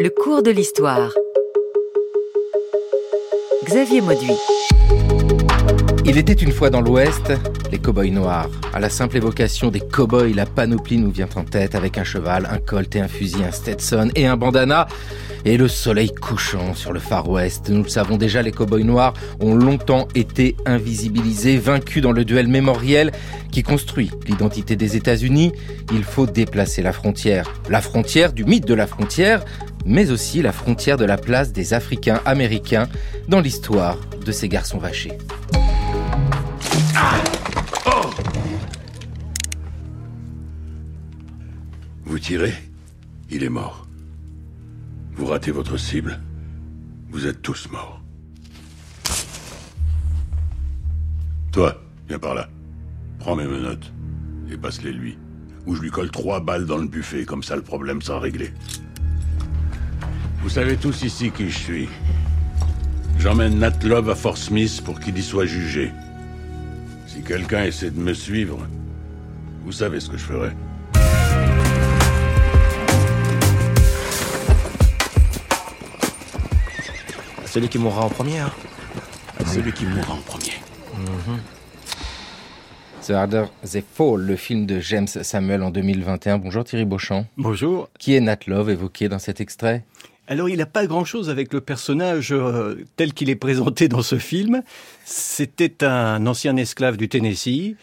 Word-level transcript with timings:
Le 0.00 0.10
cours 0.10 0.44
de 0.44 0.52
l'histoire. 0.52 1.10
Xavier 3.64 4.00
Mauduit. 4.00 4.30
Il 6.04 6.16
était 6.16 6.34
une 6.34 6.52
fois 6.52 6.70
dans 6.70 6.80
l'Ouest, 6.80 7.32
les 7.72 7.80
cow-boys 7.80 8.12
noirs. 8.12 8.48
À 8.72 8.78
la 8.78 8.90
simple 8.90 9.16
évocation 9.16 9.70
des 9.72 9.80
cow-boys, 9.80 10.34
la 10.36 10.46
panoplie 10.46 10.98
nous 10.98 11.10
vient 11.10 11.28
en 11.34 11.42
tête 11.42 11.74
avec 11.74 11.98
un 11.98 12.04
cheval, 12.04 12.46
un 12.48 12.58
colt 12.58 12.94
et 12.94 13.00
un 13.00 13.08
fusil, 13.08 13.42
un 13.42 13.50
Stetson 13.50 14.10
et 14.14 14.26
un 14.26 14.36
bandana. 14.36 14.86
Et 15.44 15.56
le 15.56 15.66
soleil 15.66 16.14
couchant 16.14 16.74
sur 16.74 16.92
le 16.92 17.00
Far 17.00 17.28
West. 17.28 17.68
Nous 17.68 17.82
le 17.82 17.88
savons 17.88 18.16
déjà, 18.16 18.40
les 18.40 18.52
cow-boys 18.52 18.84
noirs 18.84 19.14
ont 19.40 19.56
longtemps 19.56 20.06
été 20.14 20.56
invisibilisés, 20.64 21.56
vaincus 21.56 22.02
dans 22.02 22.12
le 22.12 22.24
duel 22.24 22.46
mémoriel 22.46 23.10
qui 23.50 23.64
construit 23.64 24.12
l'identité 24.26 24.76
des 24.76 24.96
États-Unis. 24.96 25.52
Il 25.92 26.04
faut 26.04 26.26
déplacer 26.26 26.82
la 26.82 26.92
frontière. 26.92 27.52
La 27.68 27.80
frontière 27.80 28.32
du 28.32 28.44
mythe 28.44 28.66
de 28.66 28.74
la 28.74 28.86
frontière, 28.86 29.44
mais 29.88 30.10
aussi 30.10 30.42
la 30.42 30.52
frontière 30.52 30.98
de 30.98 31.06
la 31.06 31.16
place 31.16 31.52
des 31.52 31.72
Africains 31.72 32.20
américains 32.26 32.88
dans 33.26 33.40
l'histoire 33.40 33.96
de 34.24 34.30
ces 34.30 34.48
garçons 34.48 34.78
vachés. 34.78 35.16
Vous 42.04 42.18
tirez, 42.18 42.52
il 43.30 43.42
est 43.42 43.48
mort. 43.48 43.86
Vous 45.14 45.26
ratez 45.26 45.50
votre 45.50 45.78
cible, 45.78 46.20
vous 47.10 47.26
êtes 47.26 47.40
tous 47.40 47.68
morts. 47.70 48.02
Toi, 51.50 51.82
viens 52.08 52.18
par 52.18 52.34
là. 52.34 52.48
Prends 53.18 53.34
mes 53.34 53.46
menottes 53.46 53.92
et 54.52 54.56
passe-les 54.58 54.92
lui. 54.92 55.18
Ou 55.66 55.74
je 55.74 55.82
lui 55.82 55.90
colle 55.90 56.10
trois 56.10 56.40
balles 56.40 56.66
dans 56.66 56.76
le 56.76 56.86
buffet, 56.86 57.24
comme 57.24 57.42
ça 57.42 57.56
le 57.56 57.62
problème 57.62 58.02
sera 58.02 58.20
réglé. 58.20 58.52
Vous 60.40 60.50
savez 60.50 60.76
tous 60.76 61.02
ici 61.02 61.30
qui 61.30 61.50
je 61.50 61.58
suis. 61.58 61.88
J'emmène 63.18 63.58
Nat 63.58 63.72
Love 63.82 64.08
à 64.10 64.14
Fort 64.14 64.38
Smith 64.38 64.80
pour 64.84 65.00
qu'il 65.00 65.18
y 65.18 65.22
soit 65.22 65.46
jugé. 65.46 65.90
Si 67.06 67.22
quelqu'un 67.22 67.64
essaie 67.64 67.90
de 67.90 67.98
me 67.98 68.14
suivre, 68.14 68.58
vous 69.64 69.72
savez 69.72 69.98
ce 69.98 70.08
que 70.08 70.16
je 70.16 70.24
ferai. 70.24 70.50
Celui 77.44 77.68
qui 77.68 77.78
mourra 77.78 78.04
en 78.04 78.08
premier. 78.08 78.38
Hein. 78.38 78.52
Celui 79.44 79.72
qui 79.72 79.86
mourra 79.86 80.12
en 80.12 80.20
premier. 80.20 80.52
The 83.04 83.10
Harder 83.10 83.46
They 83.68 83.82
Fall, 83.82 84.20
le 84.20 84.36
film 84.36 84.66
de 84.66 84.78
James 84.78 85.08
Samuel 85.08 85.62
en 85.62 85.70
2021. 85.70 86.38
Bonjour 86.38 86.62
Thierry 86.62 86.84
Beauchamp. 86.84 87.26
Bonjour. 87.36 87.88
Qui 87.98 88.14
est 88.14 88.20
Nat 88.20 88.38
Love 88.46 88.70
évoqué 88.70 89.08
dans 89.08 89.18
cet 89.18 89.40
extrait? 89.40 89.84
Alors, 90.30 90.50
il 90.50 90.58
n'a 90.58 90.66
pas 90.66 90.86
grand-chose 90.86 91.30
avec 91.30 91.54
le 91.54 91.62
personnage 91.62 92.32
euh, 92.32 92.84
tel 92.96 93.14
qu'il 93.14 93.30
est 93.30 93.34
présenté 93.34 93.88
dans 93.88 94.02
ce 94.02 94.18
film. 94.18 94.62
C'était 95.06 95.82
un 95.82 96.26
ancien 96.26 96.54
esclave 96.58 96.98
du 96.98 97.08
Tennessee 97.08 97.76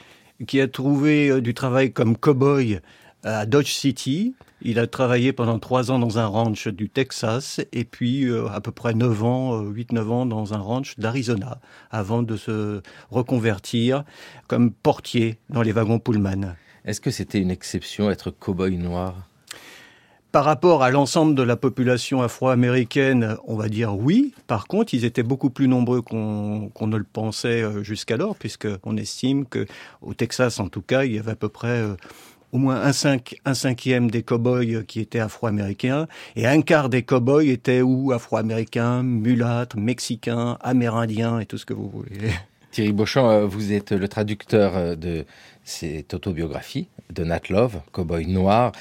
qui 0.46 0.62
a 0.62 0.68
trouvé 0.68 1.30
euh, 1.30 1.42
du 1.42 1.56
travail 1.56 1.92
comme 1.92 2.16
cow-boy 2.16 2.82
à 3.24 3.48
Dodge 3.48 3.72
City. 3.72 4.36
Il 4.62 4.78
a 4.78 4.86
travaillé 4.86 5.34
pendant 5.34 5.58
trois 5.58 5.90
ans 5.90 5.98
dans 5.98 6.20
un 6.20 6.28
ranch 6.28 6.68
du 6.68 6.88
Texas 6.88 7.62
et 7.74 7.84
puis 7.84 8.26
euh, 8.26 8.48
à 8.50 8.62
peu 8.62 8.72
près 8.72 8.94
neuf 8.94 9.24
ans, 9.24 9.62
huit, 9.62 9.92
neuf 9.92 10.12
ans 10.12 10.28
dans 10.28 10.54
un 10.54 10.60
ranch 10.60 11.00
d'Arizona 11.00 11.60
avant 11.90 12.22
de 12.22 12.38
se 12.38 12.84
reconvertir 13.10 14.04
comme 14.48 14.70
portier 14.70 15.40
dans 15.50 15.64
les 15.64 15.72
wagons 15.72 15.98
Pullman. 15.98 16.54
Est-ce 16.86 17.02
que 17.02 17.10
c'était 17.10 17.40
une 17.40 17.50
exception 17.50 18.12
être 18.12 18.30
cow-boy 18.30 18.78
noir? 18.78 19.28
Par 20.36 20.44
rapport 20.44 20.84
à 20.84 20.92
l'ensemble 20.92 21.34
de 21.34 21.44
la 21.44 21.56
population 21.56 22.22
afro-américaine, 22.22 23.38
on 23.48 23.56
va 23.56 23.70
dire 23.70 23.96
oui. 23.96 24.34
Par 24.48 24.68
contre, 24.68 24.94
ils 24.94 25.06
étaient 25.06 25.24
beaucoup 25.24 25.50
plus 25.50 25.70
nombreux 25.70 26.02
qu'on 26.02 26.70
ne 26.82 26.98
le 26.98 27.06
pensait 27.06 27.62
euh, 27.62 27.84
jusqu'alors, 27.84 28.36
puisqu'on 28.36 28.98
estime 28.98 29.46
que 29.46 29.66
au 30.02 30.14
Texas, 30.14 30.60
en 30.60 30.68
tout 30.68 30.82
cas, 30.82 31.06
il 31.06 31.14
y 31.14 31.20
avait 31.20 31.32
à 31.32 31.36
peu 31.38 31.48
près 31.48 31.80
euh, 31.80 31.96
au 32.52 32.58
moins 32.58 32.82
un, 32.82 32.92
cinq, 32.92 33.38
un 33.46 33.54
cinquième 33.54 34.12
des 34.12 34.24
cow-boys 34.24 34.84
qui 34.86 35.00
étaient 35.00 35.22
afro-américains, 35.22 36.06
et 36.36 36.46
un 36.46 36.62
quart 36.62 36.90
des 36.90 37.04
cow-boys 37.04 37.46
étaient 37.46 37.82
ou 37.82 38.12
afro-américains, 38.12 39.04
mulâtres, 39.04 39.78
mexicains, 39.78 40.58
amérindiens 40.60 41.40
et 41.40 41.46
tout 41.46 41.58
ce 41.58 41.66
que 41.66 41.74
vous 41.74 41.88
voulez. 41.90 42.34
Thierry 42.72 42.92
Beauchamp, 42.92 43.30
euh, 43.30 43.46
vous 43.46 43.72
êtes 43.72 43.94
le 43.94 44.10
traducteur 44.10 44.98
de 44.98 45.24
cette 45.64 46.14
autobiographie 46.14 46.90
de 47.10 47.24
Nat 47.24 47.42
Love, 47.50 47.80
Cowboy 47.94 48.28
Noir, 48.28 48.72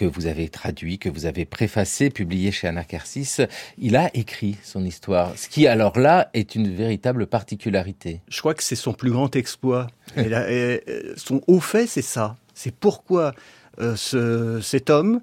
que 0.00 0.06
vous 0.06 0.26
avez 0.26 0.48
traduit, 0.48 0.98
que 0.98 1.10
vous 1.10 1.26
avez 1.26 1.44
préfacé, 1.44 2.08
publié 2.08 2.52
chez 2.52 2.66
Anacarsis. 2.66 3.42
Il 3.76 3.96
a 3.96 4.10
écrit 4.14 4.56
son 4.62 4.82
histoire, 4.82 5.36
ce 5.36 5.46
qui 5.46 5.66
alors 5.66 5.98
là 5.98 6.30
est 6.32 6.54
une 6.54 6.74
véritable 6.74 7.26
particularité. 7.26 8.22
Je 8.26 8.40
crois 8.40 8.54
que 8.54 8.62
c'est 8.62 8.76
son 8.76 8.94
plus 8.94 9.10
grand 9.10 9.36
exploit. 9.36 9.88
Et 10.16 10.80
son 11.16 11.42
haut 11.48 11.60
fait, 11.60 11.86
c'est 11.86 12.00
ça. 12.00 12.38
C'est 12.54 12.74
pourquoi 12.74 13.34
euh, 13.78 13.94
ce, 13.94 14.62
cet 14.62 14.88
homme, 14.88 15.20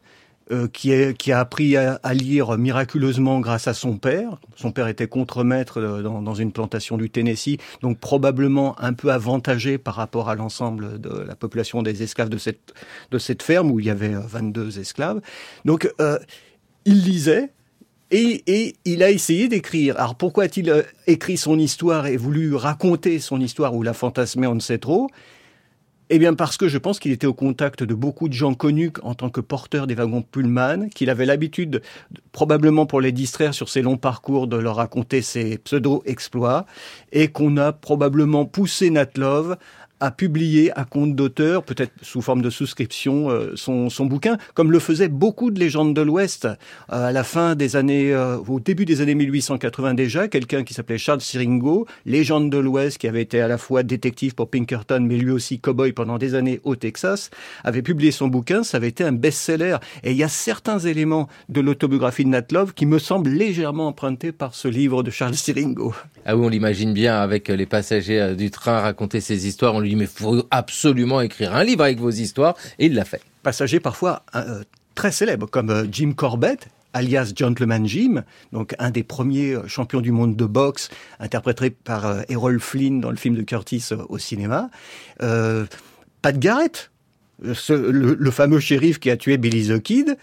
euh, 0.50 0.68
qui, 0.70 0.94
a 1.34 1.40
appris 1.40 1.76
à, 1.76 2.00
lire 2.14 2.58
miraculeusement 2.58 3.42
grâce 3.42 3.68
à 3.68 3.74
son 3.74 3.98
père, 3.98 4.40
son 4.56 4.72
père 4.72 4.88
était 4.88 5.08
contremaître 5.08 5.82
euh, 5.82 6.02
dans, 6.02 6.22
dans 6.22 6.36
une 6.36 6.54
plantation 6.54 6.96
du 6.96 7.10
Tennessee, 7.10 7.58
donc 7.82 8.00
probablement 8.00 8.80
un 8.80 8.94
peu 8.94 9.12
avantagé 9.12 9.78
par 9.78 9.96
rapport 9.96 10.30
à 10.30 10.36
l'ensemble 10.36 11.02
de 11.02 11.10
la 11.10 11.36
population 11.36 11.82
des 11.84 12.02
esclaves 12.02 12.30
de 12.30 12.38
cette, 12.38 13.44
ferme 13.44 13.72
où 13.72 13.82
il 13.82 13.88
y 13.88 13.90
avait 13.90 14.14
22 14.14 14.80
esclaves. 14.80 15.20
Donc 15.66 15.92
euh, 16.00 16.18
il 16.86 17.04
lisait, 17.04 17.52
et, 18.12 18.44
et, 18.48 18.76
il 18.86 19.04
a 19.04 19.12
essayé 19.12 19.50
d'écrire. 19.50 19.98
Alors 19.98 20.16
pourquoi 20.16 20.46
a-t-il 20.46 20.86
écrit 21.08 21.36
son 21.36 21.60
histoire 21.60 22.08
et 22.08 22.16
voulu 22.16 22.56
raconter 22.56 23.20
son 23.20 23.42
histoire 23.42 23.76
ou 23.76 23.84
la 23.84 23.94
fantasmer, 23.94 24.48
on 24.48 24.56
ne 24.56 24.62
sait 24.62 24.78
trop 24.78 25.10
eh 26.10 26.20
bien 26.20 26.34
parce 26.34 26.58
que 26.58 26.68
je 26.68 26.78
pense 26.78 27.00
qu'il 27.00 27.12
était 27.12 27.28
au 27.28 27.34
contact 27.34 27.84
de 27.84 27.94
beaucoup 27.94 28.30
de 28.30 28.34
gens 28.34 28.54
connus 28.54 28.92
en 29.04 29.14
tant 29.14 29.30
que 29.30 29.42
porteur 29.42 29.88
des 29.88 29.96
wagons 29.96 30.22
Pullman, 30.22 30.90
qu'il 30.90 31.10
avait 31.10 31.26
l'habitude, 31.26 31.82
probablement 32.32 32.86
pour 32.86 33.02
les 33.02 33.12
distraire 33.12 33.54
sur 33.54 33.68
ses 33.68 33.82
longs 33.82 33.98
parcours, 33.98 34.48
de 34.48 34.58
leur 34.58 34.78
raconter 34.78 35.22
ses 35.22 35.58
pseudo-exploits, 35.58 36.66
et 37.12 37.28
qu'on 37.28 37.58
a 37.58 37.74
probablement 37.74 38.46
poussé 38.46 38.90
Natlov 38.90 39.58
à 40.00 40.12
publier 40.12 40.72
à 40.78 40.86
compte 40.86 41.16
d'auteur, 41.16 41.64
peut-être 41.64 41.92
sous 42.02 42.22
forme 42.22 42.42
de 42.42 42.50
souscription, 42.50 43.30
euh, 43.30 43.54
son, 43.56 43.90
son, 43.90 44.06
bouquin, 44.06 44.38
comme 44.54 44.72
le 44.72 44.80
faisaient 44.80 45.08
beaucoup 45.08 45.52
de 45.52 45.60
légendes 45.60 45.94
de 45.94 46.02
l'Ouest. 46.02 46.46
Euh, 46.46 46.56
à 47.08 47.12
la 47.12 47.24
fin 47.24 47.56
des 47.56 47.76
années, 47.76 48.14
euh, 48.14 48.38
au 48.48 48.60
début 48.60 48.86
des 48.86 49.02
années 49.02 49.16
1880 49.16 49.96
déjà, 49.96 50.28
quelqu'un 50.28 50.64
qui 50.64 50.74
s'appelait 50.74 50.98
Charles 50.98 51.22
Siringo, 51.22 51.88
légende 52.06 52.52
de 52.52 52.58
l'Ouest, 52.58 52.98
qui 52.98 53.08
avait 53.08 53.22
été 53.22 53.42
à 53.42 53.48
la 53.48 53.58
fois 53.58 53.84
détective 53.84 54.36
pour 54.36 54.50
Pinkerton, 54.50 55.00
mais 55.02 55.18
lui 55.18 55.32
aussi 55.32 55.60
cowboy 55.60 55.94
pendant 55.94 56.18
des 56.18 56.36
années 56.36 56.60
au 56.64 56.76
Texas, 56.76 57.30
avait 57.64 57.82
publié 57.82 58.12
son 58.12 58.28
bouquin, 58.28 58.64
ça 58.64 58.78
avait 58.78 58.90
été 58.90 59.04
un 59.04 59.14
best-seller. 59.14 59.78
Et 60.04 60.12
il 60.12 60.18
y 60.18 60.24
a 60.24 60.30
certains 60.30 60.80
éléments 60.80 61.28
de 61.50 61.62
l'autobiographie 61.62 62.24
de 62.24 62.30
Nat 62.30 62.46
Love 62.52 62.74
qui 62.74 62.86
me 62.86 63.00
semblent 63.00 63.30
légèrement 63.30 63.88
empruntés 63.88 64.32
par 64.32 64.54
ce 64.54 64.68
livre 64.68 65.02
de 65.02 65.10
Charles 65.10 65.36
Siringo. 65.36 65.94
Ah 66.26 66.36
oui, 66.36 66.46
on 66.46 66.50
l'imagine 66.50 66.94
bien 66.94 67.20
avec 67.20 67.48
les 67.48 67.66
passagers 67.66 68.36
du 68.36 68.52
train 68.52 68.80
raconter 68.80 69.22
ces 69.22 69.48
histoires, 69.48 69.74
on 69.76 69.87
lui 69.88 69.96
dit 69.96 69.96
mais 69.96 70.06
faut 70.08 70.44
absolument 70.52 71.22
écrire 71.22 71.56
un 71.56 71.64
livre 71.64 71.84
avec 71.84 72.00
vos 72.00 72.12
histoires 72.12 72.56
et 72.80 72.88
il 72.88 72.94
l'a 72.94 73.06
fait. 73.06 73.22
Passagers 73.44 73.80
parfois 73.80 74.24
euh, 74.36 74.64
très 74.96 75.12
célèbres 75.12 75.48
comme 75.48 75.70
euh, 75.70 75.86
Jim 75.92 76.14
Corbett 76.16 76.68
alias 76.98 77.32
Gentleman 77.36 77.88
Jim, 77.88 78.24
donc 78.52 78.76
un 78.80 78.92
des 78.92 79.04
premiers 79.04 79.56
champions 79.68 80.02
du 80.02 80.12
monde 80.12 80.36
de 80.36 80.46
boxe, 80.46 80.90
interprété 81.20 81.70
par 81.70 82.06
euh, 82.06 82.22
Errol 82.30 82.60
Flynn 82.60 83.02
dans 83.02 83.12
le 83.12 83.18
film 83.18 83.36
de 83.36 83.42
Curtis 83.42 83.86
euh, 83.92 84.04
au 84.10 84.18
cinéma. 84.18 84.70
Euh, 85.22 85.66
Pat 86.22 86.38
Garrett, 86.38 86.92
le, 87.42 88.16
le, 88.16 88.32
fameux 88.32 88.60
shérif 88.60 89.00
qui 89.00 89.12
a 89.12 89.18
tué 89.18 89.38
Billy 89.38 89.68
the 89.68 89.80
Kid, 89.80 90.18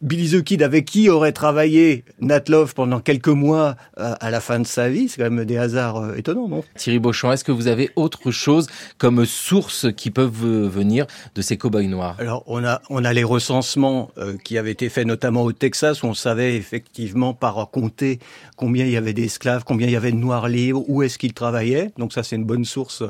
Billy 0.00 0.30
the 0.30 0.42
Kid 0.42 0.62
avec 0.62 0.86
qui 0.86 1.10
aurait 1.10 1.32
travaillé 1.32 2.04
Nat 2.20 2.44
Love 2.48 2.72
pendant 2.74 3.00
quelques 3.00 3.28
mois 3.28 3.76
euh, 3.98 4.14
à 4.18 4.30
la 4.30 4.40
fin 4.40 4.58
de 4.58 4.66
sa 4.66 4.88
vie, 4.88 5.08
c'est 5.08 5.22
quand 5.22 5.30
même 5.30 5.44
des 5.44 5.58
hasards 5.58 5.98
euh, 5.98 6.14
étonnants, 6.14 6.48
non? 6.48 6.64
Thierry 6.74 6.98
Beauchamp, 6.98 7.32
est-ce 7.32 7.44
que 7.44 7.52
vous 7.52 7.66
avez 7.66 7.90
autre 7.96 8.30
chose 8.30 8.68
comme 8.96 9.26
source 9.26 9.92
qui 9.94 10.10
peuvent 10.10 10.32
venir 10.32 11.06
de 11.34 11.42
ces 11.42 11.58
cow-boys 11.58 11.82
noirs? 11.82 12.16
Alors 12.18 12.44
on 12.46 12.64
a 12.64 12.80
on 12.88 13.04
a 13.04 13.12
les 13.12 13.24
recensements 13.24 14.10
euh, 14.16 14.36
qui 14.42 14.56
avaient 14.56 14.70
été 14.70 14.88
faits 14.88 15.06
notamment 15.06 15.42
au 15.42 15.52
Texas 15.52 16.02
où 16.02 16.06
on 16.06 16.14
savait 16.14 16.56
effectivement 16.56 17.34
par 17.34 17.70
compter 17.70 18.20
combien 18.56 18.86
il 18.86 18.92
y 18.92 18.96
avait 18.96 19.12
d'esclaves, 19.12 19.64
combien 19.64 19.86
il 19.86 19.92
y 19.92 19.96
avait 19.96 20.12
de 20.12 20.16
noirs 20.16 20.48
libres, 20.48 20.82
où 20.88 21.02
est-ce 21.02 21.18
qu'ils 21.18 21.34
travaillaient. 21.34 21.90
Donc 21.98 22.14
ça 22.14 22.22
c'est 22.22 22.36
une 22.36 22.44
bonne 22.44 22.64
source. 22.64 23.02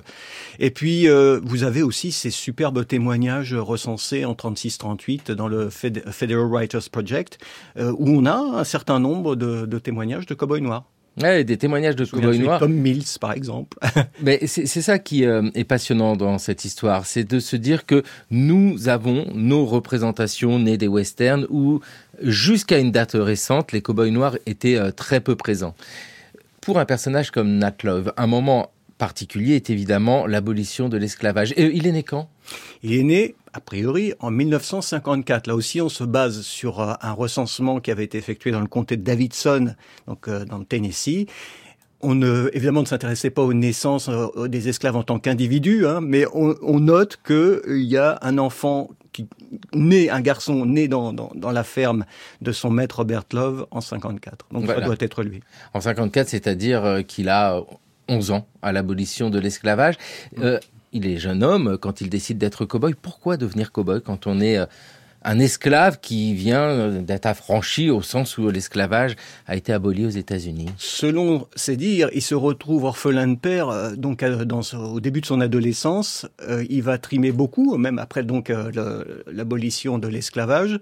Et 0.59 0.71
puis 0.71 1.09
euh, 1.09 1.41
vous 1.45 1.63
avez 1.63 1.83
aussi 1.83 2.11
ces 2.11 2.31
superbes 2.31 2.85
témoignages 2.85 3.55
recensés 3.55 4.25
en 4.25 4.33
36-38 4.33 5.33
dans 5.33 5.47
le 5.47 5.71
Federal 5.71 6.47
Writers 6.47 6.80
Project, 6.89 7.39
euh, 7.77 7.93
où 7.99 8.09
on 8.09 8.27
a 8.27 8.37
un 8.37 8.65
certain 8.65 8.99
nombre 8.99 9.37
de, 9.37 9.67
de 9.67 9.79
témoignages 9.79 10.27
de 10.27 10.35
cow-boys 10.35 10.61
noirs. 10.61 10.85
Ouais, 11.21 11.45
des 11.45 11.57
témoignages 11.57 11.97
de 11.97 12.05
cow-boys 12.05 12.39
noirs. 12.39 12.61
Tom 12.61 12.73
Mills, 12.73 13.19
par 13.21 13.33
exemple. 13.33 13.79
Mais 14.23 14.47
c'est 14.47 14.67
ça 14.67 14.99
qui 14.99 15.25
euh, 15.25 15.51
est 15.55 15.65
passionnant 15.65 16.17
dans 16.17 16.39
cette 16.39 16.65
histoire, 16.65 17.05
c'est 17.05 17.25
de 17.25 17.41
se 17.41 17.57
dire 17.57 17.85
que 17.85 18.03
nous 18.31 18.89
avons 18.89 19.27
nos 19.35 19.67
représentations 19.67 20.59
nées 20.59 20.79
des 20.79 20.89
westerns 20.89 21.47
où, 21.51 21.81
jusqu'à 22.23 22.79
une 22.79 22.93
date 22.93 23.13
récente, 23.15 23.73
les 23.73 23.83
cow-boys 23.83 24.11
noirs 24.11 24.37
étaient 24.47 24.77
euh, 24.77 24.93
très 24.93 25.21
peu 25.21 25.37
présents. 25.37 25.75
Pour 26.61 26.79
un 26.79 26.85
personnage 26.85 27.31
comme 27.31 27.59
Nat 27.59 27.77
Love, 27.83 28.13
un 28.17 28.27
moment 28.27 28.71
particulier 29.01 29.57
est 29.57 29.71
évidemment 29.71 30.27
l'abolition 30.27 30.89
de 30.89 30.97
l'esclavage. 30.97 31.53
Et 31.57 31.75
il 31.75 31.87
est 31.87 31.93
né 31.93 32.03
quand? 32.03 32.29
Il 32.83 32.95
est 32.95 33.03
né 33.03 33.35
a 33.53 33.61
priori 33.61 34.15
en 34.21 34.31
1954. 34.31 35.47
Là 35.47 35.55
aussi, 35.55 35.81
on 35.81 35.89
se 35.89 36.05
base 36.05 36.43
sur 36.43 36.81
euh, 36.81 36.93
un 37.01 37.13
recensement 37.13 37.81
qui 37.81 37.91
avait 37.91 38.05
été 38.05 38.19
effectué 38.19 38.51
dans 38.51 38.61
le 38.61 38.67
comté 38.67 38.97
de 38.97 39.03
Davidson, 39.03 39.75
donc 40.07 40.29
euh, 40.29 40.45
dans 40.45 40.59
le 40.59 40.65
Tennessee. 40.65 41.27
On 42.03 42.15
ne, 42.15 42.49
évidemment 42.55 42.81
ne 42.81 42.87
s'intéressait 42.87 43.31
pas 43.31 43.43
aux 43.43 43.53
naissances 43.53 44.09
euh, 44.09 44.49
des 44.49 44.69
esclaves 44.69 44.97
en 44.97 45.03
tant 45.03 45.19
qu'individus, 45.19 45.87
hein, 45.87 46.01
mais 46.01 46.25
on, 46.33 46.55
on 46.63 46.81
note 46.81 47.19
qu'il 47.27 47.83
y 47.83 47.97
a 47.97 48.19
un 48.23 48.39
enfant 48.39 48.91
qui 49.13 49.27
né, 49.75 50.09
un 50.09 50.21
garçon 50.21 50.65
né 50.65 50.87
dans, 50.87 51.13
dans, 51.13 51.33
dans, 51.35 51.51
la 51.51 51.65
ferme 51.65 52.05
de 52.41 52.53
son 52.53 52.71
maître 52.71 52.99
Robert 52.99 53.25
Love 53.33 53.67
en 53.73 53.81
54. 53.81 54.47
Donc 54.53 54.65
voilà. 54.65 54.81
ça 54.81 54.87
doit 54.87 54.97
être 55.01 55.25
lui. 55.25 55.43
En 55.75 55.81
54, 55.81 56.29
c'est-à-dire 56.29 57.03
qu'il 57.09 57.29
a 57.29 57.61
11 58.11 58.31
ans 58.33 58.47
à 58.61 58.73
l'abolition 58.73 59.31
de 59.31 59.39
l'esclavage. 59.39 59.97
Euh, 60.39 60.59
il 60.93 61.07
est 61.07 61.19
jeune 61.19 61.43
homme 61.43 61.79
quand 61.79 62.01
il 62.01 62.09
décide 62.09 62.39
d'être 62.39 62.65
cow-boy. 62.65 62.95
Pourquoi 63.01 63.37
devenir 63.37 63.71
cow-boy 63.73 64.01
quand 64.01 64.27
on 64.27 64.41
est 64.41 64.59
euh, 64.59 64.67
un 65.23 65.39
esclave 65.39 66.01
qui 66.01 66.35
vient 66.35 66.63
euh, 66.63 67.03
d'être 67.03 67.27
affranchi 67.27 67.91
au 67.91 68.03
sens 68.03 68.39
où 68.39 68.49
l'esclavage 68.51 69.17
a 69.47 69.57
été 69.57 69.73
aboli 69.73 70.07
aux 70.07 70.11
États-Unis? 70.11 70.71
Selon 70.79 71.47
ses 71.55 71.77
dires, 71.77 72.11
il 72.13 72.23
se 72.23 72.35
retrouve 72.35 72.85
orphelin 72.85 73.29
de 73.29 73.37
père 73.37 73.69
euh, 73.69 73.93
donc 73.95 74.25
au 74.25 75.01
début 75.01 75.21
de 75.21 75.27
son 75.27 75.41
adolescence. 75.41 76.27
il 76.69 76.83
va 76.83 76.99
trimer 76.99 77.33
beaucoup, 77.33 77.77
même 77.77 77.99
après 77.99 78.23
donc 78.23 78.53
l'abolition 79.27 79.99
de 79.99 80.09
l'esclavage. 80.09 80.81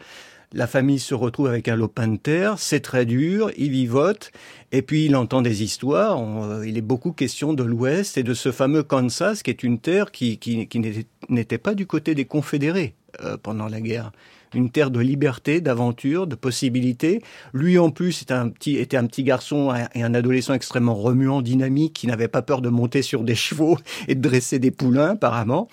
La 0.55 0.67
famille 0.67 0.99
se 0.99 1.15
retrouve 1.15 1.49
avec 1.49 1.69
un 1.69 1.77
lopin 1.77 2.09
de 2.09 2.17
terre, 2.17 2.59
c'est 2.59 2.81
très 2.81 3.05
dur, 3.05 3.51
il 3.59 3.71
vivote, 3.71 4.33
et 4.73 4.81
puis 4.81 5.05
il 5.05 5.15
entend 5.15 5.43
des 5.43 5.63
histoires. 5.63 6.19
On, 6.19 6.63
il 6.63 6.79
est 6.79 6.83
beaucoup 6.83 7.13
question 7.13 7.53
de 7.53 7.63
l'Ouest 7.63 8.17
et 8.17 8.23
de 8.23 8.33
ce 8.33 8.51
fameux 8.51 8.83
Kansas, 8.83 9.43
qui 9.43 9.51
est 9.51 9.63
une 9.63 9.79
terre 9.79 10.11
qui 10.11 10.39
n'était 11.29 11.59
pas 11.59 11.75
du 11.75 11.87
côté 11.87 12.15
des 12.15 12.25
Confédérés 12.25 12.95
euh, 13.23 13.37
pendant 13.37 13.69
la 13.69 13.83
guerre. 13.83 14.11
Une 14.55 14.71
terre 14.71 14.91
de 14.91 15.01
liberté, 15.01 15.61
d'aventure, 15.61 16.27
de 16.27 16.35
possibilités. 16.35 17.21
Lui 17.53 17.79
en 17.79 17.91
plus 17.91 18.23
était 18.23 18.33
un 18.33 18.49
petit, 18.49 18.77
était 18.77 18.97
un 18.97 19.07
petit 19.07 19.25
garçon 19.25 19.75
et 19.95 20.03
un 20.03 20.15
adolescent 20.15 20.55
extrêmement 20.55 20.95
remuant, 20.95 21.43
dynamique, 21.43 21.93
qui 21.93 22.07
n'avait 22.07 22.29
pas 22.29 22.41
peur 22.41 22.63
de 22.63 22.71
monter 22.71 23.03
sur 23.03 23.23
des 23.23 23.35
chevaux 23.35 23.77
et 24.09 24.15
de 24.15 24.21
dresser 24.21 24.59
des 24.59 24.71
poulains 24.71 25.11
apparemment. 25.11 25.69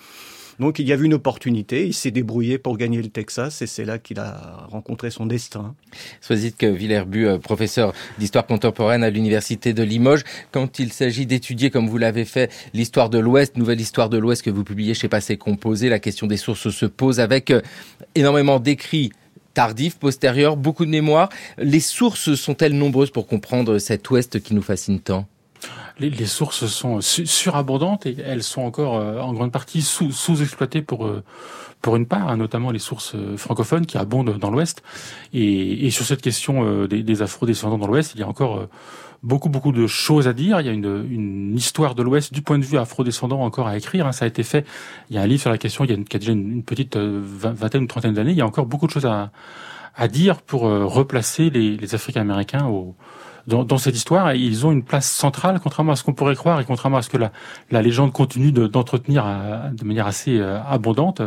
Donc 0.58 0.78
il 0.78 0.86
y 0.86 0.92
avait 0.92 1.04
une 1.04 1.14
opportunité, 1.14 1.86
il 1.86 1.94
s'est 1.94 2.10
débrouillé 2.10 2.58
pour 2.58 2.76
gagner 2.76 3.02
le 3.02 3.08
Texas 3.08 3.62
et 3.62 3.66
c'est 3.66 3.84
là 3.84 3.98
qu'il 3.98 4.18
a 4.18 4.66
rencontré 4.70 5.10
son 5.10 5.26
destin. 5.26 5.74
Soisit 6.20 6.54
que 6.54 6.66
Villerbu, 6.66 7.26
euh, 7.26 7.38
professeur 7.38 7.92
d'histoire 8.18 8.46
contemporaine 8.46 9.04
à 9.04 9.10
l'université 9.10 9.72
de 9.72 9.82
Limoges, 9.82 10.24
quand 10.52 10.78
il 10.78 10.92
s'agit 10.92 11.26
d'étudier, 11.26 11.70
comme 11.70 11.88
vous 11.88 11.98
l'avez 11.98 12.24
fait, 12.24 12.50
l'histoire 12.74 13.10
de 13.10 13.18
l'Ouest, 13.18 13.56
nouvelle 13.56 13.80
histoire 13.80 14.08
de 14.08 14.18
l'Ouest 14.18 14.42
que 14.42 14.50
vous 14.50 14.64
publiez 14.64 14.94
chez 14.94 15.08
Passé 15.08 15.36
Composé, 15.36 15.88
la 15.88 15.98
question 15.98 16.26
des 16.26 16.36
sources 16.36 16.70
se 16.70 16.86
pose 16.86 17.20
avec 17.20 17.50
euh, 17.50 17.60
énormément 18.14 18.58
d'écrits 18.60 19.12
tardifs, 19.54 19.96
postérieurs, 19.96 20.56
beaucoup 20.56 20.84
de 20.84 20.90
mémoire. 20.90 21.30
Les 21.56 21.80
sources 21.80 22.34
sont-elles 22.34 22.76
nombreuses 22.76 23.10
pour 23.10 23.26
comprendre 23.26 23.78
cet 23.78 24.08
Ouest 24.10 24.40
qui 24.42 24.54
nous 24.54 24.62
fascine 24.62 25.00
tant? 25.00 25.26
Les, 25.98 26.26
sources 26.26 26.66
sont 26.66 27.00
surabondantes 27.00 28.06
et 28.06 28.16
elles 28.24 28.42
sont 28.42 28.62
encore 28.62 28.96
euh, 28.96 29.20
en 29.20 29.32
grande 29.32 29.52
partie 29.52 29.82
sous, 29.82 30.12
sous-exploitées 30.12 30.82
pour 30.82 31.06
euh, 31.06 31.22
pour 31.82 31.96
une 31.96 32.06
part, 32.06 32.28
hein, 32.28 32.36
notamment 32.36 32.70
les 32.70 32.78
sources 32.78 33.14
euh, 33.14 33.36
francophones 33.36 33.86
qui 33.86 33.96
abondent 33.96 34.38
dans 34.38 34.50
l'Ouest. 34.50 34.82
Et, 35.32 35.86
et, 35.86 35.90
sur 35.90 36.04
cette 36.04 36.22
question 36.22 36.86
des, 36.86 37.02
des 37.02 37.22
afro-descendants 37.22 37.78
dans 37.78 37.86
l'Ouest, 37.86 38.12
il 38.14 38.20
y 38.20 38.24
a 38.24 38.28
encore 38.28 38.66
beaucoup 39.22 39.48
beaucoup 39.48 39.72
de 39.72 39.86
choses 39.86 40.26
à 40.26 40.32
dire. 40.32 40.60
Il 40.60 40.66
y 40.66 40.70
a 40.70 40.72
une, 40.72 41.06
une 41.10 41.54
histoire 41.54 41.94
de 41.94 42.02
l'Ouest 42.02 42.32
du 42.32 42.42
point 42.42 42.58
de 42.58 42.64
vue 42.64 42.78
afro-descendant 42.78 43.42
encore 43.42 43.68
à 43.68 43.76
écrire. 43.76 44.06
Hein. 44.06 44.12
Ça 44.12 44.24
a 44.24 44.28
été 44.28 44.42
fait. 44.42 44.66
Il 45.10 45.16
y 45.16 45.18
a 45.18 45.22
un 45.22 45.26
livre 45.26 45.42
sur 45.42 45.50
la 45.50 45.58
question. 45.58 45.84
Il 45.84 45.90
y 45.90 45.92
a, 45.92 45.96
une, 45.96 46.04
qui 46.04 46.16
a 46.16 46.18
déjà 46.18 46.32
une, 46.32 46.62
petite 46.62 46.96
vingtaine 46.96 47.84
ou 47.84 47.86
trentaine 47.86 48.14
d'années. 48.14 48.32
Il 48.32 48.38
y 48.38 48.42
a 48.42 48.46
encore 48.46 48.66
beaucoup 48.66 48.86
de 48.86 48.92
choses 48.92 49.06
à 49.06 49.30
à 49.98 50.08
dire 50.08 50.42
pour 50.42 50.64
replacer 50.64 51.48
les, 51.48 51.78
les 51.78 51.94
Africains 51.94 52.20
américains 52.20 52.66
au 52.66 52.94
dans, 53.46 53.64
dans, 53.64 53.78
cette 53.78 53.94
histoire, 53.94 54.34
ils 54.34 54.66
ont 54.66 54.72
une 54.72 54.82
place 54.82 55.10
centrale, 55.10 55.60
contrairement 55.62 55.92
à 55.92 55.96
ce 55.96 56.04
qu'on 56.04 56.14
pourrait 56.14 56.34
croire 56.34 56.60
et 56.60 56.64
contrairement 56.64 56.98
à 56.98 57.02
ce 57.02 57.08
que 57.08 57.16
la, 57.16 57.32
la 57.70 57.82
légende 57.82 58.12
continue 58.12 58.52
d'entretenir 58.52 59.24
de, 59.24 59.76
de, 59.76 59.84
manière 59.84 60.06
assez 60.06 60.38
euh, 60.38 60.60
abondante. 60.62 61.22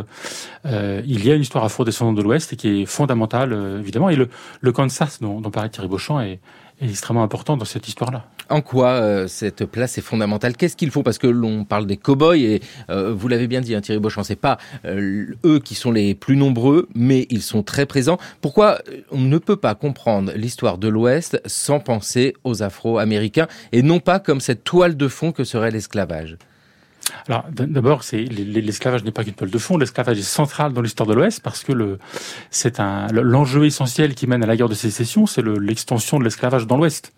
Euh, 0.66 1.02
il 1.06 1.24
y 1.24 1.30
a 1.30 1.34
une 1.34 1.42
histoire 1.42 1.64
afro-descendante 1.64 2.16
de 2.16 2.22
l'Ouest 2.22 2.52
et 2.52 2.56
qui 2.56 2.82
est 2.82 2.86
fondamentale, 2.86 3.52
euh, 3.52 3.80
évidemment. 3.80 4.10
Et 4.10 4.16
le, 4.16 4.28
le 4.60 4.72
Kansas 4.72 5.20
dont, 5.20 5.40
dont 5.40 5.50
parlait 5.50 5.70
Thierry 5.70 5.88
Beauchamp 5.88 6.20
est, 6.20 6.40
est 6.80 6.90
extrêmement 6.90 7.22
important 7.22 7.56
dans 7.56 7.64
cette 7.64 7.88
histoire-là. 7.88 8.24
En 8.48 8.62
quoi 8.62 8.88
euh, 8.88 9.28
cette 9.28 9.64
place 9.64 9.98
est 9.98 10.02
fondamentale? 10.02 10.56
Qu'est-ce 10.56 10.76
qu'il 10.76 10.90
faut? 10.90 11.02
Parce 11.02 11.18
que 11.18 11.26
l'on 11.26 11.64
parle 11.64 11.86
des 11.86 11.96
cow-boys 11.96 12.36
et 12.36 12.60
euh, 12.90 13.12
vous 13.14 13.28
l'avez 13.28 13.46
bien 13.46 13.60
dit, 13.60 13.74
hein, 13.74 13.80
Thierry 13.80 14.00
Beauchamp, 14.00 14.24
c'est 14.24 14.36
pas 14.36 14.58
euh, 14.84 15.26
eux 15.44 15.60
qui 15.60 15.74
sont 15.74 15.92
les 15.92 16.14
plus 16.14 16.36
nombreux, 16.36 16.88
mais 16.94 17.26
ils 17.30 17.42
sont 17.42 17.62
très 17.62 17.86
présents. 17.86 18.18
Pourquoi 18.40 18.80
on 19.10 19.20
ne 19.20 19.38
peut 19.38 19.56
pas 19.56 19.74
comprendre 19.74 20.32
l'histoire 20.34 20.78
de 20.78 20.88
l'Ouest 20.88 21.40
sans 21.46 21.80
penser 21.80 22.34
aux 22.44 22.62
Afro-Américains 22.62 23.46
et 23.72 23.82
non 23.82 24.00
pas 24.00 24.18
comme 24.18 24.40
cette 24.40 24.64
toile 24.64 24.96
de 24.96 25.08
fond 25.08 25.32
que 25.32 25.44
serait 25.44 25.70
l'esclavage? 25.70 26.36
Alors 27.28 27.44
d'abord, 27.50 28.02
c'est 28.02 28.22
l'esclavage 28.24 29.04
n'est 29.04 29.10
pas 29.10 29.24
qu'une 29.24 29.34
toile 29.34 29.50
de 29.50 29.58
fond. 29.58 29.76
L'esclavage 29.76 30.18
est 30.18 30.22
central 30.22 30.72
dans 30.72 30.80
l'histoire 30.80 31.08
de 31.08 31.14
l'Ouest 31.14 31.42
parce 31.42 31.62
que 31.62 31.72
le 31.72 31.98
c'est 32.50 32.80
un 32.80 33.06
l'enjeu 33.12 33.64
essentiel 33.64 34.14
qui 34.14 34.26
mène 34.26 34.42
à 34.42 34.46
la 34.46 34.56
guerre 34.56 34.68
de 34.68 34.74
sécession, 34.74 35.26
c'est 35.26 35.42
l'extension 35.42 36.18
de 36.18 36.24
l'esclavage 36.24 36.66
dans 36.66 36.76
l'Ouest. 36.76 37.12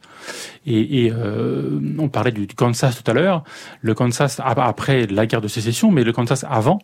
Et, 0.67 1.07
et 1.07 1.13
euh, 1.13 1.81
on 1.99 2.09
parlait 2.09 2.31
du, 2.31 2.47
Kansas 2.47 3.03
tout 3.03 3.11
à 3.11 3.15
l'heure. 3.15 3.43
Le 3.81 3.95
Kansas 3.95 4.41
après 4.45 5.07
la 5.07 5.27
guerre 5.27 5.41
de 5.41 5.49
sécession, 5.49 5.91
mais 5.91 6.05
le 6.05 6.13
Kansas 6.13 6.45
avant 6.49 6.79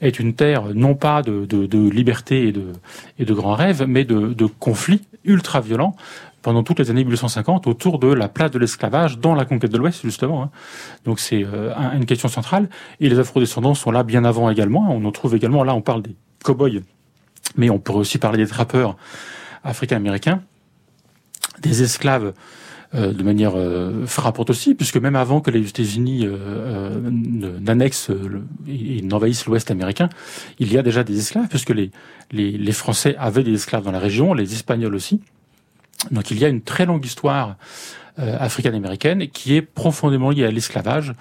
est 0.00 0.18
une 0.18 0.34
terre 0.34 0.74
non 0.74 0.94
pas 0.94 1.22
de, 1.22 1.44
de, 1.44 1.66
de 1.66 1.88
liberté 1.90 2.48
et 2.48 2.52
de, 2.52 2.72
et 3.18 3.24
de 3.24 3.34
grands 3.34 3.54
rêves, 3.54 3.84
mais 3.86 4.04
de, 4.04 4.32
de 4.32 4.46
conflits 4.46 5.02
ultra 5.24 5.60
violents 5.60 5.94
pendant 6.42 6.62
toutes 6.62 6.78
les 6.78 6.90
années 6.90 7.04
1850 7.04 7.66
autour 7.66 7.98
de 7.98 8.08
la 8.08 8.28
place 8.28 8.50
de 8.50 8.58
l'esclavage 8.58 9.18
dans 9.18 9.34
la 9.34 9.44
conquête 9.44 9.72
de 9.72 9.78
l'Ouest, 9.78 10.02
justement. 10.02 10.44
Hein. 10.44 10.50
Donc 11.04 11.20
c'est 11.20 11.44
euh, 11.44 11.74
une 11.94 12.06
question 12.06 12.28
centrale. 12.28 12.68
Et 13.00 13.08
les 13.08 13.18
afrodescendants 13.18 13.74
sont 13.74 13.90
là 13.90 14.02
bien 14.02 14.24
avant 14.24 14.50
également. 14.50 14.86
On 14.90 15.04
en 15.04 15.12
trouve 15.12 15.34
également, 15.34 15.64
là 15.64 15.74
on 15.74 15.80
parle 15.80 16.02
des 16.02 16.14
cow-boys, 16.44 16.80
mais 17.56 17.70
on 17.70 17.78
pourrait 17.78 18.00
aussi 18.00 18.18
parler 18.18 18.38
des 18.38 18.46
trappeurs 18.46 18.96
africains-américains, 19.64 20.42
des 21.60 21.82
esclaves 21.82 22.32
euh, 22.94 23.12
de 23.12 23.22
manière 23.22 23.52
euh, 23.56 24.06
frappante 24.06 24.48
aussi, 24.48 24.74
puisque 24.74 24.96
même 24.96 25.16
avant 25.16 25.40
que 25.40 25.50
les 25.50 25.68
États-Unis 25.68 26.26
n'annexent 27.60 28.12
et 28.68 29.02
n'envahissent 29.02 29.46
l'Ouest 29.46 29.72
américain, 29.72 30.08
il 30.60 30.72
y 30.72 30.78
a 30.78 30.82
déjà 30.82 31.02
des 31.02 31.18
esclaves, 31.18 31.48
puisque 31.48 31.74
les 32.30 32.72
Français 32.72 33.16
avaient 33.18 33.42
des 33.42 33.54
esclaves 33.54 33.82
dans 33.82 33.92
la 33.92 33.98
région, 33.98 34.34
les 34.34 34.52
Espagnols 34.52 34.94
aussi. 34.94 35.20
Donc 36.10 36.30
il 36.30 36.38
y 36.38 36.44
a 36.44 36.48
une 36.48 36.62
très 36.62 36.86
longue 36.86 37.04
histoire 37.04 37.56
africaine-américaine 38.18 39.28
qui 39.28 39.56
est 39.56 39.62
profondément 39.62 40.30
liée 40.30 40.44
à 40.44 40.50
l'esclavage, 40.50 41.12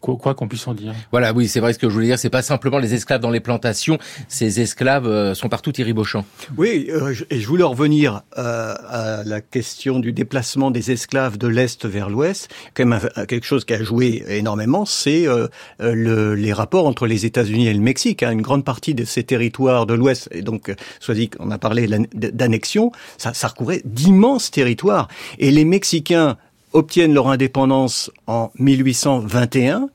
quoi 0.00 0.34
qu'on 0.34 0.48
puisse 0.48 0.66
en 0.66 0.74
dire. 0.74 0.94
Voilà, 1.10 1.32
oui, 1.32 1.48
c'est 1.48 1.60
vrai 1.60 1.72
ce 1.72 1.78
que 1.78 1.88
je 1.88 1.94
voulais 1.94 2.06
dire. 2.06 2.18
C'est 2.18 2.30
pas 2.30 2.42
simplement 2.42 2.78
les 2.78 2.94
esclaves 2.94 3.20
dans 3.20 3.30
les 3.30 3.40
plantations. 3.40 3.98
Ces 4.28 4.60
esclaves 4.60 5.06
euh, 5.06 5.34
sont 5.34 5.48
partout 5.48 5.72
Thierry 5.72 5.92
Beauchamp. 5.92 6.24
Oui, 6.56 6.88
euh, 6.90 7.14
et 7.30 7.40
je 7.40 7.46
voulais 7.46 7.64
revenir 7.64 8.22
euh, 8.38 8.74
à 8.88 9.22
la 9.24 9.40
question 9.40 9.98
du 9.98 10.12
déplacement 10.12 10.70
des 10.70 10.90
esclaves 10.90 11.38
de 11.38 11.48
l'est 11.48 11.84
vers 11.86 12.08
l'ouest. 12.08 12.48
Quand 12.74 12.86
même 12.86 13.00
quelque 13.28 13.46
chose 13.46 13.64
qui 13.64 13.74
a 13.74 13.82
joué 13.82 14.24
énormément, 14.28 14.84
c'est 14.84 15.26
euh, 15.26 15.48
le, 15.80 16.34
les 16.34 16.52
rapports 16.52 16.86
entre 16.86 17.06
les 17.06 17.26
États-Unis 17.26 17.68
et 17.68 17.74
le 17.74 17.80
Mexique. 17.80 18.22
Hein. 18.22 18.32
Une 18.32 18.42
grande 18.42 18.64
partie 18.64 18.94
de 18.94 19.04
ces 19.04 19.24
territoires 19.24 19.86
de 19.86 19.94
l'ouest, 19.94 20.28
et 20.32 20.42
donc 20.42 20.74
soit 21.00 21.14
dit 21.14 21.30
qu'on 21.30 21.50
a 21.50 21.58
parlé 21.58 21.88
d'annexion, 22.14 22.92
ça, 23.18 23.34
ça 23.34 23.48
recouvrait 23.48 23.82
d'immenses 23.84 24.50
territoires. 24.50 25.08
Et 25.38 25.50
les 25.50 25.64
Mexicains 25.64 26.36
obtiennent 26.76 27.14
leur 27.14 27.28
indépendance 27.28 28.10
en 28.26 28.50
1821, 28.58 29.88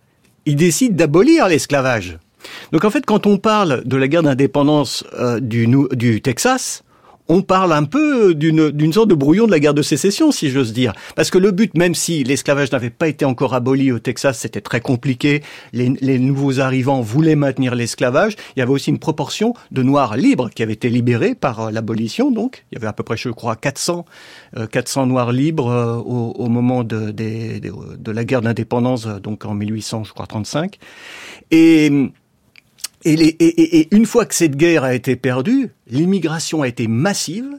ils 0.45 0.55
décident 0.55 0.95
d'abolir 0.95 1.47
l'esclavage. 1.47 2.17
Donc 2.71 2.85
en 2.85 2.89
fait, 2.89 3.05
quand 3.05 3.27
on 3.27 3.37
parle 3.37 3.83
de 3.85 3.97
la 3.97 4.07
guerre 4.07 4.23
d'indépendance 4.23 5.03
euh, 5.19 5.39
du, 5.39 5.67
du 5.91 6.21
Texas, 6.21 6.83
on 7.31 7.41
parle 7.41 7.71
un 7.71 7.85
peu 7.85 8.35
d'une 8.35 8.91
sorte 8.91 9.07
de 9.07 9.15
brouillon 9.15 9.45
de 9.45 9.51
la 9.51 9.61
guerre 9.61 9.73
de 9.73 9.81
sécession, 9.81 10.33
si 10.33 10.49
j'ose 10.49 10.73
dire. 10.73 10.91
Parce 11.15 11.29
que 11.29 11.37
le 11.37 11.51
but, 11.51 11.73
même 11.77 11.95
si 11.95 12.25
l'esclavage 12.25 12.73
n'avait 12.73 12.89
pas 12.89 13.07
été 13.07 13.23
encore 13.23 13.53
aboli 13.53 13.89
au 13.93 13.99
Texas, 13.99 14.39
c'était 14.39 14.59
très 14.59 14.81
compliqué. 14.81 15.41
Les, 15.71 15.93
les 16.01 16.19
nouveaux 16.19 16.59
arrivants 16.59 16.99
voulaient 16.99 17.37
maintenir 17.37 17.73
l'esclavage. 17.73 18.35
Il 18.57 18.59
y 18.59 18.61
avait 18.61 18.73
aussi 18.73 18.89
une 18.89 18.99
proportion 18.99 19.53
de 19.71 19.81
noirs 19.81 20.17
libres 20.17 20.49
qui 20.49 20.61
avaient 20.61 20.73
été 20.73 20.89
libérés 20.89 21.33
par 21.33 21.61
euh, 21.61 21.71
l'abolition. 21.71 22.31
Donc, 22.31 22.65
il 22.69 22.75
y 22.75 22.77
avait 22.79 22.87
à 22.87 22.93
peu 22.93 23.03
près, 23.03 23.15
je 23.15 23.29
crois, 23.29 23.55
400 23.55 24.03
400 24.69 25.03
euh, 25.03 25.05
noirs 25.05 25.31
libres 25.31 25.69
euh, 25.69 25.95
au, 25.95 26.33
au, 26.37 26.49
moment 26.49 26.83
de, 26.83 27.11
de, 27.11 27.61
de 27.97 28.11
la 28.11 28.25
guerre 28.25 28.41
d'indépendance, 28.41 29.07
donc 29.07 29.45
en 29.45 29.53
1800, 29.53 30.03
je 30.03 30.11
crois, 30.11 30.27
35. 30.27 30.77
Et 31.51 32.11
et, 33.03 33.95
une 33.95 34.05
fois 34.05 34.25
que 34.25 34.35
cette 34.35 34.55
guerre 34.55 34.83
a 34.83 34.93
été 34.93 35.15
perdue, 35.15 35.69
l'immigration 35.87 36.61
a 36.61 36.67
été 36.67 36.87
massive 36.87 37.49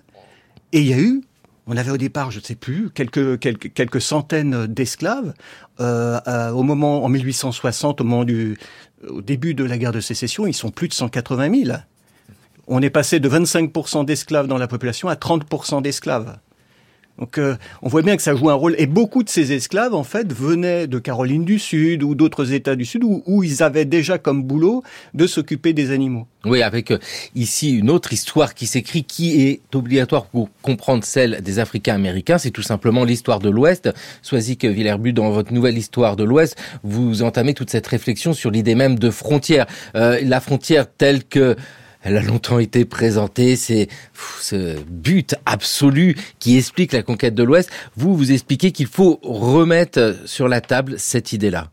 et 0.72 0.80
il 0.80 0.86
y 0.86 0.92
a 0.92 0.98
eu, 0.98 1.22
on 1.66 1.76
avait 1.76 1.90
au 1.90 1.96
départ, 1.96 2.30
je 2.30 2.38
ne 2.38 2.44
sais 2.44 2.54
plus, 2.54 2.90
quelques, 2.90 3.38
quelques, 3.38 3.72
quelques 3.72 4.00
centaines 4.00 4.66
d'esclaves. 4.66 5.34
Euh, 5.80 6.20
euh, 6.26 6.50
au 6.50 6.62
moment, 6.62 7.04
en 7.04 7.08
1860, 7.08 8.00
au 8.00 8.04
moment 8.04 8.24
du 8.24 8.58
au 9.08 9.20
début 9.20 9.54
de 9.54 9.64
la 9.64 9.78
guerre 9.78 9.92
de 9.92 10.00
sécession, 10.00 10.46
ils 10.46 10.54
sont 10.54 10.70
plus 10.70 10.88
de 10.88 10.92
180 10.92 11.64
000. 11.64 11.78
On 12.68 12.80
est 12.80 12.90
passé 12.90 13.20
de 13.20 13.28
25% 13.28 14.04
d'esclaves 14.04 14.46
dans 14.46 14.58
la 14.58 14.68
population 14.68 15.08
à 15.08 15.14
30% 15.14 15.82
d'esclaves. 15.82 16.38
Donc 17.18 17.38
euh, 17.38 17.56
on 17.82 17.88
voit 17.88 18.02
bien 18.02 18.16
que 18.16 18.22
ça 18.22 18.34
joue 18.34 18.50
un 18.50 18.54
rôle. 18.54 18.74
Et 18.78 18.86
beaucoup 18.86 19.22
de 19.22 19.28
ces 19.28 19.52
esclaves, 19.52 19.94
en 19.94 20.02
fait, 20.02 20.32
venaient 20.32 20.86
de 20.86 20.98
Caroline 20.98 21.44
du 21.44 21.58
Sud 21.58 22.02
ou 22.02 22.14
d'autres 22.14 22.52
États 22.52 22.76
du 22.76 22.84
Sud 22.84 23.04
où, 23.04 23.42
ils 23.44 23.62
avaient 23.62 23.84
déjà 23.84 24.18
comme 24.18 24.42
boulot 24.42 24.82
de 25.14 25.26
s'occuper 25.26 25.72
des 25.72 25.90
animaux. 25.90 26.26
Oui, 26.44 26.62
avec 26.62 26.90
euh, 26.90 26.98
ici 27.34 27.70
une 27.70 27.90
autre 27.90 28.12
histoire 28.12 28.54
qui 28.54 28.66
s'écrit, 28.66 29.04
qui 29.04 29.42
est 29.42 29.60
obligatoire 29.74 30.26
pour 30.26 30.48
comprendre 30.62 31.04
celle 31.04 31.40
des 31.42 31.58
Africains 31.58 31.94
américains. 31.94 32.38
C'est 32.38 32.50
tout 32.50 32.62
simplement 32.62 33.04
l'histoire 33.04 33.38
de 33.38 33.50
l'Ouest. 33.50 33.90
que 34.22 34.66
Villerbu, 34.66 35.12
dans 35.12 35.30
votre 35.30 35.52
nouvelle 35.52 35.78
histoire 35.78 36.16
de 36.16 36.24
l'Ouest, 36.24 36.56
vous 36.82 37.22
entamez 37.22 37.54
toute 37.54 37.70
cette 37.70 37.86
réflexion 37.86 38.32
sur 38.32 38.50
l'idée 38.50 38.74
même 38.74 38.98
de 38.98 39.10
frontière. 39.10 39.66
Euh, 39.94 40.20
la 40.24 40.40
frontière 40.40 40.86
telle 40.90 41.24
que 41.24 41.56
elle 42.02 42.16
a 42.16 42.22
longtemps 42.22 42.58
été 42.58 42.84
présentée, 42.84 43.56
c'est 43.56 43.88
ce 44.40 44.80
but 44.82 45.34
absolu 45.46 46.16
qui 46.38 46.58
explique 46.58 46.92
la 46.92 47.02
conquête 47.02 47.34
de 47.34 47.42
l'Ouest. 47.42 47.70
Vous, 47.96 48.16
vous 48.16 48.32
expliquez 48.32 48.72
qu'il 48.72 48.88
faut 48.88 49.20
remettre 49.22 50.16
sur 50.26 50.48
la 50.48 50.60
table 50.60 50.98
cette 50.98 51.32
idée-là. 51.32 51.70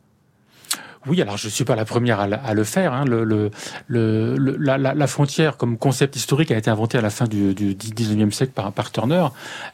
Oui, 1.08 1.22
alors 1.22 1.38
je 1.38 1.48
ne 1.48 1.52
suis 1.52 1.64
pas 1.64 1.76
la 1.76 1.86
première 1.86 2.20
à, 2.20 2.54
le 2.54 2.64
faire. 2.64 2.94
Hein. 2.94 3.06
Le, 3.06 3.24
le, 3.24 3.50
le, 3.88 4.36
la, 4.58 4.78
la, 4.78 5.08
frontière 5.08 5.56
comme 5.56 5.78
concept 5.78 6.16
historique 6.18 6.52
a 6.52 6.58
été 6.58 6.70
inventée 6.70 6.98
à 6.98 7.02
la 7.02 7.10
fin 7.10 7.26
du, 7.26 7.56
du 7.56 7.74
19e 7.74 8.32
siècle 8.32 8.52
par, 8.54 8.72
par 8.74 8.92
Turner. 8.92 9.26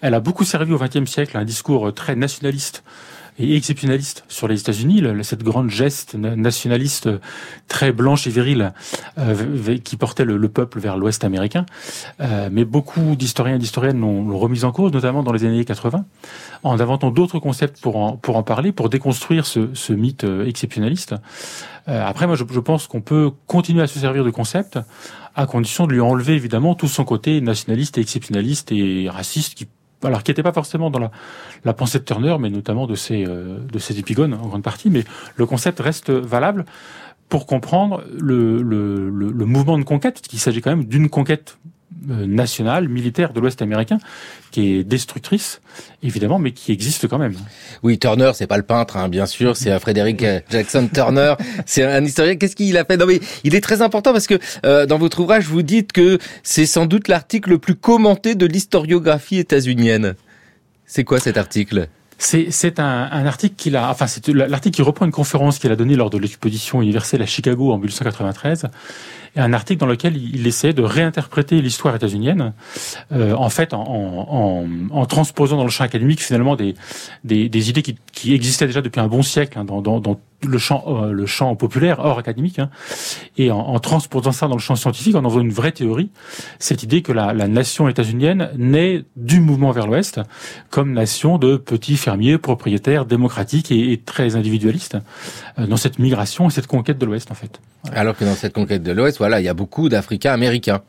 Elle 0.01 0.13
a 0.13 0.19
beaucoup 0.19 0.45
servi 0.45 0.71
au 0.71 0.77
20e 0.77 1.07
siècle, 1.07 1.35
un 1.35 1.43
discours 1.43 1.93
très 1.93 2.15
nationaliste 2.15 2.83
et 3.37 3.55
exceptionnaliste 3.55 4.23
sur 4.27 4.47
les 4.47 4.59
États-Unis, 4.59 5.03
cette 5.23 5.43
grande 5.43 5.69
geste 5.69 6.15
nationaliste 6.15 7.09
très 7.67 7.91
blanche 7.91 8.27
et 8.27 8.29
virile 8.29 8.73
euh, 9.17 9.77
qui 9.83 9.97
portait 9.97 10.25
le, 10.25 10.49
peuple 10.49 10.79
vers 10.79 10.97
l'Ouest 10.97 11.23
américain. 11.23 11.65
Euh, 12.21 12.49
mais 12.51 12.65
beaucoup 12.65 13.15
d'historiens 13.15 13.55
et 13.55 13.59
d'historiennes 13.59 13.99
l'ont 13.99 14.37
remise 14.37 14.63
en 14.63 14.71
cause, 14.71 14.91
notamment 14.91 15.23
dans 15.23 15.33
les 15.33 15.43
années 15.43 15.65
80, 15.65 16.05
en 16.63 16.79
inventant 16.79 17.11
d'autres 17.11 17.39
concepts 17.39 17.81
pour 17.81 17.97
en, 17.97 18.15
pour 18.15 18.37
en 18.37 18.43
parler, 18.43 18.71
pour 18.71 18.89
déconstruire 18.89 19.45
ce, 19.45 19.73
ce 19.73 19.91
mythe 19.91 20.23
euh, 20.23 20.45
exceptionnaliste. 20.45 21.15
après, 21.87 22.27
moi, 22.27 22.35
je, 22.35 22.43
je 22.49 22.59
pense 22.59 22.87
qu'on 22.87 23.01
peut 23.01 23.31
continuer 23.47 23.81
à 23.81 23.87
se 23.87 23.99
servir 23.99 24.23
de 24.23 24.31
concepts 24.31 24.79
à 25.35 25.45
condition 25.45 25.85
de 25.85 25.91
lui 25.91 25.99
enlever 25.99 26.33
évidemment 26.33 26.75
tout 26.75 26.87
son 26.87 27.03
côté 27.03 27.41
nationaliste 27.41 27.97
et 27.97 28.01
exceptionnaliste 28.01 28.71
et 28.71 29.09
raciste 29.09 29.53
alors 30.03 30.23
qui 30.23 30.31
n'était 30.31 30.43
pas 30.43 30.53
forcément 30.53 30.89
dans 30.89 31.09
la, 31.63 31.73
pensée 31.73 31.99
de 31.99 32.03
Turner, 32.03 32.37
mais 32.39 32.49
notamment 32.49 32.87
de 32.87 32.95
ses, 32.95 33.25
euh, 33.25 33.59
de 33.71 33.79
ses 33.79 33.99
épigones 33.99 34.33
en 34.33 34.47
grande 34.47 34.63
partie, 34.63 34.89
mais 34.89 35.03
le 35.35 35.45
concept 35.45 35.79
reste 35.79 36.09
valable 36.09 36.65
pour 37.29 37.47
comprendre 37.47 38.03
le, 38.19 38.63
mouvement 39.45 39.77
de 39.77 39.83
conquête, 39.83 40.21
qu'il 40.21 40.39
s'agit 40.39 40.61
quand 40.61 40.69
même 40.69 40.85
d'une 40.85 41.09
conquête 41.09 41.57
nationale, 42.07 42.87
militaire 42.87 43.33
de 43.33 43.39
l'Ouest 43.39 43.61
américain, 43.61 43.99
qui 44.51 44.75
est 44.75 44.83
destructrice, 44.83 45.61
évidemment, 46.03 46.39
mais 46.39 46.51
qui 46.51 46.71
existe 46.71 47.07
quand 47.07 47.17
même. 47.17 47.35
Oui, 47.83 47.97
Turner, 47.97 48.31
c'est 48.33 48.47
pas 48.47 48.57
le 48.57 48.63
peintre, 48.63 48.97
hein, 48.97 49.09
bien 49.09 49.25
sûr, 49.25 49.55
c'est 49.57 49.77
Frédéric 49.79 50.23
euh, 50.23 50.39
Jackson 50.49 50.89
Turner, 50.93 51.35
c'est 51.65 51.83
un 51.83 52.03
historien. 52.03 52.35
Qu'est-ce 52.35 52.55
qu'il 52.55 52.77
a 52.77 52.85
fait? 52.85 52.97
Non, 52.97 53.05
mais 53.05 53.19
il 53.43 53.55
est 53.55 53.61
très 53.61 53.81
important 53.81 54.13
parce 54.13 54.27
que 54.27 54.39
euh, 54.65 54.85
dans 54.85 54.97
votre 54.97 55.19
ouvrage, 55.19 55.45
vous 55.45 55.61
dites 55.61 55.91
que 55.91 56.19
c'est 56.43 56.65
sans 56.65 56.85
doute 56.85 57.07
l'article 57.07 57.51
le 57.51 57.57
plus 57.57 57.75
commenté 57.75 58.35
de 58.35 58.45
l'historiographie 58.45 59.37
états-unienne. 59.37 60.15
C'est 60.85 61.03
quoi 61.03 61.19
cet 61.19 61.37
article? 61.37 61.87
C'est 62.17 62.79
un, 62.79 63.09
un, 63.11 63.25
article 63.25 63.55
qu'il 63.57 63.75
a, 63.75 63.89
enfin 63.89 64.07
c'est 64.07 64.25
l'article 64.29 64.73
qui 64.73 64.81
reprend 64.81 65.05
une 65.05 65.11
conférence 65.11 65.59
qu'il 65.59 65.69
a 65.71 65.75
donnée 65.75 65.97
lors 65.97 66.09
de 66.09 66.17
l'exposition 66.17 66.81
universelle 66.81 67.21
à 67.21 67.25
Chicago 67.25 67.73
en 67.73 67.77
1893 67.77 68.67
un 69.35 69.53
article 69.53 69.79
dans 69.79 69.85
lequel 69.85 70.15
il 70.17 70.45
essaie 70.47 70.73
de 70.73 70.81
réinterpréter 70.81 71.61
l'histoire 71.61 71.95
états-unienne, 71.95 72.53
euh, 73.11 73.33
en 73.33 73.49
fait, 73.49 73.73
en, 73.73 73.83
en, 73.83 74.65
en, 74.91 75.05
transposant 75.05 75.57
dans 75.57 75.63
le 75.63 75.69
champ 75.69 75.83
académique 75.83 76.21
finalement 76.21 76.55
des, 76.55 76.75
des, 77.23 77.49
des 77.49 77.69
idées 77.69 77.81
qui, 77.81 77.97
qui, 78.11 78.33
existaient 78.33 78.67
déjà 78.67 78.81
depuis 78.81 78.99
un 78.99 79.07
bon 79.07 79.23
siècle 79.23 79.59
hein, 79.59 79.65
dans, 79.65 79.81
dans, 79.81 79.99
dans, 79.99 80.19
le 80.43 80.57
champ, 80.57 80.83
euh, 80.87 81.11
le 81.11 81.25
champ 81.25 81.55
populaire, 81.55 81.99
hors 81.99 82.19
académique, 82.19 82.59
hein, 82.59 82.69
et 83.37 83.51
en, 83.51 83.59
en, 83.59 83.79
transposant 83.79 84.31
ça 84.31 84.47
dans 84.47 84.55
le 84.55 84.61
champ 84.61 84.75
scientifique, 84.75 85.15
en 85.15 85.23
en 85.23 85.29
faisant 85.29 85.41
une 85.41 85.51
vraie 85.51 85.71
théorie, 85.71 86.09
cette 86.59 86.83
idée 86.83 87.01
que 87.01 87.11
la, 87.11 87.33
la 87.33 87.47
nation 87.47 87.87
états-unienne 87.87 88.49
naît 88.57 89.05
du 89.15 89.39
mouvement 89.39 89.71
vers 89.71 89.87
l'Ouest, 89.87 90.21
comme 90.69 90.93
nation 90.93 91.37
de 91.37 91.57
petits 91.57 91.97
fermiers, 91.97 92.37
propriétaires, 92.37 93.05
démocratiques 93.05 93.71
et, 93.71 93.91
et 93.91 93.97
très 93.97 94.35
individualistes, 94.35 94.97
euh, 95.59 95.67
dans 95.67 95.77
cette 95.77 95.99
migration 95.99 96.47
et 96.47 96.51
cette 96.51 96.67
conquête 96.67 96.97
de 96.97 97.05
l'Ouest, 97.05 97.31
en 97.31 97.35
fait. 97.35 97.59
Alors 97.93 98.15
que 98.15 98.25
dans 98.25 98.35
cette 98.35 98.53
conquête 98.53 98.83
de 98.83 98.91
l'Ouest, 98.91 99.17
voilà, 99.17 99.39
il 99.39 99.43
y 99.43 99.49
a 99.49 99.53
beaucoup 99.53 99.89
d'Africains 99.89 100.33
américains. 100.33 100.81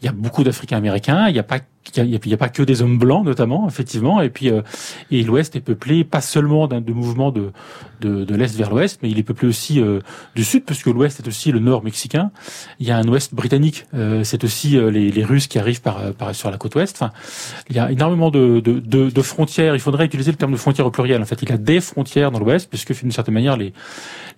Il 0.00 0.06
y 0.06 0.08
a 0.08 0.12
beaucoup 0.12 0.42
d'Africains 0.42 0.78
américains. 0.78 1.28
Il 1.28 1.32
n'y 1.32 1.38
a 1.38 1.44
pas 1.44 1.58
il 1.96 2.04
n'y 2.26 2.34
a, 2.34 2.36
pas 2.36 2.48
que 2.48 2.62
des 2.62 2.80
hommes 2.82 2.98
blancs 2.98 3.24
notamment 3.24 3.66
effectivement. 3.68 4.20
Et 4.20 4.30
puis 4.30 4.50
euh, 4.50 4.62
et 5.10 5.22
l'Ouest 5.22 5.56
est 5.56 5.60
peuplé 5.60 6.04
pas 6.04 6.20
seulement 6.20 6.66
d'un 6.66 6.80
de 6.80 6.92
mouvements 6.92 7.30
de 7.30 7.50
de, 8.00 8.24
de 8.24 8.34
l'est 8.34 8.56
vers 8.56 8.70
l'Ouest 8.70 9.00
mais 9.02 9.10
il 9.10 9.18
est 9.18 9.22
peuplé 9.22 9.46
aussi 9.46 9.80
euh, 9.80 10.00
du 10.34 10.42
Sud 10.42 10.64
puisque 10.64 10.86
l'Ouest 10.86 11.20
est 11.20 11.28
aussi 11.28 11.52
le 11.52 11.60
Nord 11.60 11.84
mexicain 11.84 12.32
il 12.80 12.86
y 12.86 12.90
a 12.90 12.96
un 12.96 13.06
Ouest 13.06 13.34
britannique 13.34 13.86
euh, 13.94 14.24
c'est 14.24 14.42
aussi 14.42 14.70
les, 14.70 15.10
les, 15.10 15.24
Russes 15.24 15.46
qui 15.46 15.58
arrivent 15.58 15.82
par, 15.82 16.12
par 16.14 16.34
sur 16.34 16.50
la 16.50 16.56
côte 16.56 16.74
Ouest. 16.74 16.96
Enfin 16.96 17.12
il 17.68 17.76
y 17.76 17.78
a 17.78 17.92
énormément 17.92 18.30
de, 18.30 18.60
de, 18.60 18.80
de, 18.80 19.22
frontières. 19.22 19.74
Il 19.74 19.80
faudrait 19.80 20.06
utiliser 20.06 20.32
le 20.32 20.36
terme 20.36 20.52
de 20.52 20.56
frontières 20.56 20.86
au 20.86 20.90
pluriel. 20.90 21.22
En 21.22 21.24
fait 21.24 21.40
il 21.42 21.48
y 21.48 21.52
a 21.52 21.56
des 21.56 21.80
frontières 21.80 22.30
dans 22.30 22.40
l'Ouest 22.40 22.68
puisque 22.68 22.98
d'une 23.00 23.12
certaine 23.12 23.34
manière 23.34 23.56
les, 23.56 23.72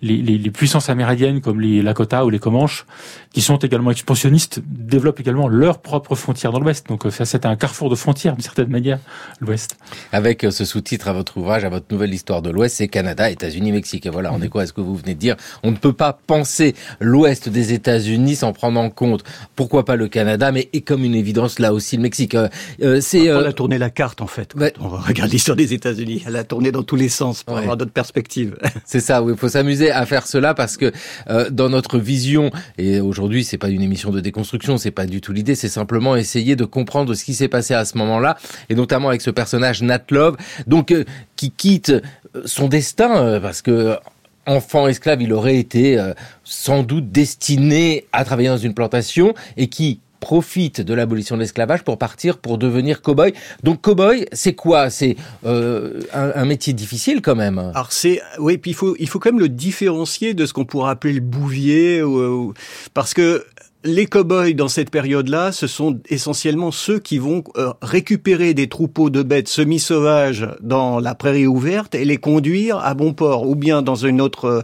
les, 0.01 0.21
les, 0.21 0.51
puissances 0.51 0.89
amérindiennes 0.89 1.41
comme 1.41 1.59
les 1.59 1.81
Lakota 1.81 2.25
ou 2.25 2.29
les 2.29 2.39
Comanches 2.39 2.85
qui 3.33 3.41
sont 3.41 3.57
également 3.57 3.91
expansionnistes 3.91 4.61
développent 4.65 5.19
également 5.19 5.47
leurs 5.47 5.81
propres 5.81 6.15
frontières 6.15 6.51
dans 6.51 6.59
l'Ouest. 6.59 6.87
Donc 6.87 7.05
ça 7.09 7.25
c'est 7.35 7.45
un 7.45 7.57
carrefour 7.57 7.89
de 7.89 7.95
frontières, 7.95 8.33
d'une 8.33 8.43
certaine 8.43 8.69
manière, 8.69 8.97
l'Ouest. 9.41 9.77
Avec 10.13 10.45
euh, 10.45 10.51
ce 10.51 10.63
sous-titre 10.63 11.09
à 11.09 11.13
votre 11.13 11.35
ouvrage, 11.35 11.65
à 11.65 11.69
votre 11.69 11.87
nouvelle 11.91 12.13
histoire 12.13 12.41
de 12.41 12.49
l'Ouest, 12.49 12.77
c'est 12.77 12.87
Canada, 12.87 13.29
États-Unis, 13.29 13.73
Mexique. 13.73 14.05
Et 14.05 14.09
voilà, 14.09 14.31
on 14.31 14.41
est 14.41 14.47
quoi 14.47 14.61
à 14.61 14.67
ce 14.67 14.71
que 14.71 14.79
vous 14.79 14.95
venez 14.95 15.15
de 15.15 15.19
dire 15.19 15.35
On 15.61 15.71
ne 15.71 15.75
peut 15.75 15.91
pas 15.91 16.13
penser 16.13 16.75
l'Ouest 17.01 17.49
des 17.49 17.73
États-Unis 17.73 18.37
sans 18.37 18.53
prendre 18.53 18.79
en 18.79 18.89
compte, 18.89 19.25
pourquoi 19.57 19.83
pas 19.83 19.97
le 19.97 20.07
Canada, 20.07 20.53
mais 20.53 20.69
et 20.71 20.79
comme 20.79 21.03
une 21.03 21.13
évidence 21.13 21.59
là 21.59 21.73
aussi 21.73 21.97
le 21.97 22.03
Mexique. 22.03 22.35
Euh, 22.35 22.47
euh 22.81 23.01
c'est. 23.01 23.29
On 23.33 23.39
a 23.39 23.51
tourné 23.51 23.77
la 23.77 23.89
carte 23.89 24.21
en 24.21 24.27
fait. 24.27 24.53
On 24.79 24.87
regarde 24.87 25.29
l'histoire 25.29 25.57
des 25.57 25.73
États-Unis. 25.73 26.23
Elle 26.25 26.37
a 26.37 26.45
tourné 26.45 26.71
dans 26.71 26.83
tous 26.83 26.95
les 26.95 27.09
sens 27.09 27.43
pour 27.43 27.57
avoir 27.57 27.75
d'autres 27.75 27.91
perspectives. 27.91 28.55
C'est 28.85 29.01
ça. 29.01 29.21
Oui, 29.21 29.33
il 29.33 29.37
faut 29.37 29.49
s'amuser 29.49 29.91
à 29.91 30.05
faire 30.05 30.25
cela 30.25 30.53
parce 30.53 30.77
que 30.77 30.93
euh, 31.29 31.49
dans 31.49 31.67
notre 31.67 31.99
vision, 31.99 32.49
et 32.77 33.01
aujourd'hui 33.01 33.43
c'est 33.43 33.57
pas 33.57 33.69
une 33.69 33.81
émission 33.81 34.11
de 34.11 34.21
déconstruction, 34.21 34.77
c'est 34.77 34.91
pas 34.91 35.05
du 35.05 35.19
tout 35.19 35.33
l'idée, 35.33 35.55
c'est 35.55 35.67
simplement 35.67 36.15
essayer 36.15 36.55
de 36.55 36.65
comprendre 36.65 37.13
ce 37.13 37.24
qui 37.25 37.33
s'est 37.33 37.47
passé 37.47 37.73
à 37.73 37.85
ce 37.85 37.97
moment-là, 37.97 38.37
et 38.69 38.75
notamment 38.75 39.09
avec 39.09 39.21
ce 39.21 39.31
personnage 39.31 39.81
Nat 39.81 40.03
Love, 40.11 40.37
donc 40.67 40.91
euh, 40.91 41.03
qui 41.35 41.51
quitte 41.51 41.89
euh, 41.89 42.01
son 42.45 42.67
destin 42.67 43.15
euh, 43.17 43.39
parce 43.39 43.61
que 43.61 43.97
enfant 44.45 44.87
esclave, 44.87 45.23
il 45.23 45.33
aurait 45.33 45.57
été 45.57 45.99
sans 46.43 46.83
doute 46.83 47.11
destiné 47.11 48.05
à 48.13 48.23
travailler 48.23 48.49
dans 48.49 48.57
une 48.57 48.75
plantation 48.75 49.33
et 49.57 49.69
qui 49.69 50.01
profite 50.19 50.81
de 50.81 50.93
l'abolition 50.93 51.35
de 51.35 51.41
l'esclavage 51.41 51.83
pour 51.83 51.97
partir 51.97 52.37
pour 52.37 52.59
devenir 52.59 53.01
cow-boy. 53.01 53.33
Donc 53.63 53.81
cow-boy, 53.81 54.27
c'est 54.33 54.53
quoi? 54.53 54.91
C'est 54.91 55.15
un, 55.43 55.91
un, 56.13 56.45
métier 56.45 56.73
difficile 56.73 57.23
quand 57.23 57.35
même. 57.35 57.57
Alors 57.57 57.91
c'est 57.91 58.21
oui, 58.37 58.59
puis 58.59 58.69
il 58.69 58.73
faut 58.75 58.95
il 58.99 59.09
faut 59.09 59.17
quand 59.17 59.31
même 59.31 59.41
le 59.41 59.49
différencier 59.49 60.35
de 60.35 60.45
ce 60.45 60.53
qu'on 60.53 60.65
pourrait 60.65 60.91
appeler 60.91 61.13
le 61.13 61.21
bouvier, 61.21 62.03
ou, 62.03 62.53
parce 62.93 63.15
que 63.15 63.43
les 63.85 64.07
cow-boys 64.07 64.53
dans 64.53 64.67
cette 64.67 64.89
période-là, 64.89 65.51
ce 65.51 65.67
sont 65.67 65.99
essentiellement 66.09 66.71
ceux 66.71 66.99
qui 66.99 67.19
vont 67.19 67.43
euh, 67.55 67.71
récupérer 67.81 68.55
des 68.55 68.67
troupeaux 68.67 69.11
de 69.11 69.21
bêtes 69.21 69.47
semi-sauvages 69.47 70.47
dans 70.59 70.99
la 70.99 71.13
prairie 71.13 71.45
ouverte 71.45 71.93
et 71.93 72.03
les 72.03 72.17
conduire 72.17 72.79
à 72.79 72.95
bon 72.95 73.13
port, 73.13 73.47
ou 73.47 73.55
bien 73.55 73.83
dans 73.83 73.95
une 73.95 74.19
autre 74.19 74.63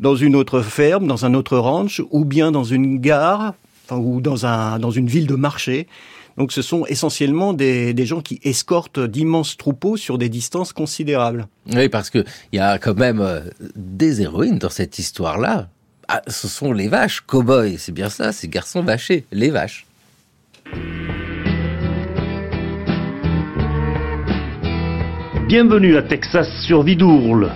dans 0.00 0.16
une 0.16 0.36
autre 0.36 0.60
ferme, 0.60 1.06
dans 1.06 1.24
un 1.24 1.32
autre 1.32 1.56
ranch, 1.56 2.02
ou 2.10 2.26
bien 2.26 2.52
dans 2.52 2.64
une 2.64 2.98
gare, 2.98 3.54
enfin, 3.84 3.98
ou 3.98 4.20
dans 4.20 4.44
un 4.44 4.78
dans 4.78 4.90
une 4.90 5.06
ville 5.06 5.26
de 5.26 5.36
marché. 5.36 5.86
Donc 6.36 6.52
ce 6.52 6.60
sont 6.60 6.84
essentiellement 6.86 7.54
des, 7.54 7.94
des 7.94 8.04
gens 8.04 8.20
qui 8.20 8.40
escortent 8.42 9.00
d'immenses 9.00 9.56
troupeaux 9.56 9.96
sur 9.96 10.18
des 10.18 10.28
distances 10.28 10.72
considérables. 10.72 11.46
Oui, 11.72 11.88
parce 11.88 12.10
que 12.10 12.24
il 12.52 12.56
y 12.56 12.60
a 12.60 12.78
quand 12.78 12.98
même 12.98 13.20
euh, 13.20 13.40
des 13.76 14.20
héroïnes 14.20 14.58
dans 14.58 14.70
cette 14.70 14.98
histoire-là. 14.98 15.68
Ah, 16.08 16.22
ce 16.28 16.46
sont 16.48 16.72
les 16.72 16.88
vaches, 16.88 17.20
cow-boys, 17.26 17.78
c'est 17.78 17.92
bien 17.92 18.08
ça, 18.10 18.32
ces 18.32 18.48
garçons 18.48 18.82
vachés, 18.82 19.24
les 19.32 19.50
vaches. 19.50 19.86
Bienvenue 25.48 25.96
à 25.96 26.02
Texas 26.02 26.48
sur 26.66 26.82
Vidourle. 26.82 27.50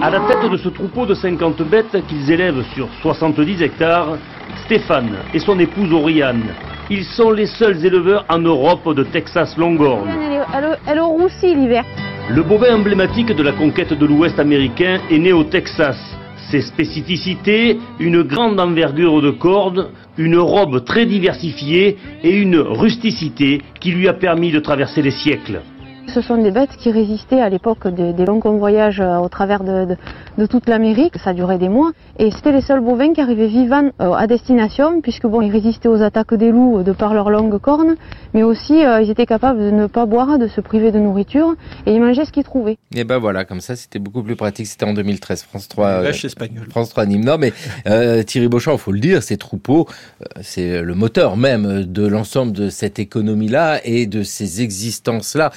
À 0.00 0.10
la 0.10 0.20
tête 0.20 0.50
de 0.50 0.56
ce 0.56 0.68
troupeau 0.68 1.06
de 1.06 1.14
50 1.14 1.62
bêtes 1.62 1.96
qu'ils 2.08 2.30
élèvent 2.30 2.64
sur 2.74 2.88
70 3.02 3.62
hectares, 3.62 4.16
Stéphane 4.64 5.16
et 5.34 5.38
son 5.38 5.58
épouse 5.58 5.92
Oriane. 5.92 6.42
Ils 6.90 7.04
sont 7.04 7.30
les 7.30 7.46
seuls 7.46 7.84
éleveurs 7.84 8.24
en 8.28 8.38
Europe 8.38 8.94
de 8.94 9.04
Texas 9.04 9.56
Longhorn. 9.56 10.08
Elle, 10.08 10.32
est- 10.32 10.46
elle, 10.56 10.78
elle 10.86 11.00
roussit 11.00 11.54
l'hiver. 11.54 11.84
Le 12.30 12.42
bovin 12.42 12.76
emblématique 12.76 13.32
de 13.34 13.42
la 13.42 13.52
conquête 13.52 13.92
de 13.92 14.06
l'Ouest 14.06 14.38
américain 14.38 14.98
est 15.10 15.18
né 15.18 15.32
au 15.32 15.44
Texas. 15.44 15.96
Ses 16.50 16.62
spécificités, 16.62 17.78
une 18.00 18.22
grande 18.22 18.58
envergure 18.58 19.20
de 19.20 19.30
cordes, 19.30 19.90
une 20.16 20.38
robe 20.38 20.84
très 20.84 21.04
diversifiée 21.04 21.96
et 22.22 22.30
une 22.30 22.56
rusticité 22.56 23.60
qui 23.80 23.90
lui 23.90 24.08
a 24.08 24.14
permis 24.14 24.50
de 24.50 24.58
traverser 24.58 25.02
les 25.02 25.10
siècles. 25.10 25.60
Ce 26.14 26.22
sont 26.22 26.38
des 26.42 26.50
bêtes 26.50 26.70
qui 26.78 26.90
résistaient 26.90 27.40
à 27.40 27.48
l'époque 27.48 27.86
des, 27.88 28.12
des 28.12 28.24
longs 28.24 28.40
convoyages 28.40 29.00
euh, 29.00 29.18
au 29.18 29.28
travers 29.28 29.62
de, 29.62 29.84
de- 29.84 29.96
de 30.38 30.46
toute 30.46 30.68
l'Amérique. 30.68 31.14
Ça 31.22 31.32
durait 31.34 31.58
des 31.58 31.68
mois. 31.68 31.90
Et 32.18 32.30
c'était 32.30 32.52
les 32.52 32.60
seuls 32.62 32.80
bovins 32.80 33.12
qui 33.12 33.20
arrivaient 33.20 33.46
vivants 33.46 33.90
euh, 34.00 34.12
à 34.12 34.26
destination, 34.26 35.00
puisque 35.00 35.26
bon, 35.26 35.42
ils 35.42 35.50
résistaient 35.50 35.88
aux 35.88 36.00
attaques 36.02 36.34
des 36.34 36.50
loups 36.50 36.78
euh, 36.78 36.82
de 36.82 36.92
par 36.92 37.12
leurs 37.14 37.28
longues 37.30 37.58
cornes, 37.58 37.96
mais 38.34 38.42
aussi 38.42 38.84
euh, 38.84 39.02
ils 39.02 39.10
étaient 39.10 39.26
capables 39.26 39.58
de 39.60 39.70
ne 39.70 39.86
pas 39.86 40.06
boire, 40.06 40.38
de 40.38 40.46
se 40.48 40.60
priver 40.60 40.92
de 40.92 40.98
nourriture, 40.98 41.54
et 41.86 41.92
ils 41.94 42.00
mangeaient 42.00 42.24
ce 42.24 42.32
qu'ils 42.32 42.44
trouvaient. 42.44 42.78
Et 42.94 43.04
ben 43.04 43.18
voilà, 43.18 43.44
comme 43.44 43.60
ça, 43.60 43.76
c'était 43.76 43.98
beaucoup 43.98 44.22
plus 44.22 44.36
pratique. 44.36 44.66
C'était 44.66 44.86
en 44.86 44.94
2013, 44.94 45.42
France 45.42 45.68
3. 45.68 46.02
Les 46.02 46.08
euh. 46.08 46.48
France 46.70 46.88
3 46.90 47.06
Nîmes. 47.06 47.24
Non, 47.24 47.36
mais 47.38 47.52
euh, 47.86 48.22
Thierry 48.22 48.48
Beauchamp, 48.48 48.72
il 48.72 48.78
faut 48.78 48.92
le 48.92 49.00
dire, 49.00 49.22
ces 49.22 49.36
troupeaux, 49.36 49.86
euh, 50.22 50.24
c'est 50.42 50.82
le 50.82 50.94
moteur 50.94 51.36
même 51.36 51.82
de 51.84 52.06
l'ensemble 52.06 52.52
de 52.52 52.70
cette 52.70 52.98
économie-là 52.98 53.80
et 53.84 54.06
de 54.06 54.22
ces 54.22 54.62
existences-là. 54.62 55.50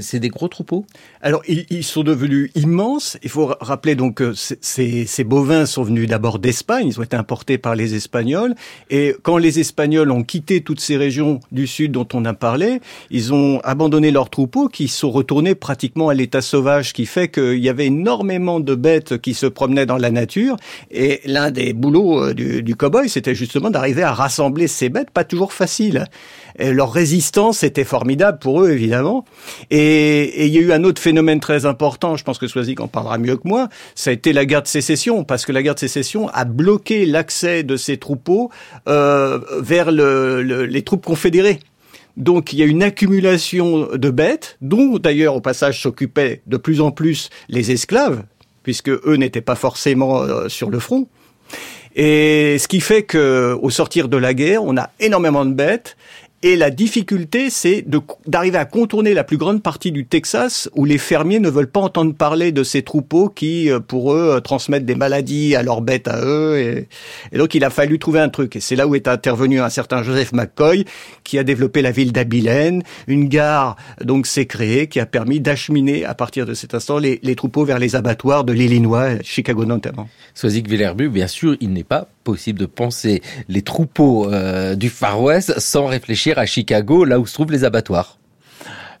C'est 0.00 0.20
des 0.20 0.28
gros 0.28 0.48
troupeaux? 0.48 0.86
Alors, 1.20 1.42
ils, 1.48 1.66
ils 1.70 1.84
sont 1.84 2.02
devenus 2.02 2.50
immenses. 2.54 3.18
Il 3.22 3.30
faut 3.30 3.46
ra- 3.46 3.58
rappeler 3.60 3.94
donc 3.94 4.16
que 4.16 4.32
ces, 4.34 5.06
ces 5.06 5.24
bovins 5.24 5.66
sont 5.66 5.82
venus 5.82 6.08
d'abord 6.08 6.38
d'Espagne. 6.38 6.88
Ils 6.88 7.00
ont 7.00 7.02
été 7.02 7.16
importés 7.16 7.58
par 7.58 7.74
les 7.74 7.94
Espagnols. 7.94 8.54
Et 8.90 9.16
quand 9.22 9.36
les 9.36 9.58
Espagnols 9.58 10.10
ont 10.10 10.22
quitté 10.22 10.60
toutes 10.60 10.80
ces 10.80 10.96
régions 10.96 11.40
du 11.50 11.66
sud 11.66 11.92
dont 11.92 12.06
on 12.14 12.24
a 12.24 12.34
parlé, 12.34 12.80
ils 13.10 13.32
ont 13.34 13.60
abandonné 13.64 14.10
leurs 14.10 14.30
troupeaux 14.30 14.68
qui 14.68 14.88
sont 14.88 15.10
retournés 15.10 15.54
pratiquement 15.54 16.08
à 16.08 16.14
l'état 16.14 16.40
sauvage, 16.40 16.90
ce 16.90 16.94
qui 16.94 17.06
fait 17.06 17.28
qu'il 17.28 17.58
y 17.58 17.68
avait 17.68 17.86
énormément 17.86 18.60
de 18.60 18.74
bêtes 18.74 19.18
qui 19.18 19.34
se 19.34 19.46
promenaient 19.46 19.86
dans 19.86 19.96
la 19.98 20.10
nature. 20.10 20.56
Et 20.90 21.20
l'un 21.24 21.50
des 21.50 21.72
boulots 21.72 22.22
euh, 22.22 22.34
du, 22.34 22.62
du 22.62 22.76
cow-boy, 22.76 23.08
c'était 23.08 23.34
justement 23.34 23.70
d'arriver 23.70 24.02
à 24.02 24.12
rassembler 24.12 24.68
ces 24.68 24.88
bêtes, 24.88 25.10
pas 25.10 25.24
toujours 25.24 25.52
facile. 25.52 26.04
Et 26.60 26.72
leur 26.72 26.92
résistance 26.92 27.62
était 27.62 27.84
formidable 27.84 28.38
pour 28.38 28.62
eux, 28.62 28.70
évidemment. 28.70 29.24
Et, 29.70 30.22
et 30.42 30.46
il 30.46 30.52
y 30.52 30.58
a 30.58 30.60
eu 30.60 30.72
un 30.72 30.82
autre 30.84 31.00
phénomène 31.08 31.40
très 31.40 31.64
important, 31.64 32.16
je 32.16 32.24
pense 32.24 32.36
que 32.38 32.46
Swazik 32.46 32.80
en 32.80 32.86
parlera 32.88 33.16
mieux 33.16 33.36
que 33.38 33.48
moi, 33.48 33.68
ça 33.94 34.10
a 34.10 34.12
été 34.12 34.34
la 34.34 34.44
guerre 34.44 34.60
de 34.62 34.66
sécession, 34.68 35.24
parce 35.24 35.46
que 35.46 35.52
la 35.52 35.62
guerre 35.62 35.74
de 35.74 35.80
sécession 35.80 36.28
a 36.28 36.44
bloqué 36.44 37.06
l'accès 37.06 37.62
de 37.62 37.76
ces 37.78 37.96
troupeaux 37.96 38.50
euh, 38.88 39.38
vers 39.60 39.90
le- 39.90 40.42
le- 40.42 40.66
les 40.66 40.82
troupes 40.82 41.06
confédérées. 41.06 41.60
Donc 42.18 42.52
il 42.52 42.58
y 42.58 42.62
a 42.62 42.66
une 42.66 42.82
accumulation 42.82 43.88
de 43.94 44.10
bêtes, 44.10 44.58
dont 44.60 44.98
d'ailleurs 44.98 45.34
au 45.34 45.40
passage 45.40 45.80
s'occupaient 45.80 46.42
de 46.46 46.58
plus 46.58 46.82
en 46.82 46.90
plus 46.90 47.30
les 47.48 47.70
esclaves, 47.70 48.22
puisque 48.62 48.90
eux 48.90 49.16
n'étaient 49.16 49.40
pas 49.40 49.54
forcément 49.54 50.20
euh, 50.22 50.48
sur 50.50 50.68
le 50.68 50.78
front. 50.78 51.08
Et 51.96 52.58
ce 52.58 52.68
qui 52.68 52.80
fait 52.80 53.02
que, 53.04 53.56
au 53.62 53.70
sortir 53.70 54.08
de 54.08 54.18
la 54.18 54.34
guerre, 54.34 54.62
on 54.62 54.76
a 54.76 54.90
énormément 55.00 55.46
de 55.46 55.54
bêtes. 55.54 55.96
Et 56.44 56.54
la 56.54 56.70
difficulté, 56.70 57.50
c'est 57.50 57.84
d'arriver 58.28 58.58
à 58.58 58.64
contourner 58.64 59.12
la 59.12 59.24
plus 59.24 59.38
grande 59.38 59.60
partie 59.60 59.90
du 59.90 60.06
Texas 60.06 60.70
où 60.76 60.84
les 60.84 60.96
fermiers 60.96 61.40
ne 61.40 61.50
veulent 61.50 61.70
pas 61.70 61.80
entendre 61.80 62.14
parler 62.14 62.52
de 62.52 62.62
ces 62.62 62.82
troupeaux 62.82 63.28
qui, 63.28 63.68
euh, 63.68 63.80
pour 63.80 64.12
eux, 64.12 64.36
euh, 64.36 64.40
transmettent 64.40 64.84
des 64.84 64.94
maladies 64.94 65.56
à 65.56 65.64
leurs 65.64 65.80
bêtes 65.80 66.06
à 66.06 66.20
eux. 66.24 66.60
Et, 66.60 66.88
et 67.32 67.38
donc, 67.38 67.56
il 67.56 67.64
a 67.64 67.70
fallu 67.70 67.98
trouver 67.98 68.20
un 68.20 68.28
truc. 68.28 68.54
Et 68.54 68.60
c'est 68.60 68.76
là 68.76 68.86
où 68.86 68.94
est 68.94 69.08
intervenu 69.08 69.60
un 69.60 69.68
certain 69.68 70.04
Joseph 70.04 70.32
McCoy 70.32 70.84
qui 71.24 71.40
a 71.40 71.42
développé 71.42 71.82
la 71.82 71.90
ville 71.90 72.12
d'Abilene. 72.12 72.84
Une 73.08 73.28
gare, 73.28 73.74
donc, 74.00 74.28
s'est 74.28 74.46
créée 74.46 74.86
qui 74.86 75.00
a 75.00 75.06
permis 75.06 75.40
d'acheminer, 75.40 76.04
à 76.04 76.14
partir 76.14 76.46
de 76.46 76.54
cet 76.54 76.72
instant, 76.72 76.98
les, 76.98 77.18
les 77.24 77.34
troupeaux 77.34 77.64
vers 77.64 77.80
les 77.80 77.96
abattoirs 77.96 78.44
de 78.44 78.52
l'Illinois, 78.52 79.20
Chicago 79.24 79.64
notamment. 79.64 80.08
Soisic 80.34 80.68
Villerbu, 80.68 81.08
bien 81.08 81.26
sûr, 81.26 81.56
il 81.60 81.72
n'est 81.72 81.82
pas 81.82 82.06
possible 82.28 82.58
de 82.58 82.66
penser 82.66 83.22
les 83.48 83.62
troupeaux 83.62 84.30
euh, 84.30 84.74
du 84.74 84.90
Far 84.90 85.22
West 85.22 85.58
sans 85.58 85.86
réfléchir 85.86 86.38
à 86.38 86.44
Chicago, 86.44 87.06
là 87.06 87.18
où 87.18 87.26
se 87.26 87.32
trouvent 87.32 87.50
les 87.50 87.64
abattoirs. 87.64 88.17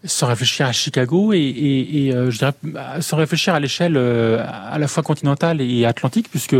Sans 0.04 0.26
réfléchir 0.26 0.66
à 0.66 0.72
Chicago 0.72 1.32
et, 1.32 1.38
et, 1.38 2.06
et, 2.06 2.14
euh, 2.14 2.30
je 2.30 2.38
dirais 2.38 2.52
sans 3.00 3.16
réfléchir 3.16 3.54
à 3.54 3.60
l'échelle 3.60 3.96
euh, 3.96 4.44
à 4.46 4.78
la 4.78 4.86
fois 4.86 5.02
continentale 5.02 5.60
et 5.60 5.84
atlantique 5.84 6.28
puisque 6.30 6.54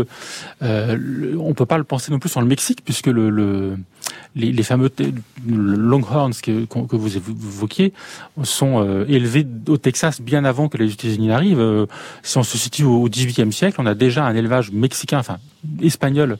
euh, 0.61 1.35
on 1.39 1.53
peut 1.53 1.65
pas 1.65 1.77
le 1.77 1.83
penser 1.83 2.11
non 2.11 2.19
plus 2.19 2.29
sur 2.29 2.41
le 2.41 2.47
Mexique 2.47 2.83
puisque 2.83 3.07
le, 3.07 3.29
le 3.29 3.77
les, 4.35 4.51
les 4.51 4.63
fameux 4.63 4.91
Longhorns 5.47 6.33
que, 6.41 6.65
que 6.65 6.95
vous 6.95 7.17
évoquiez 7.17 7.93
sont 8.43 8.83
euh, 8.83 9.05
élevés 9.07 9.45
au 9.67 9.77
Texas 9.77 10.21
bien 10.21 10.45
avant 10.45 10.69
que 10.69 10.77
les 10.77 10.91
États-Unis 10.91 11.27
n'arrivent. 11.27 11.59
Euh, 11.59 11.85
si 12.23 12.37
on 12.37 12.43
se 12.43 12.57
situe 12.57 12.83
au 12.83 13.09
XVIIIe 13.09 13.51
siècle, 13.51 13.77
on 13.79 13.85
a 13.85 13.95
déjà 13.95 14.25
un 14.25 14.35
élevage 14.35 14.71
mexicain, 14.71 15.19
enfin 15.19 15.37
espagnol 15.81 16.37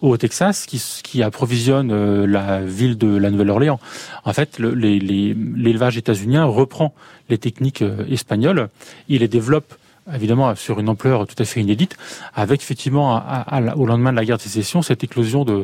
au 0.00 0.16
Texas 0.16 0.66
qui, 0.66 0.82
qui 1.02 1.22
approvisionne 1.22 1.90
euh, 1.90 2.26
la 2.26 2.60
ville 2.60 2.96
de 2.96 3.08
la 3.16 3.30
Nouvelle-Orléans. 3.30 3.80
En 4.24 4.32
fait, 4.32 4.58
le- 4.58 4.74
les- 4.74 4.98
l'élevage 5.00 5.96
états-unien 5.96 6.44
reprend 6.44 6.94
les 7.28 7.38
techniques 7.38 7.82
euh, 7.82 8.04
espagnoles, 8.08 8.68
il 9.08 9.20
les 9.20 9.28
développe 9.28 9.74
évidemment 10.14 10.54
sur 10.54 10.80
une 10.80 10.88
ampleur 10.88 11.26
tout 11.26 11.34
à 11.38 11.44
fait 11.44 11.60
inédite, 11.60 11.96
avec 12.34 12.62
effectivement 12.62 13.16
à- 13.16 13.44
à- 13.46 13.76
au 13.76 13.84
lendemain 13.84 14.10
de 14.10 14.16
la 14.16 14.24
guerre 14.24 14.38
de 14.38 14.42
sécession 14.42 14.80
cette 14.80 15.04
éclosion 15.04 15.44
de, 15.44 15.62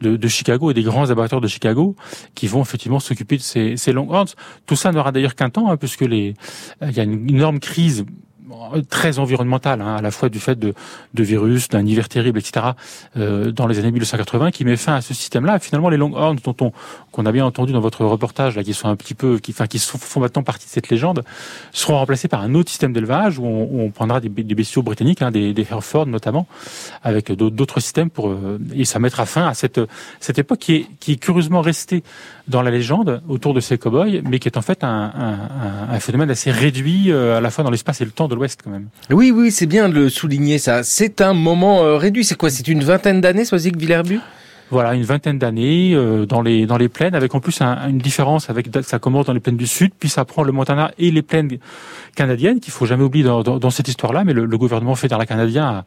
de, 0.00 0.16
de 0.16 0.28
Chicago 0.28 0.70
et 0.70 0.74
des 0.74 0.84
grands 0.84 1.10
abattoirs 1.10 1.40
de 1.40 1.48
Chicago 1.48 1.96
qui 2.36 2.46
vont 2.46 2.62
effectivement 2.62 3.00
s'occuper 3.00 3.36
de 3.36 3.42
ces, 3.42 3.76
ces 3.76 3.92
longhorns. 3.92 4.28
Tout 4.66 4.76
ça 4.76 4.92
n'aura 4.92 5.10
d'ailleurs 5.10 5.34
qu'un 5.34 5.50
temps, 5.50 5.70
hein, 5.70 5.76
puisque 5.76 6.02
les, 6.02 6.34
il 6.82 6.92
y 6.92 7.00
a 7.00 7.02
une 7.02 7.28
énorme 7.30 7.58
crise 7.58 8.04
très 8.88 9.18
environnementale, 9.18 9.80
hein, 9.80 9.96
à 9.96 10.02
la 10.02 10.10
fois 10.10 10.28
du 10.28 10.40
fait 10.40 10.58
de, 10.58 10.74
de 11.14 11.22
virus, 11.22 11.68
d'un 11.68 11.84
hiver 11.86 12.08
terrible, 12.08 12.38
etc., 12.38 12.66
euh, 13.16 13.50
dans 13.52 13.66
les 13.66 13.78
années 13.78 13.90
1980, 13.90 14.50
qui 14.50 14.64
met 14.64 14.76
fin 14.76 14.94
à 14.94 15.00
ce 15.00 15.14
système-là. 15.14 15.58
Finalement, 15.58 15.88
les 15.88 15.96
longhorns, 15.96 16.36
dont 16.44 16.56
on 16.60 16.72
qu'on 17.12 17.26
a 17.26 17.32
bien 17.32 17.44
entendu 17.44 17.72
dans 17.72 17.80
votre 17.80 18.04
reportage, 18.04 18.54
là, 18.54 18.62
qui 18.62 18.72
sont 18.72 18.88
un 18.88 18.94
petit 18.94 19.14
peu, 19.14 19.40
qui, 19.40 19.50
enfin, 19.50 19.66
qui 19.66 19.80
sont, 19.80 19.98
font 19.98 20.20
maintenant 20.20 20.44
partie 20.44 20.66
de 20.66 20.70
cette 20.70 20.90
légende, 20.90 21.24
seront 21.72 21.96
remplacés 21.98 22.28
par 22.28 22.40
un 22.42 22.54
autre 22.54 22.70
système 22.70 22.92
d'élevage 22.92 23.36
où 23.40 23.44
on, 23.44 23.84
on 23.86 23.90
prendra 23.90 24.20
des, 24.20 24.28
des 24.28 24.54
bestiaux 24.54 24.82
britanniques, 24.82 25.20
hein, 25.20 25.32
des, 25.32 25.52
des 25.52 25.66
Hereford 25.68 26.06
notamment, 26.06 26.46
avec 27.02 27.32
d'autres 27.32 27.80
systèmes 27.80 28.10
pour 28.10 28.28
euh, 28.28 28.58
et 28.74 28.84
ça 28.84 29.00
mettra 29.00 29.26
fin 29.26 29.48
à 29.48 29.54
cette 29.54 29.80
cette 30.20 30.38
époque 30.38 30.60
qui 30.60 30.74
est 30.76 30.86
qui 31.00 31.12
est 31.12 31.16
curieusement 31.16 31.62
restée 31.62 32.04
dans 32.46 32.62
la 32.62 32.70
légende 32.70 33.22
autour 33.28 33.54
de 33.54 33.60
ces 33.60 33.76
cow-boys, 33.78 34.22
mais 34.24 34.38
qui 34.38 34.48
est 34.48 34.56
en 34.56 34.62
fait 34.62 34.84
un, 34.84 34.88
un, 34.88 35.32
un- 35.32 35.94
un 35.94 36.00
phénomène 36.00 36.30
assez 36.30 36.50
réduit 36.52 37.10
euh, 37.10 37.38
à 37.38 37.40
la 37.40 37.50
fois 37.50 37.64
dans 37.64 37.70
l'espace 37.70 38.00
et 38.00 38.04
le 38.04 38.10
temps 38.12 38.28
de 38.28 38.34
Oui, 39.10 39.30
oui, 39.30 39.50
c'est 39.50 39.66
bien 39.66 39.88
de 39.88 39.94
le 39.94 40.08
souligner 40.08 40.58
ça. 40.58 40.82
C'est 40.82 41.20
un 41.20 41.34
moment 41.34 41.84
euh, 41.84 41.96
réduit. 41.96 42.24
C'est 42.24 42.36
quoi? 42.36 42.50
C'est 42.50 42.68
une 42.68 42.82
vingtaine 42.82 43.20
d'années, 43.20 43.44
Soisic 43.44 43.76
Villerbu 43.76 44.20
Voilà, 44.70 44.94
une 44.94 45.02
vingtaine 45.02 45.38
d'années 45.38 45.94
euh, 45.94 46.26
dans 46.26 46.42
les 46.42 46.64
dans 46.64 46.76
les 46.76 46.88
plaines, 46.88 47.16
avec 47.16 47.34
en 47.34 47.40
plus 47.40 47.60
un- 47.60 47.88
une 47.88 47.98
différence 47.98 48.50
avec 48.50 48.68
ça 48.82 48.98
commence 49.00 49.26
dans 49.26 49.32
les 49.32 49.40
plaines 49.40 49.56
du 49.56 49.66
sud, 49.66 49.90
puis 49.98 50.08
ça 50.08 50.24
prend 50.24 50.44
le 50.44 50.52
Montana 50.52 50.92
et 50.98 51.10
les 51.10 51.22
plaines 51.22 51.58
canadiennes 52.14 52.60
qu'il 52.60 52.72
faut 52.72 52.86
jamais 52.86 53.02
oublier 53.02 53.24
dans, 53.24 53.42
dans, 53.42 53.58
dans 53.58 53.70
cette 53.70 53.88
histoire-là. 53.88 54.22
Mais 54.24 54.32
le, 54.32 54.44
le 54.44 54.58
gouvernement 54.58 54.94
fédéral 54.94 55.26
canadien 55.26 55.84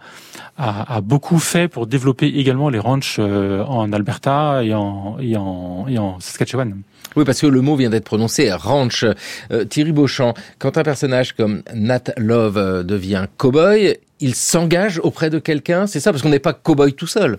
a, 0.57 0.67
a, 0.69 0.95
a 0.97 1.01
beaucoup 1.01 1.39
fait 1.39 1.67
pour 1.69 1.87
développer 1.87 2.27
également 2.27 2.69
les 2.69 2.79
ranchs 2.79 3.17
euh, 3.19 3.63
en 3.63 3.91
Alberta 3.93 4.63
et 4.63 4.73
en 4.73 5.17
et 5.21 5.37
en, 5.37 5.85
et 5.87 5.97
en 5.97 6.19
Saskatchewan. 6.19 6.81
Oui, 7.15 7.23
parce 7.25 7.39
que 7.41 7.47
le 7.47 7.61
mot 7.61 7.75
vient 7.75 7.89
d'être 7.89 8.05
prononcé, 8.05 8.51
ranch. 8.51 9.05
Euh, 9.51 9.65
Thierry 9.65 9.91
Beauchamp, 9.91 10.33
quand 10.59 10.77
un 10.77 10.83
personnage 10.83 11.33
comme 11.33 11.61
Nat 11.73 12.05
Love 12.17 12.57
euh, 12.57 12.83
devient 12.83 13.25
cowboy, 13.37 13.97
il 14.19 14.35
s'engage 14.35 14.99
auprès 15.03 15.29
de 15.29 15.37
quelqu'un, 15.39 15.85
c'est 15.87 15.99
ça 15.99 16.11
Parce 16.11 16.21
qu'on 16.23 16.29
n'est 16.29 16.39
pas 16.39 16.53
cowboy 16.53 16.93
tout 16.93 17.07
seul. 17.07 17.37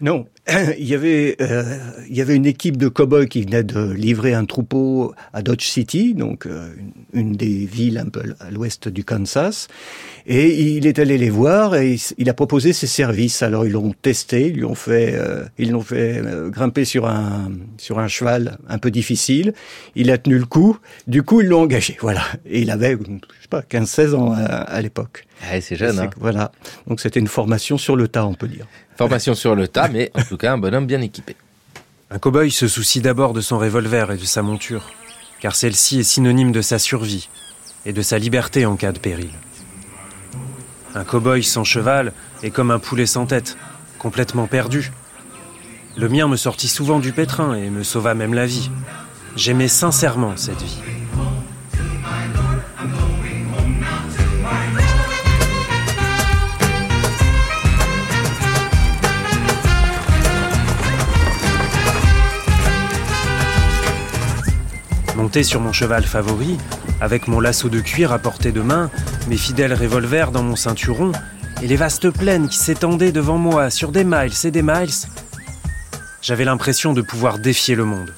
Non. 0.00 0.26
il 0.78 0.86
y 0.86 0.94
avait 0.94 1.36
euh, 1.40 1.76
il 2.08 2.16
y 2.16 2.20
avait 2.20 2.36
une 2.36 2.46
équipe 2.46 2.76
de 2.76 2.88
cow-boys 2.88 3.26
qui 3.26 3.42
venait 3.42 3.64
de 3.64 3.90
livrer 3.90 4.32
un 4.32 4.44
troupeau 4.44 5.12
à 5.32 5.42
Dodge 5.42 5.64
City, 5.64 6.14
donc 6.14 6.46
euh, 6.46 6.72
une, 7.12 7.32
des 7.32 7.66
villes 7.66 7.98
un 7.98 8.08
peu 8.08 8.22
à 8.40 8.50
l'ouest 8.50 8.88
du 8.88 9.04
Kansas, 9.04 9.68
et 10.26 10.76
il 10.76 10.86
est 10.86 10.98
allé 10.98 11.18
les 11.18 11.30
voir 11.30 11.74
et 11.74 11.96
il 12.16 12.30
a 12.30 12.34
proposé 12.34 12.72
ses 12.72 12.86
services. 12.86 13.42
Alors 13.42 13.66
ils 13.66 13.72
l'ont 13.72 13.92
testé, 14.00 14.48
ils 14.48 14.56
lui 14.56 14.64
ont 14.64 14.74
fait 14.74 15.14
euh, 15.14 15.44
ils 15.58 15.72
l'ont 15.72 15.82
fait 15.82 16.22
euh, 16.24 16.48
grimper 16.48 16.84
sur 16.84 17.06
un 17.06 17.50
sur 17.76 17.98
un 17.98 18.08
cheval 18.08 18.58
un 18.68 18.78
peu 18.78 18.90
difficile. 18.90 19.52
Il 19.96 20.10
a 20.10 20.18
tenu 20.18 20.38
le 20.38 20.46
coup. 20.46 20.78
Du 21.08 21.22
coup 21.22 21.40
ils 21.40 21.48
l'ont 21.48 21.62
engagé. 21.62 21.96
Voilà. 22.00 22.22
Et 22.46 22.60
il 22.62 22.70
avait 22.70 22.92
je 22.92 23.42
sais 23.42 23.48
pas 23.50 23.62
15-16 23.62 24.14
ans 24.14 24.32
à, 24.32 24.44
à 24.44 24.80
l'époque. 24.80 25.27
Ah, 25.42 25.60
c'est 25.60 25.76
jeune. 25.76 25.98
Hein. 25.98 26.10
Voilà. 26.16 26.52
Donc 26.86 27.00
c'était 27.00 27.20
une 27.20 27.28
formation 27.28 27.78
sur 27.78 27.96
le 27.96 28.08
tas, 28.08 28.26
on 28.26 28.34
peut 28.34 28.48
dire. 28.48 28.66
Formation 28.96 29.34
sur 29.34 29.54
le 29.54 29.68
tas, 29.68 29.88
mais 29.88 30.10
en 30.14 30.22
tout 30.22 30.36
cas 30.36 30.52
un 30.52 30.58
bonhomme 30.58 30.86
bien 30.86 31.00
équipé. 31.00 31.36
Un 32.10 32.18
cow-boy 32.18 32.50
se 32.50 32.68
soucie 32.68 33.00
d'abord 33.00 33.34
de 33.34 33.40
son 33.40 33.58
revolver 33.58 34.10
et 34.10 34.16
de 34.16 34.24
sa 34.24 34.42
monture, 34.42 34.90
car 35.40 35.54
celle-ci 35.54 36.00
est 36.00 36.04
synonyme 36.04 36.52
de 36.52 36.62
sa 36.62 36.78
survie 36.78 37.28
et 37.84 37.92
de 37.92 38.02
sa 38.02 38.18
liberté 38.18 38.66
en 38.66 38.76
cas 38.76 38.92
de 38.92 38.98
péril. 38.98 39.30
Un 40.94 41.04
cow-boy 41.04 41.42
sans 41.42 41.64
cheval 41.64 42.12
est 42.42 42.50
comme 42.50 42.70
un 42.70 42.78
poulet 42.78 43.06
sans 43.06 43.26
tête, 43.26 43.56
complètement 43.98 44.46
perdu. 44.46 44.90
Le 45.96 46.08
mien 46.08 46.28
me 46.28 46.36
sortit 46.36 46.68
souvent 46.68 46.98
du 46.98 47.12
pétrin 47.12 47.54
et 47.54 47.70
me 47.70 47.82
sauva 47.82 48.14
même 48.14 48.34
la 48.34 48.46
vie. 48.46 48.70
J'aimais 49.36 49.68
sincèrement 49.68 50.36
cette 50.36 50.62
vie. 50.62 50.78
Monté 65.28 65.42
sur 65.42 65.60
mon 65.60 65.74
cheval 65.74 66.04
favori, 66.04 66.56
avec 67.02 67.28
mon 67.28 67.38
lasso 67.38 67.68
de 67.68 67.80
cuir 67.80 68.12
à 68.12 68.18
portée 68.18 68.50
de 68.50 68.62
main, 68.62 68.90
mes 69.28 69.36
fidèles 69.36 69.74
revolvers 69.74 70.30
dans 70.30 70.42
mon 70.42 70.56
ceinturon, 70.56 71.12
et 71.62 71.66
les 71.66 71.76
vastes 71.76 72.08
plaines 72.08 72.48
qui 72.48 72.56
s'étendaient 72.56 73.12
devant 73.12 73.36
moi 73.36 73.68
sur 73.68 73.92
des 73.92 74.04
miles 74.04 74.32
et 74.44 74.50
des 74.50 74.62
miles, 74.62 74.88
j'avais 76.22 76.46
l'impression 76.46 76.94
de 76.94 77.02
pouvoir 77.02 77.38
défier 77.38 77.74
le 77.74 77.84
monde. 77.84 78.14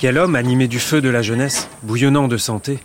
Quel 0.00 0.18
homme 0.18 0.34
animé 0.34 0.66
du 0.66 0.80
feu 0.80 1.00
de 1.00 1.10
la 1.10 1.22
jeunesse, 1.22 1.68
bouillonnant 1.84 2.26
de 2.26 2.38
santé, 2.38 2.80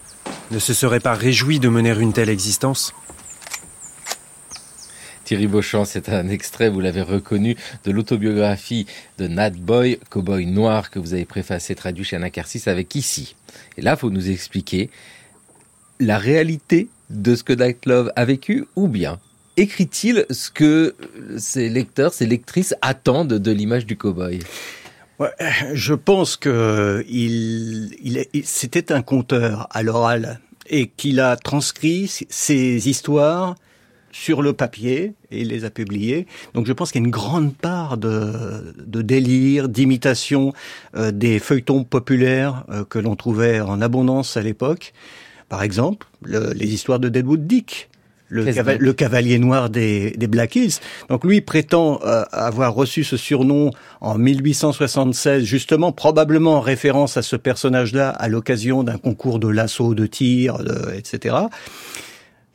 ne 0.52 0.60
se 0.60 0.76
serait 0.76 1.00
pas 1.00 1.16
réjoui 1.16 1.60
de 1.60 1.68
mener 1.68 1.96
une 2.00 2.14
telle 2.14 2.30
existence? 2.30 2.94
Thierry 5.32 5.48
Beauchamp, 5.48 5.86
c'est 5.86 6.10
un 6.10 6.28
extrait, 6.28 6.68
vous 6.68 6.82
l'avez 6.82 7.02
reconnu, 7.02 7.56
de 7.86 7.92
l'autobiographie 7.92 8.86
de 9.18 9.28
Nat 9.28 9.52
Boy, 9.52 9.98
cowboy 10.10 10.46
noir, 10.46 10.90
que 10.90 11.00
vous 11.00 11.14
avez 11.14 11.24
préfacé, 11.24 11.74
traduit 11.74 12.04
chez 12.04 12.18
Anacarsis 12.18 12.64
avec 12.68 12.96
ici. 12.96 13.38
Et 13.78 13.82
là, 13.82 13.94
il 13.94 13.98
faut 13.98 14.10
nous 14.10 14.30
expliquer 14.30 14.90
la 16.02 16.18
réalité 16.18 16.90
de 17.10 17.34
ce 17.34 17.46
que 17.46 17.54
Nat 17.54 17.76
Love 17.86 18.12
a 18.18 18.26
vécu, 18.26 18.66
ou 18.76 18.90
bien 18.90 19.22
écrit-il 19.56 20.26
ce 20.30 20.52
que 20.52 20.96
ses 21.38 21.70
lecteurs, 21.70 22.14
ses 22.14 22.26
lectrices 22.26 22.76
attendent 22.82 23.36
de 23.36 23.52
l'image 23.54 23.86
du 23.86 23.96
cowboy? 23.96 24.40
Je 25.74 25.94
pense 25.94 26.36
que 26.36 27.06
c'était 28.44 28.92
un 28.92 29.02
conteur 29.02 29.70
à 29.72 29.82
l'oral 29.82 30.42
et 30.68 30.88
qu'il 30.88 31.22
a 31.22 31.38
transcrit 31.38 32.12
ses 32.28 32.90
histoires 32.90 33.56
sur 34.12 34.42
le 34.42 34.54
papier 34.54 35.14
et 35.32 35.42
il 35.42 35.48
les 35.48 35.66
a 35.66 35.70
publiés. 35.70 36.28
Donc 36.54 36.68
je 36.68 36.74
pense 36.74 36.92
qu'il 36.92 37.02
y 37.02 37.04
a 37.04 37.06
une 37.06 37.12
grande 37.12 37.56
part 37.56 37.98
de, 37.98 38.74
de 38.86 39.02
délire, 39.02 39.70
d'imitation 39.70 40.54
euh, 40.96 41.12
des 41.12 41.40
feuilletons 41.40 41.84
populaires 41.84 42.66
euh, 42.70 42.84
que 42.84 43.00
l'on 43.00 43.16
trouvait 43.16 43.60
en 43.62 43.82
abondance 43.82 44.38
à 44.38 44.42
l'époque. 44.42 44.94
Par 45.50 45.64
exemple, 45.64 46.08
le, 46.24 46.54
les 46.54 46.74
histoires 46.74 47.00
de 47.00 47.10
Deadwood 47.10 47.48
Dick. 47.48 47.90
Le, 48.34 48.46
cava 48.46 48.76
le, 48.76 48.94
cavalier 48.94 49.40
noir 49.40 49.70
des, 49.70 50.12
des, 50.12 50.28
Black 50.28 50.56
Hills. 50.56 50.76
Donc 51.10 51.26
lui 51.26 51.42
prétend 51.42 52.00
euh, 52.06 52.24
avoir 52.32 52.74
reçu 52.74 53.04
ce 53.04 53.18
surnom 53.18 53.72
en 54.00 54.18
1876, 54.18 55.44
justement 55.44 55.92
probablement 55.92 56.54
en 56.56 56.62
référence 56.62 57.18
à 57.18 57.24
ce 57.24 57.36
personnage-là 57.36 58.10
à 58.10 58.30
l'occasion 58.30 58.84
d'un 58.84 58.98
concours 58.98 59.38
de 59.38 59.50
lasso, 59.50 59.94
de 59.96 60.06
tir, 60.06 60.60
de, 60.60 60.94
etc. 60.96 61.36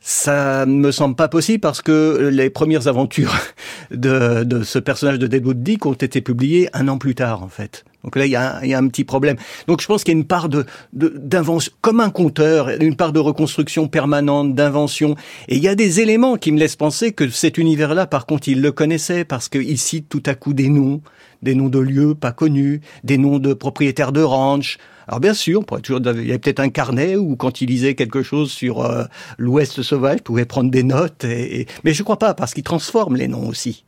Ça 0.09 0.65
ne 0.65 0.71
me 0.71 0.91
semble 0.91 1.17
pas 1.17 1.27
possible 1.27 1.59
parce 1.59 1.81
que 1.81 2.29
les 2.31 2.49
premières 2.49 2.87
aventures 2.87 3.35
de, 3.91 4.45
de 4.45 4.63
ce 4.63 4.79
personnage 4.79 5.19
de 5.19 5.27
Deadwood 5.27 5.61
Dick 5.61 5.85
ont 5.85 5.91
été 5.91 6.21
publiées 6.21 6.69
un 6.71 6.87
an 6.87 6.97
plus 6.97 7.13
tard, 7.13 7.43
en 7.43 7.49
fait. 7.49 7.83
Donc 8.05 8.15
là, 8.15 8.25
il 8.25 8.31
y, 8.31 8.37
a 8.37 8.65
y 8.65 8.73
a 8.73 8.77
un 8.77 8.87
petit 8.87 9.03
problème. 9.03 9.35
Donc 9.67 9.81
je 9.81 9.85
pense 9.85 10.05
qu'il 10.05 10.13
y 10.13 10.15
a 10.15 10.19
une 10.19 10.25
part 10.25 10.47
de 10.47 10.65
d'invention, 10.93 11.73
comme 11.81 11.99
un 11.99 12.09
conteur, 12.09 12.69
une 12.69 12.95
part 12.95 13.11
de 13.11 13.19
reconstruction 13.19 13.89
permanente, 13.89 14.55
d'invention. 14.55 15.15
Et 15.49 15.57
il 15.57 15.61
y 15.61 15.67
a 15.67 15.75
des 15.75 15.99
éléments 15.99 16.37
qui 16.37 16.53
me 16.53 16.57
laissent 16.57 16.77
penser 16.77 17.11
que 17.11 17.27
cet 17.27 17.57
univers-là, 17.57 18.07
par 18.07 18.25
contre, 18.25 18.47
il 18.47 18.61
le 18.61 18.71
connaissait 18.71 19.25
parce 19.25 19.49
qu'il 19.49 19.77
cite 19.77 20.07
tout 20.07 20.23
à 20.25 20.35
coup 20.35 20.53
des 20.53 20.69
noms, 20.69 21.01
des 21.41 21.53
noms 21.53 21.67
de 21.67 21.79
lieux 21.79 22.15
pas 22.15 22.31
connus, 22.31 22.79
des 23.03 23.17
noms 23.17 23.39
de 23.39 23.53
propriétaires 23.53 24.13
de 24.13 24.21
ranch. 24.21 24.77
Alors 25.07 25.19
bien 25.19 25.33
sûr, 25.33 25.63
on 25.69 25.79
toujours, 25.79 26.01
il 26.15 26.27
y 26.27 26.29
avait 26.29 26.39
peut-être 26.39 26.59
un 26.59 26.69
carnet 26.69 27.15
où 27.15 27.35
quand 27.35 27.61
il 27.61 27.69
lisait 27.69 27.95
quelque 27.95 28.23
chose 28.23 28.51
sur 28.51 28.81
euh, 28.81 29.05
l'Ouest 29.37 29.81
sauvage, 29.81 30.17
il 30.19 30.23
pouvait 30.23 30.45
prendre 30.45 30.69
des 30.69 30.83
notes. 30.83 31.23
Et, 31.23 31.61
et... 31.61 31.67
Mais 31.83 31.93
je 31.93 32.03
crois 32.03 32.19
pas, 32.19 32.33
parce 32.33 32.53
qu'il 32.53 32.63
transforme 32.63 33.15
les 33.15 33.27
noms 33.27 33.47
aussi 33.47 33.85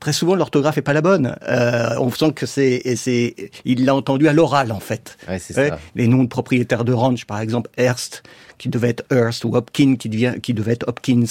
très 0.00 0.12
souvent 0.14 0.34
l'orthographe 0.34 0.78
est 0.78 0.82
pas 0.82 0.94
la 0.94 1.02
bonne. 1.02 1.36
Euh, 1.46 1.94
on 2.00 2.10
sent 2.10 2.32
que 2.32 2.46
c'est, 2.46 2.82
c'est, 2.96 3.34
il 3.64 3.84
l'a 3.84 3.94
entendu 3.94 4.26
à 4.26 4.32
l'oral 4.32 4.72
en 4.72 4.80
fait. 4.80 5.16
Ouais, 5.28 5.38
c'est 5.38 5.56
ouais, 5.56 5.68
ça. 5.68 5.78
Les 5.94 6.08
noms 6.08 6.24
de 6.24 6.28
propriétaires 6.28 6.84
de 6.84 6.92
ranch, 6.92 7.26
par 7.26 7.38
exemple, 7.40 7.70
Hearst, 7.78 8.22
qui 8.58 8.68
devait 8.68 8.88
être 8.88 9.04
Hearst, 9.12 9.44
ou 9.44 9.54
Hopkins, 9.54 9.96
qui, 9.96 10.08
devient, 10.08 10.34
qui 10.42 10.54
devait 10.54 10.72
être 10.72 10.88
Hopkins. 10.88 11.26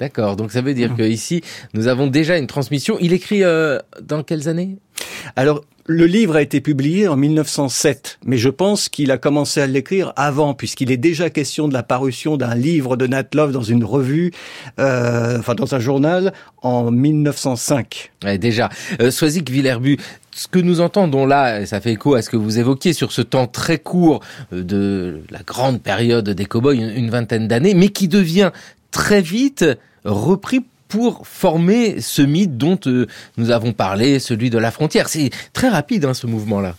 D'accord, 0.00 0.36
donc 0.36 0.52
ça 0.52 0.60
veut 0.60 0.74
dire 0.74 0.92
mmh. 0.92 0.96
qu'ici, 0.96 1.40
nous 1.72 1.86
avons 1.86 2.06
déjà 2.06 2.36
une 2.38 2.46
transmission. 2.46 2.96
Il 3.00 3.12
écrit 3.12 3.44
euh, 3.44 3.78
dans 4.00 4.22
quelles 4.22 4.48
années? 4.48 4.78
Alors, 5.36 5.62
le 5.86 6.06
livre 6.06 6.36
a 6.36 6.42
été 6.42 6.62
publié 6.62 7.08
en 7.08 7.16
1907, 7.16 8.18
mais 8.24 8.38
je 8.38 8.48
pense 8.48 8.88
qu'il 8.88 9.10
a 9.10 9.18
commencé 9.18 9.60
à 9.60 9.66
l'écrire 9.66 10.14
avant, 10.16 10.54
puisqu'il 10.54 10.90
est 10.90 10.96
déjà 10.96 11.28
question 11.28 11.68
de 11.68 11.74
la 11.74 11.82
parution 11.82 12.38
d'un 12.38 12.54
livre 12.54 12.96
de 12.96 13.06
Nat 13.06 13.26
Love 13.34 13.52
dans 13.52 13.62
une 13.62 13.84
revue, 13.84 14.32
euh, 14.78 15.38
enfin 15.38 15.54
dans 15.54 15.74
un 15.74 15.78
journal, 15.78 16.32
en 16.62 16.90
1905. 16.90 18.12
Ouais, 18.24 18.38
déjà. 18.38 18.70
Euh, 19.02 19.10
Soisic 19.10 19.50
Villerbu, 19.50 19.98
ce 20.30 20.48
que 20.48 20.58
nous 20.58 20.80
entendons 20.80 21.26
là, 21.26 21.66
ça 21.66 21.82
fait 21.82 21.92
écho 21.92 22.14
à 22.14 22.22
ce 22.22 22.30
que 22.30 22.38
vous 22.38 22.58
évoquiez 22.58 22.94
sur 22.94 23.12
ce 23.12 23.20
temps 23.20 23.46
très 23.46 23.78
court 23.78 24.20
de 24.52 25.20
la 25.30 25.40
grande 25.40 25.82
période 25.82 26.30
des 26.30 26.46
cow-boys, 26.46 26.74
une 26.74 27.10
vingtaine 27.10 27.46
d'années, 27.46 27.74
mais 27.74 27.90
qui 27.90 28.08
devient 28.08 28.52
très 28.90 29.20
vite 29.20 29.66
repris 30.04 30.64
pour 30.94 31.26
former 31.26 32.00
ce 32.00 32.22
mythe 32.22 32.56
dont 32.56 32.78
euh, 32.86 33.08
nous 33.36 33.50
avons 33.50 33.72
parlé, 33.72 34.20
celui 34.20 34.48
de 34.48 34.58
la 34.58 34.70
frontière. 34.70 35.08
C'est 35.08 35.30
très 35.52 35.68
rapide 35.68 36.04
hein, 36.04 36.14
ce 36.14 36.28
mouvement-là 36.28 36.76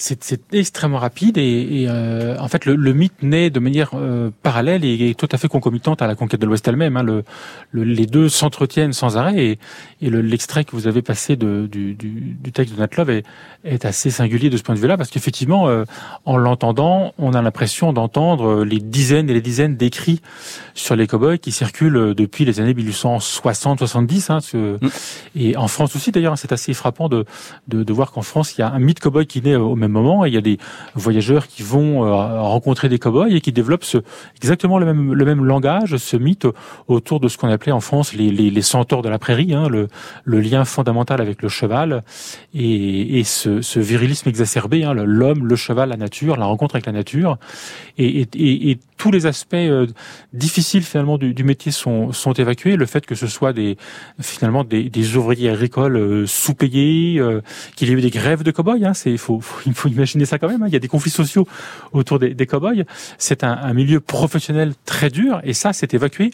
c'est 0.00 0.54
extrêmement 0.54 0.98
rapide 0.98 1.38
et, 1.38 1.82
et 1.82 1.86
euh, 1.88 2.38
en 2.38 2.46
fait 2.46 2.66
le, 2.66 2.76
le, 2.76 2.92
mythe 2.92 3.20
naît 3.20 3.50
de 3.50 3.58
manière 3.58 3.90
euh, 3.94 4.30
parallèle 4.44 4.84
et, 4.84 5.10
et, 5.10 5.14
tout 5.16 5.28
à 5.32 5.38
fait 5.38 5.48
concomitante 5.48 6.02
à 6.02 6.06
la 6.06 6.14
conquête 6.14 6.40
de 6.40 6.46
l'Ouest 6.46 6.68
elle-même. 6.68 6.96
Hein. 6.96 7.02
Le, 7.02 7.24
le, 7.72 7.82
les 7.82 8.06
deux 8.06 8.28
s'entretiennent 8.28 8.92
sans 8.92 9.16
arrêt 9.16 9.44
et, 9.44 9.58
et 10.00 10.08
l'extrait 10.08 10.64
que 10.64 10.70
vous 10.76 10.86
avez 10.86 11.02
passé 11.02 11.34
de, 11.34 11.66
du, 11.66 11.94
du, 11.94 12.36
du, 12.40 12.52
texte 12.52 12.76
de 12.76 12.78
Natlov 12.78 13.10
est, 13.10 13.24
est, 13.64 13.84
assez 13.84 14.10
singulier 14.10 14.50
de 14.50 14.56
ce 14.56 14.62
point 14.62 14.76
de 14.76 14.80
vue-là 14.80 14.96
parce 14.96 15.10
qu'effectivement, 15.10 15.68
euh, 15.68 15.84
en 16.24 16.36
l'entendant, 16.36 17.12
on 17.18 17.34
a 17.34 17.42
l'impression 17.42 17.92
d'entendre 17.92 18.64
les 18.64 18.78
dizaines 18.78 19.28
et 19.28 19.34
les 19.34 19.42
dizaines 19.42 19.76
d'écrits 19.76 20.22
sur 20.74 20.94
les 20.94 21.08
cowboys 21.08 21.40
qui 21.40 21.50
circulent 21.50 22.14
depuis 22.14 22.44
les 22.44 22.60
années 22.60 22.74
1860-70. 22.74 24.30
Hein, 24.32 24.38
mm. 24.80 24.88
Et 25.34 25.56
en 25.56 25.66
France 25.66 25.96
aussi 25.96 26.12
d'ailleurs, 26.12 26.38
c'est 26.38 26.52
assez 26.52 26.72
frappant 26.72 27.08
de, 27.08 27.24
de, 27.66 27.82
de 27.82 27.92
voir 27.92 28.12
qu'en 28.12 28.22
France, 28.22 28.56
il 28.56 28.60
y 28.60 28.64
a 28.64 28.70
un 28.70 28.78
mythe 28.78 29.00
cowboy 29.00 29.26
qui 29.26 29.42
naît 29.42 29.56
au 29.56 29.74
même 29.74 29.87
moment. 29.88 30.24
Et 30.24 30.28
il 30.28 30.34
y 30.34 30.38
a 30.38 30.42
des 30.42 30.58
voyageurs 30.94 31.46
qui 31.46 31.62
vont 31.62 32.04
euh, 32.04 32.12
rencontrer 32.14 32.88
des 32.88 32.98
cow-boys 32.98 33.30
et 33.30 33.40
qui 33.40 33.52
développent 33.52 33.84
ce, 33.84 33.98
exactement 34.36 34.78
le 34.78 34.86
même, 34.86 35.12
le 35.14 35.24
même 35.24 35.44
langage, 35.44 35.96
ce 35.96 36.16
mythe 36.16 36.46
autour 36.86 37.20
de 37.20 37.28
ce 37.28 37.38
qu'on 37.38 37.48
appelait 37.48 37.72
en 37.72 37.80
France 37.80 38.14
les, 38.14 38.30
les, 38.30 38.50
les 38.50 38.62
centaures 38.62 39.02
de 39.02 39.08
la 39.08 39.18
prairie, 39.18 39.54
hein, 39.54 39.68
le, 39.68 39.88
le, 40.24 40.40
lien 40.40 40.64
fondamental 40.64 41.20
avec 41.20 41.42
le 41.42 41.48
cheval 41.48 42.02
et, 42.54 43.18
et 43.18 43.24
ce, 43.24 43.60
ce, 43.62 43.80
virilisme 43.80 44.28
exacerbé, 44.28 44.84
hein, 44.84 44.94
l'homme, 44.94 45.46
le 45.46 45.56
cheval, 45.56 45.88
la 45.88 45.96
nature, 45.96 46.36
la 46.36 46.46
rencontre 46.46 46.76
avec 46.76 46.86
la 46.86 46.92
nature. 46.92 47.38
Et, 47.98 48.20
et, 48.20 48.70
et 48.70 48.78
tous 48.98 49.10
les 49.10 49.26
aspects 49.26 49.54
euh, 49.54 49.86
difficiles 50.32 50.82
finalement 50.82 51.16
du, 51.16 51.32
du, 51.32 51.44
métier 51.44 51.72
sont, 51.72 52.12
sont 52.12 52.32
évacués. 52.32 52.76
Le 52.76 52.84
fait 52.84 53.06
que 53.06 53.14
ce 53.14 53.26
soit 53.26 53.52
des 53.52 53.78
finalement 54.20 54.64
des, 54.64 54.90
des 54.90 55.16
ouvriers 55.16 55.48
agricoles 55.48 55.96
euh, 55.96 56.26
sous-payés, 56.26 57.18
euh, 57.18 57.40
qu'il 57.76 57.88
y 57.88 57.92
ait 57.92 57.94
eu 57.94 58.00
des 58.00 58.10
grèves 58.10 58.42
de 58.42 58.50
cow-boys, 58.50 58.84
hein, 58.84 58.94
c'est 58.94 59.16
faut, 59.16 59.40
faut 59.40 59.70
faut 59.72 59.88
imaginer 59.88 60.26
ça 60.26 60.38
quand 60.38 60.48
même. 60.48 60.62
Hein. 60.62 60.66
Il 60.68 60.72
y 60.72 60.76
a 60.76 60.80
des 60.80 60.88
conflits 60.88 61.10
sociaux 61.10 61.46
autour 61.92 62.18
des, 62.18 62.34
des 62.34 62.46
cow-boys. 62.46 62.84
C'est 63.16 63.44
un, 63.44 63.52
un, 63.52 63.72
milieu 63.72 64.00
professionnel 64.00 64.74
très 64.84 65.08
dur, 65.08 65.40
et 65.44 65.52
ça, 65.52 65.72
c'est 65.72 65.94
évacué. 65.94 66.30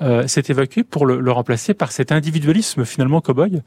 Euh, 0.00 0.24
c'est 0.28 0.48
évacué 0.48 0.84
pour 0.84 1.06
le, 1.06 1.18
le, 1.18 1.32
remplacer 1.32 1.74
par 1.74 1.90
cet 1.90 2.12
individualisme 2.12 2.84
finalement 2.84 3.20
cow-boy 3.20 3.62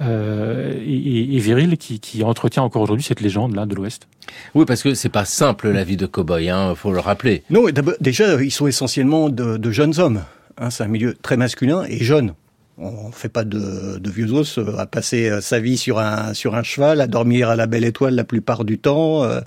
euh, 0.00 0.72
et, 0.82 1.36
et, 1.36 1.38
viril 1.38 1.76
qui, 1.76 2.00
qui 2.00 2.24
entretient 2.24 2.62
encore 2.62 2.80
aujourd'hui 2.80 3.04
cette 3.04 3.20
légende 3.20 3.54
là 3.54 3.66
de 3.66 3.74
l'Ouest. 3.74 4.08
Oui, 4.54 4.64
parce 4.64 4.82
que 4.82 4.94
c'est 4.94 5.10
pas 5.10 5.26
simple 5.26 5.68
la 5.68 5.84
vie 5.84 5.98
de 5.98 6.06
cow-boy, 6.06 6.48
hein, 6.48 6.74
faut 6.74 6.90
le 6.90 7.00
rappeler. 7.00 7.42
Non, 7.50 7.66
déjà 8.00 8.42
ils 8.42 8.50
sont 8.50 8.66
essentiellement 8.66 9.28
de, 9.28 9.56
de 9.56 9.70
jeunes 9.70 9.98
hommes. 9.98 10.22
Hein, 10.58 10.70
c'est 10.70 10.84
un 10.84 10.88
milieu 10.88 11.14
très 11.14 11.36
masculin 11.36 11.84
et 11.88 12.02
jeune. 12.02 12.34
On 12.76 13.12
fait 13.12 13.28
pas 13.28 13.44
de, 13.44 13.98
de, 13.98 14.10
vieux 14.10 14.32
os 14.32 14.58
euh, 14.58 14.76
à 14.78 14.86
passer 14.86 15.28
euh, 15.28 15.40
sa 15.40 15.60
vie 15.60 15.76
sur 15.76 16.00
un 16.00 16.34
sur 16.34 16.56
un 16.56 16.64
cheval, 16.64 17.00
à 17.00 17.06
dormir 17.06 17.48
à 17.48 17.54
la 17.54 17.66
belle 17.66 17.84
étoile 17.84 18.16
la 18.16 18.24
plupart 18.24 18.64
du 18.64 18.78
temps. 18.78 19.22
Euh, 19.22 19.40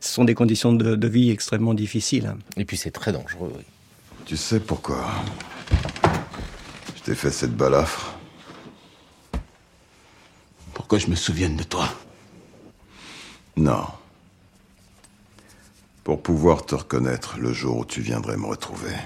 ce 0.00 0.12
sont 0.14 0.24
des 0.24 0.34
conditions 0.34 0.72
de, 0.72 0.96
de 0.96 1.08
vie 1.08 1.30
extrêmement 1.30 1.74
difficiles. 1.74 2.34
Et 2.56 2.64
puis 2.64 2.78
c'est 2.78 2.90
très 2.90 3.12
dangereux. 3.12 3.52
Oui. 3.54 3.64
Tu 4.24 4.36
sais 4.38 4.60
pourquoi? 4.60 5.04
Je 6.96 7.02
t'ai 7.02 7.14
fait 7.14 7.30
cette 7.30 7.54
balafre 7.54 8.14
Pourquoi 10.72 10.98
je 10.98 11.08
me 11.08 11.16
souvienne 11.16 11.56
de 11.56 11.64
toi? 11.64 11.86
Non. 13.56 13.84
Pour 16.10 16.24
pouvoir 16.24 16.66
te 16.66 16.74
reconnaître 16.74 17.38
le 17.38 17.52
jour 17.52 17.76
où 17.76 17.84
tu 17.84 18.00
viendrais 18.00 18.36
me 18.36 18.46
retrouver. 18.46 18.96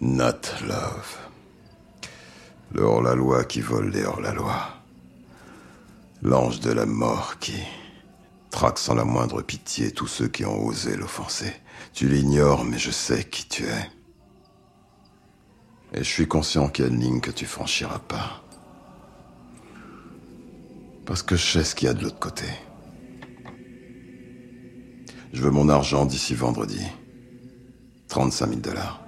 Not 0.00 0.40
Love. 0.68 1.18
Le 2.70 2.82
hors-la-loi 2.82 3.42
qui 3.42 3.60
vole 3.60 3.90
les 3.90 4.04
hors-la-loi. 4.04 4.68
L'ange 6.22 6.60
de 6.60 6.70
la 6.70 6.86
mort 6.86 7.40
qui 7.40 7.56
traque 8.50 8.78
sans 8.78 8.94
la 8.94 9.04
moindre 9.04 9.42
pitié 9.42 9.90
tous 9.90 10.06
ceux 10.06 10.28
qui 10.28 10.44
ont 10.44 10.64
osé 10.64 10.96
l'offenser. 10.96 11.52
Tu 11.92 12.08
l'ignores, 12.08 12.64
mais 12.64 12.78
je 12.78 12.92
sais 12.92 13.24
qui 13.24 13.48
tu 13.48 13.64
es. 13.64 13.90
Et 15.92 16.04
je 16.04 16.08
suis 16.08 16.28
conscient 16.28 16.68
qu'il 16.68 16.84
y 16.84 16.88
a 16.88 16.90
une 16.92 17.00
ligne 17.00 17.20
que 17.20 17.32
tu 17.32 17.46
franchiras 17.46 17.98
pas. 17.98 18.44
Parce 21.04 21.24
que 21.24 21.34
je 21.34 21.44
sais 21.44 21.64
ce 21.64 21.74
qu'il 21.74 21.88
y 21.88 21.90
a 21.90 21.94
de 21.94 22.04
l'autre 22.04 22.20
côté. 22.20 22.46
Je 25.34 25.42
veux 25.42 25.50
mon 25.50 25.68
argent 25.68 26.06
d'ici 26.06 26.32
vendredi. 26.32 26.80
35 28.06 28.48
000 28.50 28.60
dollars. 28.60 29.00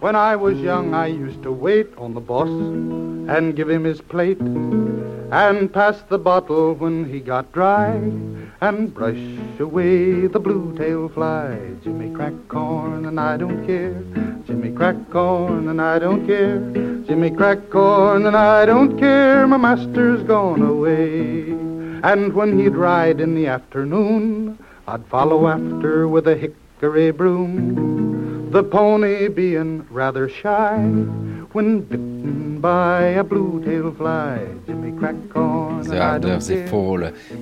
When 0.00 0.14
I 0.14 0.36
was 0.36 0.58
young, 0.58 0.92
I 0.92 1.06
used 1.06 1.42
to 1.44 1.50
wait 1.50 1.88
on 1.96 2.12
the 2.12 2.20
boss 2.20 2.50
and 2.50 3.56
give 3.56 3.70
him 3.70 3.84
his 3.84 4.02
plate 4.02 4.40
and 4.40 5.72
pass 5.72 6.02
the 6.10 6.18
bottle 6.18 6.74
when 6.74 7.06
he 7.06 7.20
got 7.20 7.50
dry 7.52 7.94
and 8.62 8.94
brush 8.94 9.18
away 9.58 10.28
the 10.28 10.38
blue 10.38 10.72
tail 10.78 11.08
fly. 11.08 11.58
Jimmy 11.82 12.14
crack 12.14 12.32
corn 12.46 13.06
and 13.06 13.18
I 13.18 13.36
don't 13.36 13.66
care. 13.66 14.00
Jimmy 14.46 14.70
crack 14.70 14.94
corn 15.10 15.68
and 15.68 15.82
I 15.82 15.98
don't 15.98 16.24
care. 16.28 16.60
Jimmy 17.08 17.32
crack 17.32 17.70
corn 17.70 18.24
and 18.24 18.36
I 18.36 18.64
don't 18.64 18.96
care. 19.00 19.48
My 19.48 19.56
master's 19.56 20.22
gone 20.22 20.62
away. 20.62 21.50
And 22.08 22.34
when 22.34 22.56
he'd 22.56 22.76
ride 22.76 23.20
in 23.20 23.34
the 23.34 23.48
afternoon, 23.48 24.56
I'd 24.86 25.04
follow 25.06 25.48
after 25.48 26.06
with 26.06 26.28
a 26.28 26.36
hickory 26.36 27.10
broom. 27.10 28.52
The 28.52 28.62
pony 28.62 29.26
being 29.26 29.88
rather 29.90 30.28
shy 30.28 30.78
when 31.50 31.80
bitten 32.22 32.60
by 32.60 33.18
a 33.18 33.24
blue-tailed 33.24 33.96
fly. 33.96 34.38
Jimmy 34.66 34.92
crack 34.98 35.16
corn. 35.28 35.82
The 35.82 35.94
Harders 35.94 36.50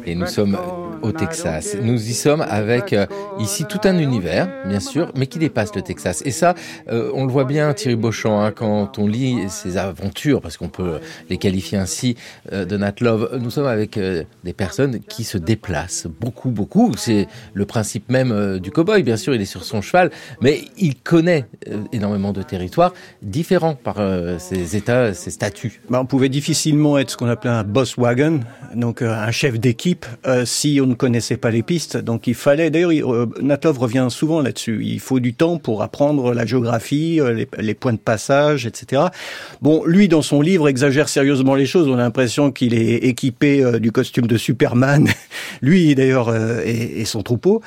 et 0.07 0.14
nous 0.14 0.27
sommes 0.27 0.57
au 1.03 1.12
Texas. 1.12 1.77
Nous 1.83 2.11
y 2.11 2.14
sommes 2.14 2.43
avec 2.43 2.93
euh, 2.93 3.07
ici 3.38 3.64
tout 3.64 3.81
un 3.85 3.99
univers, 3.99 4.49
bien 4.66 4.81
sûr, 4.81 5.12
mais 5.16 5.27
qui 5.27 5.38
dépasse 5.38 5.75
le 5.75 5.83
Texas. 5.83 6.23
Et 6.25 6.31
ça, 6.31 6.55
euh, 6.90 7.11
on 7.14 7.25
le 7.25 7.33
voit 7.33 7.45
bien, 7.45 7.73
Thierry 7.73 7.97
Beauchamp, 7.97 8.40
hein, 8.40 8.53
quand 8.53 8.99
on 8.99 9.07
lit 9.07 9.49
ses 9.49 9.77
aventures, 9.77 10.40
parce 10.40 10.57
qu'on 10.57 10.69
peut 10.69 11.01
les 11.29 11.38
qualifier 11.38 11.79
ainsi 11.79 12.16
euh, 12.53 12.64
de 12.64 12.77
Nat 12.77 12.95
Love. 13.01 13.38
Nous 13.40 13.51
sommes 13.51 13.66
avec 13.66 13.99
des 13.99 14.53
personnes 14.53 15.01
qui 15.01 15.25
se 15.25 15.38
déplacent 15.38 16.07
beaucoup, 16.07 16.51
beaucoup. 16.51 16.93
C'est 16.97 17.27
le 17.55 17.66
principe 17.66 18.11
même 18.11 18.59
du 18.59 18.71
cowboy. 18.71 19.03
Bien 19.03 19.16
sûr, 19.16 19.35
il 19.35 19.40
est 19.40 19.47
sur 19.47 19.64
son 19.64 19.81
cheval, 19.81 20.11
mais 20.40 20.61
il 20.79 20.97
connaît 20.97 21.47
énormément 21.93 22.33
de 22.33 22.43
territoires 22.43 22.93
différents 23.23 23.75
par 23.75 23.97
ses 24.38 24.70
états, 24.77 25.15
ses 25.15 25.31
statuts. 25.31 25.81
Bah, 25.89 26.01
on 26.01 26.07
pouvait 26.07 26.29
difficilement 26.29 26.99
être 26.99 27.11
ce 27.11 27.17
qu'on 27.17 27.29
appelait 27.29 27.51
un 27.51 27.65
boss 27.65 27.97
wagon, 27.97 28.41
donc 28.75 29.03
un 29.03 29.31
chef 29.31 29.59
d'équipe, 29.59 30.07
si 30.45 30.81
on 30.83 30.87
ne 30.87 30.95
connaissait 30.95 31.37
pas 31.37 31.51
les 31.51 31.63
pistes. 31.63 31.97
Donc 31.97 32.27
il 32.27 32.35
fallait, 32.35 32.71
d'ailleurs, 32.71 33.13
euh, 33.13 33.29
Natov 33.41 33.79
revient 33.79 34.09
souvent 34.11 34.41
là-dessus. 34.41 34.81
Il 34.85 35.01
faut 35.01 35.21
du 35.21 35.35
temps 35.35 35.59
pour 35.59 35.83
apprendre 35.83 36.35
la 36.35 36.47
géographie, 36.47 37.21
les, 37.59 37.75
points 37.75 37.93
de 37.93 37.99
passage, 37.99 38.67
etc. 38.67 39.03
Bon, 39.63 39.85
lui, 39.85 40.09
dans 40.09 40.23
son 40.23 40.41
livre, 40.41 40.69
exagère 40.69 41.09
sérieusement 41.09 41.55
les 41.55 41.67
choses. 41.67 41.89
On 41.89 41.95
a 41.95 41.99
l'impression 41.99 42.51
qu'il 42.51 42.75
est 42.75 42.97
équipé 42.97 43.63
euh, 43.63 43.79
du 43.79 43.93
costume 43.93 44.27
de 44.27 44.37
Superman, 44.37 45.09
lui 45.63 45.95
d'ailleurs, 45.95 46.29
euh, 46.29 46.63
et, 46.65 47.05
son 47.05 47.23
troupeau. 47.23 47.63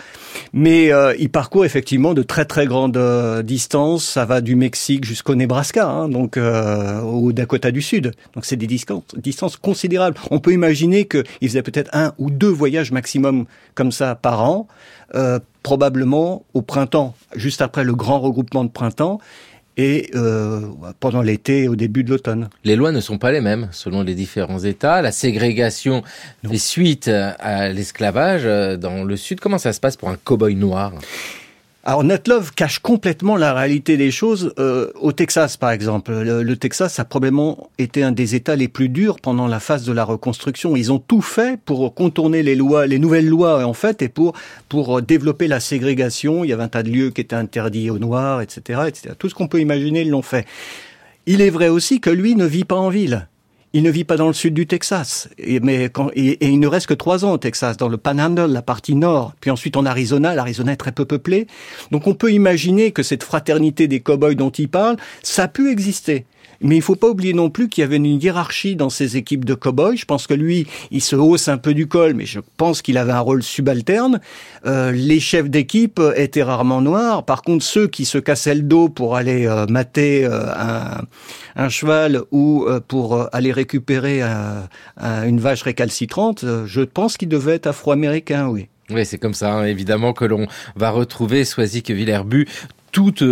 Mais 0.54 0.92
euh, 0.92 1.14
il 1.20 1.30
parcourt 1.30 1.66
effectivement 1.66 2.14
de 2.14 2.24
très 2.24 2.46
très 2.46 2.66
grandes 2.66 2.98
distances. 3.44 4.06
Ça 4.06 4.26
va 4.26 4.42
du 4.42 4.56
Mexique 4.56 5.06
jusqu'au 5.06 5.36
Nebraska, 5.36 5.88
hein, 5.88 6.10
donc 6.10 6.38
au 7.02 7.32
Dakota 7.32 7.72
du 7.72 7.82
Sud. 7.82 8.12
Donc 8.34 8.46
c'est 8.46 8.56
des 8.56 8.68
distances, 8.68 9.04
distances 9.18 9.58
considérables. 9.58 10.18
On 10.32 10.40
peut 10.40 10.52
imaginer 10.54 11.06
qu'il 11.06 11.24
faisait 11.42 11.64
peut-être 11.64 11.90
un 11.94 12.14
ou 12.18 12.30
deux 12.30 12.50
voyages 12.50 12.92
maximum 12.92 13.46
comme 13.76 13.92
ça 13.92 14.16
par 14.16 14.44
an, 14.44 14.68
euh, 15.16 15.40
probablement 15.64 16.46
au 16.54 16.62
printemps, 16.62 17.16
juste 17.36 17.62
après 17.62 17.84
le 17.84 17.96
grand 17.96 18.20
regroupement 18.20 18.64
de 18.64 18.70
printemps 18.70 19.20
et 19.76 20.12
euh, 20.14 20.62
pendant 21.00 21.24
l'été 21.24 21.68
au 21.68 21.76
début 21.76 22.04
de 22.04 22.12
l'automne. 22.12 22.50
Les 22.64 22.76
lois 22.76 22.92
ne 22.92 23.00
sont 23.00 23.18
pas 23.18 23.32
les 23.32 23.42
mêmes 23.42 23.70
selon 23.72 24.04
les 24.04 24.14
différents 24.14 24.60
États. 24.60 25.02
La 25.02 25.12
ségrégation 25.12 26.04
non. 26.44 26.52
fait 26.52 26.58
suite 26.58 27.08
à 27.08 27.70
l'esclavage 27.70 28.44
dans 28.80 29.04
le 29.04 29.18
Sud. 29.18 29.40
Comment 29.40 29.58
ça 29.58 29.74
se 29.74 29.80
passe 29.80 29.98
pour 29.98 30.10
un 30.10 30.18
cow-boy 30.24 30.56
noir? 30.56 30.94
Alors 31.86 32.06
Netlove 32.06 32.54
cache 32.54 32.80
complètement 32.80 33.36
la 33.36 33.54
réalité 33.54 33.98
des 33.98 34.10
choses 34.10 34.54
euh, 34.58 34.90
au 35.02 35.12
Texas, 35.12 35.58
par 35.58 35.72
exemple. 35.72 36.14
Le, 36.14 36.42
le, 36.42 36.56
Texas 36.56 36.98
a 37.00 37.04
probablement 37.04 37.70
été 37.78 38.04
un 38.04 38.14
des 38.14 38.36
États 38.36 38.56
les 38.56 38.70
plus 38.70 38.88
durs 38.88 39.20
pendant 39.20 39.48
la 39.48 39.60
phase 39.60 39.84
de 39.84 39.92
la 39.92 40.06
reconstruction. 40.06 40.78
Ils 40.78 40.94
ont 40.94 41.00
tout 41.00 41.22
fait 41.22 41.60
pour 41.60 41.94
contourner 41.94 42.42
les 42.42 42.56
lois, 42.56 42.88
les 42.88 43.00
nouvelles 43.00 43.28
lois 43.28 43.66
en 43.66 43.74
fait, 43.74 44.02
et 44.02 44.08
pour 44.08 44.32
pour 44.70 45.02
développer 45.02 45.50
la 45.50 45.60
ségrégation. 45.60 46.46
Il 46.46 46.50
y 46.50 46.54
avait 46.54 46.64
un 46.64 46.70
tas 46.70 46.84
de 46.84 46.90
lieux 46.90 47.10
qui 47.10 47.20
étaient 47.20 47.36
interdits 47.36 47.90
aux 47.90 48.00
Noirs, 48.00 48.40
etc., 48.40 48.84
etc. 48.88 49.16
Tout 49.20 49.28
ce 49.28 49.36
qu'on 49.36 49.50
peut 49.50 49.60
imaginer, 49.60 50.04
ils 50.04 50.10
l'ont 50.10 50.22
fait. 50.22 50.46
Il 51.26 51.42
est 51.42 51.50
vrai 51.50 51.68
aussi 51.68 52.00
que 52.00 52.10
lui 52.10 52.36
ne 52.36 52.46
vit 52.46 52.66
pas 52.66 52.78
en 52.78 52.90
ville. 52.90 53.28
Il 53.76 53.82
ne 53.82 53.90
vit 53.90 54.04
pas 54.04 54.18
dans 54.18 54.28
le 54.28 54.34
sud 54.34 54.54
du 54.54 54.68
Texas, 54.68 55.30
et, 55.40 55.56
il 55.56 56.60
ne 56.60 56.68
reste 56.68 56.86
que 56.86 56.94
trois 56.94 57.26
ans 57.26 57.32
au 57.32 57.38
Texas, 57.40 57.76
dans 57.76 57.90
le 57.90 57.98
Panhandle, 57.98 58.52
la 58.52 58.62
partie 58.62 58.94
nord, 58.94 59.34
puis 59.42 59.50
ensuite 59.50 59.76
en 59.78 59.86
Arizona. 59.88 60.36
L'Arizona 60.36 60.74
est 60.74 60.78
très 60.78 60.92
peu 60.92 61.06
peuplée, 61.06 61.48
donc 61.90 62.06
on 62.06 62.14
peut 62.14 62.32
imaginer 62.32 62.92
que 62.92 63.02
cette 63.02 63.24
fraternité 63.24 63.88
des 63.88 64.00
cow-boys 64.00 64.36
dont 64.36 64.52
il 64.52 64.70
parle, 64.70 64.98
ça 65.24 65.46
a 65.46 65.48
pu 65.48 65.72
exister. 65.72 66.26
Mais 66.64 66.76
il 66.76 66.82
faut 66.82 66.96
pas 66.96 67.10
oublier 67.10 67.34
non 67.34 67.50
plus 67.50 67.70
qu'il 67.70 67.82
y 67.82 67.86
avait 67.86 67.98
une 67.98 68.06
hiérarchie 68.06 68.76
dans 68.76 68.90
ces 68.90 69.18
équipes 69.18 69.46
de 69.46 69.54
cow-boys. 69.54 69.96
Je 69.96 70.06
pense 70.06 70.28
que 70.28 70.34
lui, 70.34 70.66
il 70.92 71.02
se 71.02 71.16
hausse 71.16 71.48
un 71.48 71.58
peu 71.58 71.74
du 71.74 71.88
col, 71.88 72.14
mais 72.14 72.26
je 72.26 72.40
pense 72.58 72.82
qu'il 72.82 72.98
avait 72.98 73.12
un 73.12 73.20
rôle 73.20 73.44
subalterne. 73.44 74.20
Euh, 74.66 74.92
les 74.92 75.20
chefs 75.20 75.50
d'équipe 75.50 76.02
étaient 76.16 76.44
rarement 76.44 76.82
noirs. 76.82 77.24
Par 77.24 77.42
contre, 77.42 77.64
ceux 77.64 77.88
qui 77.88 78.06
se 78.06 78.18
cassaient 78.18 78.56
le 78.56 78.62
dos 78.62 78.90
pour 78.90 79.16
aller 79.16 79.46
euh, 79.46 79.66
mater 79.68 80.26
euh, 80.26 80.46
un, 81.56 81.70
cheval 81.70 82.22
ou 82.32 82.66
euh, 82.68 82.80
pour 82.80 83.28
aller 83.34 83.52
récupérer 83.52 84.22
un, 84.22 84.68
un, 84.98 85.28
une 85.28 85.40
vache 85.40 85.64
récalcitrante, 85.64 86.46
je 86.66 86.82
pense 86.82 87.18
qu'ils 87.18 87.30
devaient 87.30 87.56
être 87.56 87.68
afro-américains, 87.68 88.48
oui. 88.48 88.68
Oui, 88.90 89.06
c'est 89.06 89.18
comme 89.18 89.34
ça, 89.34 89.54
hein, 89.54 89.66
évidemment, 89.66 90.14
que 90.14 90.26
l'on 90.26 90.46
va 90.76 90.92
retrouver 90.92 91.46
Soisic 91.46 91.90
Villerbu 91.90 92.48
toute 92.94 93.24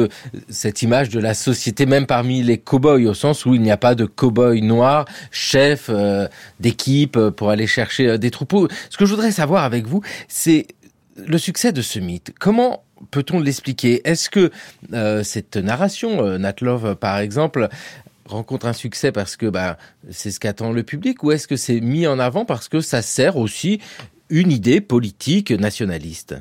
cette 0.49 0.81
image 0.81 1.07
de 1.09 1.21
la 1.21 1.33
société, 1.33 1.85
même 1.85 2.05
parmi 2.05 2.43
les 2.43 2.57
cow-boys, 2.57 3.07
au 3.07 3.13
sens 3.13 3.45
où 3.45 3.55
il 3.55 3.61
n'y 3.61 3.71
a 3.71 3.77
pas 3.77 3.95
de 3.95 4.05
cow-boy 4.05 4.61
noir, 4.61 5.05
chef 5.31 5.85
euh, 5.87 6.27
d'équipe 6.59 7.17
pour 7.29 7.49
aller 7.51 7.67
chercher 7.67 8.17
des 8.17 8.31
troupeaux. 8.31 8.67
Ce 8.89 8.97
que 8.97 9.05
je 9.05 9.11
voudrais 9.11 9.31
savoir 9.31 9.63
avec 9.63 9.87
vous, 9.87 10.01
c'est 10.27 10.67
le 11.15 11.37
succès 11.37 11.71
de 11.71 11.81
ce 11.81 11.99
mythe. 11.99 12.33
Comment 12.39 12.83
peut-on 13.11 13.39
l'expliquer? 13.39 14.01
Est-ce 14.03 14.29
que 14.29 14.51
euh, 14.93 15.23
cette 15.23 15.57
narration, 15.57 16.25
euh, 16.25 16.37
Natlov 16.37 16.95
par 16.95 17.19
exemple, 17.19 17.69
rencontre 18.25 18.65
un 18.65 18.73
succès 18.73 19.11
parce 19.11 19.35
que 19.35 19.45
bah, 19.45 19.77
c'est 20.09 20.31
ce 20.31 20.39
qu'attend 20.39 20.71
le 20.71 20.83
public 20.83 21.23
ou 21.23 21.31
est-ce 21.31 21.47
que 21.47 21.55
c'est 21.55 21.81
mis 21.81 22.07
en 22.07 22.19
avant 22.19 22.45
parce 22.45 22.67
que 22.67 22.81
ça 22.81 23.01
sert 23.01 23.37
aussi 23.37 23.79
une 24.29 24.51
idée 24.51 24.81
politique 24.81 25.51
nationaliste? 25.51 26.35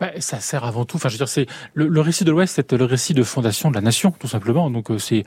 Bah, 0.00 0.12
ça 0.18 0.40
sert 0.40 0.64
avant 0.64 0.86
tout. 0.86 0.96
Enfin, 0.96 1.10
je 1.10 1.14
veux 1.14 1.18
dire, 1.18 1.28
c'est 1.28 1.46
le, 1.74 1.86
le, 1.86 2.00
récit 2.00 2.24
de 2.24 2.30
l'Ouest, 2.30 2.54
c'est 2.56 2.72
le 2.72 2.84
récit 2.86 3.12
de 3.12 3.22
fondation 3.22 3.70
de 3.70 3.74
la 3.74 3.82
nation, 3.82 4.12
tout 4.18 4.28
simplement. 4.28 4.70
Donc, 4.70 4.90
euh, 4.90 4.98
c'est 4.98 5.24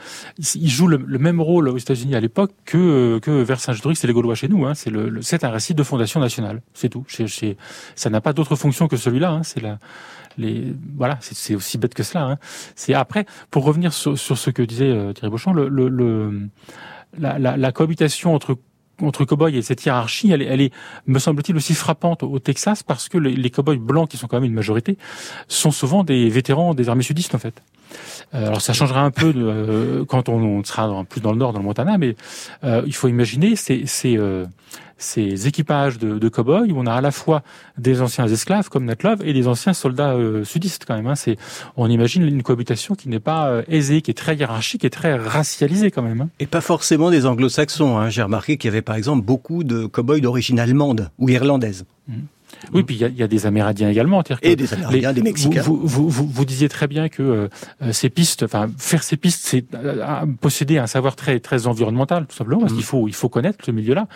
il 0.56 0.70
joue 0.70 0.88
le, 0.88 0.98
le, 0.98 1.20
même 1.20 1.40
rôle 1.40 1.70
aux 1.70 1.78
États-Unis 1.78 2.16
à 2.16 2.20
l'époque 2.20 2.52
que 2.66 3.20
que 3.20 3.30
Vercingétorix 3.30 4.04
et 4.04 4.08
les 4.08 4.14
Gaulois 4.14 4.34
chez 4.34 4.48
nous. 4.48 4.66
Hein. 4.66 4.74
C'est 4.74 4.90
le, 4.90 5.22
c'est 5.22 5.44
un 5.44 5.52
récit 5.52 5.76
de 5.76 5.84
fondation 5.84 6.20
nationale. 6.20 6.62
C'est 6.74 6.90
tout. 6.90 7.06
C'est, 7.08 7.28
c'est, 7.28 7.56
ça 7.96 8.10
n'a 8.10 8.20
pas 8.20 8.34
d'autre 8.34 8.56
fonction 8.56 8.88
que 8.88 8.98
celui-là. 8.98 9.30
Hein. 9.30 9.44
C'est 9.44 9.62
la 9.62 9.78
les 10.40 10.74
voilà, 10.98 11.20
c'est 11.22 11.54
aussi 11.54 11.78
bête 11.78 11.94
que 11.94 12.02
cela. 12.02 12.24
Hein. 12.26 12.38
C'est 12.76 12.96
après 12.96 13.28
pour 13.52 13.66
revenir 13.66 13.94
sur, 13.94 14.18
sur 14.18 14.40
ce 14.40 14.50
que 14.50 14.64
disait 14.64 14.90
euh, 14.90 15.14
Thierry 15.14 15.30
Beauchamp, 15.30 15.54
le, 15.54 15.70
la, 17.20 17.38
la 17.38 17.72
cohabitation 17.72 18.34
entre 18.34 18.58
entre 19.02 19.26
cow-boys 19.26 19.52
et 19.52 19.62
cette 19.62 19.86
hiérarchie, 19.86 20.32
elle, 20.32 20.42
elle 20.42 20.62
est, 20.62 20.74
me 21.08 21.20
semble-t-il, 21.20 21.56
aussi 21.56 21.74
frappante 21.74 22.24
au 22.24 22.40
Texas 22.40 22.84
parce 22.84 23.10
que 23.10 23.18
les, 23.18 23.36
les 23.36 23.50
cow-boys 23.50 23.78
blancs, 23.78 24.10
qui 24.10 24.18
sont 24.18 24.28
quand 24.28 24.38
même 24.38 24.50
une 24.50 24.54
majorité, 24.54 24.98
sont 25.48 25.72
souvent 25.72 26.04
des 26.04 26.30
vétérans 26.30 26.74
des 26.74 26.90
armées 26.90 27.04
sudistes 27.04 27.36
en 27.36 27.40
fait. 27.40 27.62
Euh, 28.34 28.48
alors 28.48 28.62
ça 28.62 28.74
changera 28.74 29.02
un 29.02 29.12
peu 29.12 29.34
de, 29.34 29.44
euh, 29.44 30.06
quand 30.06 30.30
on, 30.30 30.64
sera 30.64 31.04
plus 31.06 31.22
dans 31.22 31.32
le 31.32 31.38
nord, 31.38 31.54
dans 31.54 31.60
le 31.60 31.66
Montana, 31.66 31.98
mais 31.98 32.16
euh, 32.64 32.82
il 32.86 32.96
faut 32.96 33.08
imaginer 33.08 33.56
c'est 33.56 33.86
euh, 34.06 34.46
ces 34.98 35.48
équipages 35.48 35.98
de, 35.98 36.18
de 36.18 36.30
cow-boys 36.30 36.68
où 36.70 36.78
on 36.78 36.86
a 36.86 36.94
à 36.94 37.02
la 37.02 37.12
fois 37.12 37.44
des 37.78 38.02
anciens 38.02 38.28
esclaves 38.28 38.70
comme 38.70 38.86
Netlove 38.86 39.22
et 39.26 39.34
des 39.34 39.48
anciens 39.48 39.74
soldats 39.74 40.14
euh, 40.14 40.44
sudistes 40.44 40.86
quand 40.86 40.96
même. 40.96 41.08
Hein. 41.08 41.16
C'est, 41.16 41.38
on 41.78 41.90
imagine 41.90 42.24
une 42.24 42.44
cohabitation 42.44 42.96
qui 42.96 43.10
n'est 43.10 43.20
pas 43.20 43.48
euh, 43.48 43.64
aisée, 43.68 44.02
qui 44.02 44.12
est 44.12 44.16
très 44.16 44.36
hiérarchique 44.36 44.86
et 44.86 44.90
très 44.90 45.16
racialisée 45.16 45.92
quand 45.92 46.02
même. 46.02 46.22
Hein. 46.22 46.30
Et 46.40 46.48
pas 46.48 46.62
forcément 46.62 47.12
des 47.12 47.26
anglo-saxons. 47.26 47.98
Hein. 47.98 48.10
J'ai 48.10 48.24
remarqué 48.24 48.58
qu'il 48.58 48.70
y 48.70 48.72
avait 48.72 48.82
par 48.82 48.96
exemple 48.96 49.24
beaucoup 49.24 49.64
de 49.64 49.86
cow-boys 49.86 50.20
d'origine 50.20 50.60
allemande 50.60 51.10
ou 51.18 51.30
irlandaise. 51.30 51.86
Mmh. 52.08 52.14
Oui, 52.74 52.84
puis 52.84 52.96
il 52.96 53.08
y, 53.08 53.20
y, 53.20 53.24
a 53.24 53.28
des 53.28 53.46
Amérindiens 53.46 53.90
également. 53.90 54.24
Et 54.42 54.56
des 54.56 54.74
Amérindiens, 54.74 55.10
les, 55.10 55.16
des 55.16 55.22
Mexicains. 55.22 55.62
Vous, 55.62 55.80
vous, 55.84 56.10
vous, 56.10 56.28
vous, 56.28 56.46
disiez 56.46 56.70
très 56.70 56.88
bien 56.88 57.10
que 57.10 57.24
euh, 57.24 57.48
ces 57.92 58.10
pistes, 58.10 58.44
enfin 58.44 58.70
faire 58.78 59.04
ces 59.04 59.18
pistes, 59.18 59.42
c'est 59.44 59.66
euh, 59.74 60.26
posséder 60.40 60.78
un 60.78 60.88
savoir 60.88 61.16
très 61.16 61.40
très 61.40 61.68
environnemental, 61.68 62.26
tout 62.28 62.36
simplement, 62.36 62.62
parce 62.62 62.74
mmh. 62.74 62.76
qu'il 62.76 62.86
faut 62.86 63.08
il 63.08 63.14
faut 63.14 63.30
connaître 63.30 63.66
ce 63.66 63.72
milieu-là. 63.72 64.08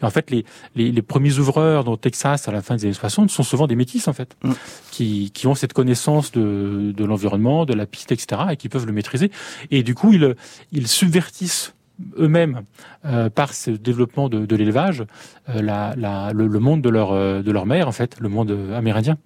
Et 0.00 0.04
en 0.04 0.10
fait, 0.10 0.30
les, 0.30 0.44
les, 0.74 0.92
les 0.92 1.02
premiers 1.02 1.38
ouvreurs 1.38 1.84
dans 1.84 1.96
Texas 1.96 2.48
à 2.48 2.52
la 2.52 2.62
fin 2.62 2.76
des 2.76 2.84
années 2.84 2.94
60 2.94 3.30
sont 3.30 3.42
souvent 3.42 3.66
des 3.66 3.76
métis 3.76 4.08
en 4.08 4.12
fait, 4.12 4.36
mmh. 4.42 4.52
qui, 4.90 5.30
qui 5.32 5.46
ont 5.46 5.54
cette 5.54 5.72
connaissance 5.72 6.32
de, 6.32 6.92
de 6.96 7.04
l'environnement, 7.04 7.64
de 7.64 7.74
la 7.74 7.86
piste, 7.86 8.12
etc., 8.12 8.42
et 8.52 8.56
qui 8.56 8.68
peuvent 8.68 8.86
le 8.86 8.92
maîtriser. 8.92 9.30
Et 9.70 9.82
du 9.82 9.94
coup, 9.94 10.12
ils 10.12 10.34
ils 10.72 10.88
subvertissent 10.88 11.74
eux-mêmes 12.18 12.64
euh, 13.04 13.30
par 13.30 13.54
ce 13.54 13.70
développement 13.70 14.28
de, 14.28 14.46
de 14.46 14.56
l'élevage 14.56 15.04
euh, 15.48 15.62
la, 15.62 15.94
la, 15.96 16.32
le, 16.32 16.46
le, 16.46 16.58
monde 16.58 16.82
de 16.82 16.88
leur, 16.88 17.12
euh, 17.12 17.42
de 17.42 17.50
leur 17.50 17.66
mère 17.66 17.88
en 17.88 17.92
fait 17.92 18.16
le 18.20 18.28
monde 18.28 18.56
amérindien. 18.74 19.18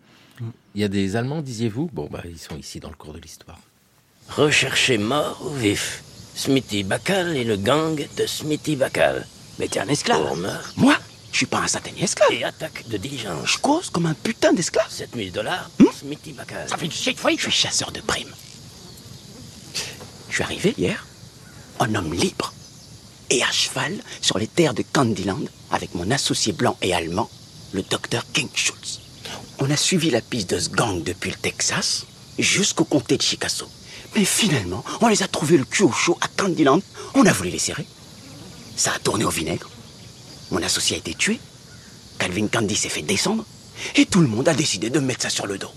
Il 0.75 0.81
y 0.81 0.85
a 0.85 0.89
des 0.89 1.17
allemands 1.17 1.43
disiez-vous? 1.43 1.91
Bon 1.93 2.09
bah 2.11 2.23
ils 2.25 2.39
sont 2.39 2.57
ici 2.57 2.81
dans 2.81 2.91
le 2.91 2.95
cours 2.95 3.13
de 3.13 3.19
l'histoire. 3.19 3.59
Rechercher 4.29 4.99
mort 4.99 5.41
ou 5.45 5.51
vif 5.51 6.03
smithy 6.35 6.85
bacal 6.85 7.37
et 7.37 7.45
le 7.45 7.57
gang 7.57 8.07
de 8.17 8.27
smithy 8.27 8.77
bacal 8.77 9.27
mais 9.59 9.67
t'es 9.67 9.81
un 9.81 9.89
esclave. 9.89 10.23
Moi? 10.77 10.95
Je 11.33 11.39
suis 11.39 11.47
pas 11.47 11.59
un 11.59 11.67
satané 11.67 12.05
esclave. 12.05 12.33
Et 12.33 12.45
attaque 12.45 12.89
de 12.89 12.97
diligence. 12.97 13.53
Je 13.53 13.59
cause 13.59 13.91
comme 13.91 14.07
un 14.07 14.15
putain 14.15 14.53
d'esclave. 14.53 14.91
7000 14.91 15.33
dollars 15.33 15.71
hmm? 15.79 15.87
smithy 15.93 16.33
bacal 16.33 16.69
ça 16.69 16.77
fait 16.77 16.89
du 16.89 16.95
shit 16.95 17.19
fois 17.19 17.33
je 17.37 17.43
suis 17.43 17.51
chasseur 17.51 17.91
de 17.91 18.01
primes. 18.01 18.35
Je 20.29 20.35
suis 20.35 20.43
arrivé 20.43 20.75
hier 20.77 21.07
un 21.81 21.95
homme 21.95 22.13
libre 22.13 22.53
et 23.31 23.43
à 23.43 23.51
cheval 23.51 23.99
sur 24.21 24.38
les 24.38 24.47
terres 24.47 24.75
de 24.75 24.83
Candyland 24.83 25.45
avec 25.71 25.95
mon 25.95 26.11
associé 26.11 26.53
blanc 26.53 26.77
et 26.83 26.95
allemand, 26.95 27.31
le 27.73 27.83
docteur 27.83 28.25
King 28.33 28.49
Schultz. 28.55 29.01
On 29.59 29.71
a 29.71 29.77
suivi 29.77 30.11
la 30.11 30.21
piste 30.21 30.51
de 30.51 30.59
ce 30.59 30.69
gang 30.71 31.03
depuis 31.03 31.31
le 31.31 31.37
Texas 31.37 32.07
jusqu'au 32.38 32.85
comté 32.85 33.17
de 33.17 33.23
Chicago. 33.23 33.67
Mais 34.14 34.25
finalement, 34.25 34.85
on 35.01 35.09
les 35.09 35.23
a 35.23 35.29
trouvés 35.29 35.59
le 35.59 35.64
cul 35.64 35.83
au 35.83 35.93
chaud 35.93 36.17
à 36.21 36.29
Candyland. 36.29 36.81
On 37.14 37.27
a 37.27 37.33
voulu 37.33 37.51
les 37.51 37.59
serrer. 37.59 37.87
Ça 38.77 38.93
a 38.93 38.99
tourné 38.99 39.25
au 39.25 39.31
vinaigre. 39.31 39.69
Mon 40.51 40.62
associé 40.62 40.97
a 40.97 40.99
été 40.99 41.14
tué. 41.14 41.41
Calvin 42.19 42.47
Candy 42.47 42.75
s'est 42.75 42.88
fait 42.88 43.03
descendre. 43.03 43.45
Et 43.97 44.07
tout 44.07 44.21
le 44.21 44.29
monde 44.29 44.49
a 44.49 44.55
décidé 44.55 44.91
de 44.91 45.01
mettre 45.01 45.23
ça 45.23 45.31
sur 45.31 45.47
le 45.47 45.59
dos. 45.59 45.71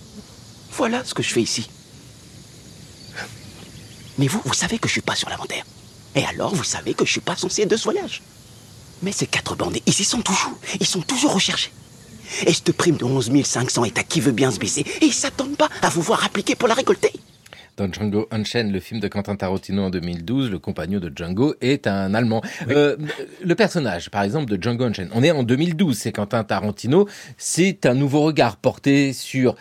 Voilà 0.72 1.04
ce 1.04 1.14
que 1.14 1.24
je 1.24 1.34
fais 1.34 1.42
ici. 1.42 1.70
Mais 4.18 4.28
vous, 4.28 4.42
vous 4.46 4.54
savez 4.54 4.80
que 4.80 4.88
je 4.88 4.94
suis 4.94 5.02
pas 5.02 5.16
sur 5.16 5.30
l'inventaire. 5.30 5.66
Et 6.16 6.26
alors, 6.26 6.54
vous 6.54 6.64
savez 6.64 6.94
que 6.94 7.06
je 7.06 7.12
suis 7.12 7.22
pas 7.22 7.36
censé 7.36 7.66
de 7.66 7.76
ce 7.76 7.84
voyage. 7.84 8.22
Mais 9.02 9.12
ces 9.12 9.28
quatre 9.28 9.56
bandits, 9.56 9.84
ici 9.86 10.04
sont 10.04 10.22
toujours, 10.22 10.54
ils 10.80 10.86
sont 10.86 11.02
toujours 11.02 11.34
recherchés. 11.34 11.72
Et 12.46 12.54
cette 12.54 12.72
prime 12.72 12.98
de 12.98 13.04
11 13.04 13.32
500 13.44 13.86
est 13.86 13.98
à 13.98 14.04
qui 14.04 14.22
veut 14.22 14.32
bien 14.32 14.52
se 14.52 14.60
baisser. 14.60 14.86
Et 15.02 15.06
ils 15.06 15.14
s'attendent 15.14 15.58
pas 15.58 15.70
à 15.82 15.90
vous 15.90 16.02
voir 16.02 16.24
appliquer 16.24 16.56
pour 16.56 16.68
la 16.68 16.76
récolter. 16.76 17.12
Dans 17.82 17.92
Django 17.92 18.28
Unchained, 18.30 18.72
le 18.72 18.80
film 18.80 19.00
de 19.00 19.08
Quentin 19.08 19.36
Tarantino 19.36 19.82
en 19.82 19.90
2012, 19.90 20.52
le 20.52 20.60
compagnon 20.60 21.00
de 21.00 21.12
Django 21.14 21.56
est 21.62 21.88
un 21.88 22.14
Allemand. 22.14 22.42
Oui. 22.68 22.76
Euh, 22.76 22.96
le 23.44 23.56
personnage, 23.56 24.12
par 24.12 24.22
exemple, 24.22 24.46
de 24.46 24.62
Django 24.62 24.84
Unchained, 24.84 25.10
on 25.16 25.24
est 25.24 25.32
en 25.32 25.42
2012, 25.42 25.98
c'est 25.98 26.12
Quentin 26.12 26.44
Tarantino, 26.44 27.08
c'est 27.38 27.88
un 27.88 27.96
nouveau 27.96 28.22
regard 28.22 28.58
porté 28.58 29.14
sur 29.14 29.56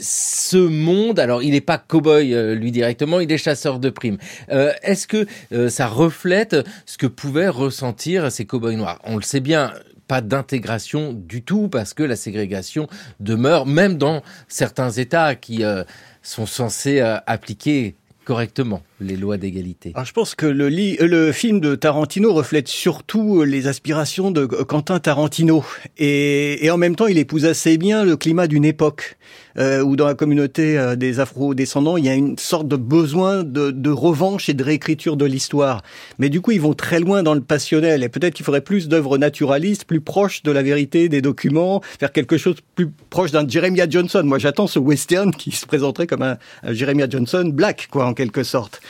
ce 0.00 0.56
monde. 0.56 1.20
Alors, 1.20 1.44
il 1.44 1.52
n'est 1.52 1.60
pas 1.60 1.78
cow-boy, 1.78 2.34
euh, 2.34 2.56
lui, 2.56 2.72
directement, 2.72 3.20
il 3.20 3.30
est 3.30 3.38
chasseur 3.38 3.78
de 3.78 3.88
primes. 3.88 4.18
Euh, 4.50 4.72
Est-ce 4.82 5.06
que 5.06 5.28
euh, 5.52 5.68
ça 5.68 5.86
reflète 5.86 6.56
ce 6.86 6.98
que 6.98 7.06
pouvaient 7.06 7.48
ressentir 7.48 8.32
ces 8.32 8.46
cow-boys 8.46 8.74
noirs? 8.74 8.98
On 9.04 9.14
le 9.14 9.22
sait 9.22 9.38
bien, 9.38 9.72
pas 10.10 10.22
d'intégration 10.22 11.12
du 11.12 11.44
tout 11.44 11.68
parce 11.68 11.94
que 11.94 12.02
la 12.02 12.16
ségrégation 12.16 12.88
demeure 13.20 13.64
même 13.64 13.96
dans 13.96 14.22
certains 14.48 14.90
États 14.90 15.36
qui 15.36 15.62
euh, 15.62 15.84
sont 16.22 16.46
censés 16.46 17.00
euh, 17.00 17.18
appliquer 17.26 17.96
correctement 18.24 18.82
les 19.00 19.16
lois 19.16 19.36
d'égalité. 19.36 19.92
Je 20.04 20.12
pense 20.12 20.34
que 20.34 20.46
le, 20.46 20.68
le, 20.68 21.32
film 21.32 21.60
de 21.60 21.74
Tarantino 21.74 22.32
reflète 22.32 22.68
surtout 22.68 23.42
les 23.42 23.66
aspirations 23.66 24.30
de 24.30 24.44
Quentin 24.44 24.98
Tarantino 25.00 25.64
et, 25.98 26.64
et 26.64 26.70
en 26.70 26.76
même 26.76 26.96
temps 26.96 27.06
il 27.06 27.18
épouse 27.18 27.46
assez 27.46 27.78
bien 27.78 28.04
le 28.04 28.16
climat 28.16 28.46
d'une 28.46 28.64
époque 28.64 29.16
euh, 29.58 29.82
où 29.82 29.96
dans 29.96 30.06
la 30.06 30.14
communauté 30.14 30.78
euh, 30.78 30.96
des 30.96 31.20
Afro-descendants 31.20 31.96
il 31.96 32.04
y 32.04 32.08
a 32.08 32.14
une 32.14 32.38
sorte 32.38 32.68
de 32.68 32.76
besoin 32.76 33.42
de, 33.42 33.70
de 33.70 33.90
revanche 33.90 34.48
et 34.48 34.54
de 34.54 34.62
réécriture 34.62 35.16
de 35.16 35.24
l'histoire. 35.24 35.82
Mais 36.18 36.28
du 36.28 36.40
coup 36.40 36.50
ils 36.52 36.60
vont 36.60 36.74
très 36.74 37.00
loin 37.00 37.22
dans 37.22 37.34
le 37.34 37.40
passionnel 37.40 38.02
et 38.02 38.08
peut-être 38.08 38.34
qu'il 38.34 38.44
faudrait 38.44 38.60
plus 38.60 38.88
d'œuvres 38.88 39.18
naturalistes, 39.18 39.84
plus 39.84 40.00
proches 40.00 40.42
de 40.42 40.50
la 40.50 40.62
vérité 40.62 41.08
des 41.08 41.22
documents, 41.22 41.80
faire 41.98 42.12
quelque 42.12 42.36
chose 42.36 42.56
plus 42.74 42.90
proche 43.08 43.32
d'un 43.32 43.48
Jeremiah 43.48 43.88
Johnson. 43.88 44.22
Moi 44.24 44.38
j'attends 44.38 44.66
ce 44.66 44.78
western 44.78 45.32
qui 45.32 45.52
se 45.52 45.66
présenterait 45.66 46.06
comme 46.06 46.22
un, 46.22 46.38
un 46.62 46.72
Jeremiah 46.72 47.08
Johnson 47.08 47.50
black 47.52 47.88
quoi 47.90 48.06
en 48.06 48.14
quelque 48.14 48.42
sorte. 48.42 48.80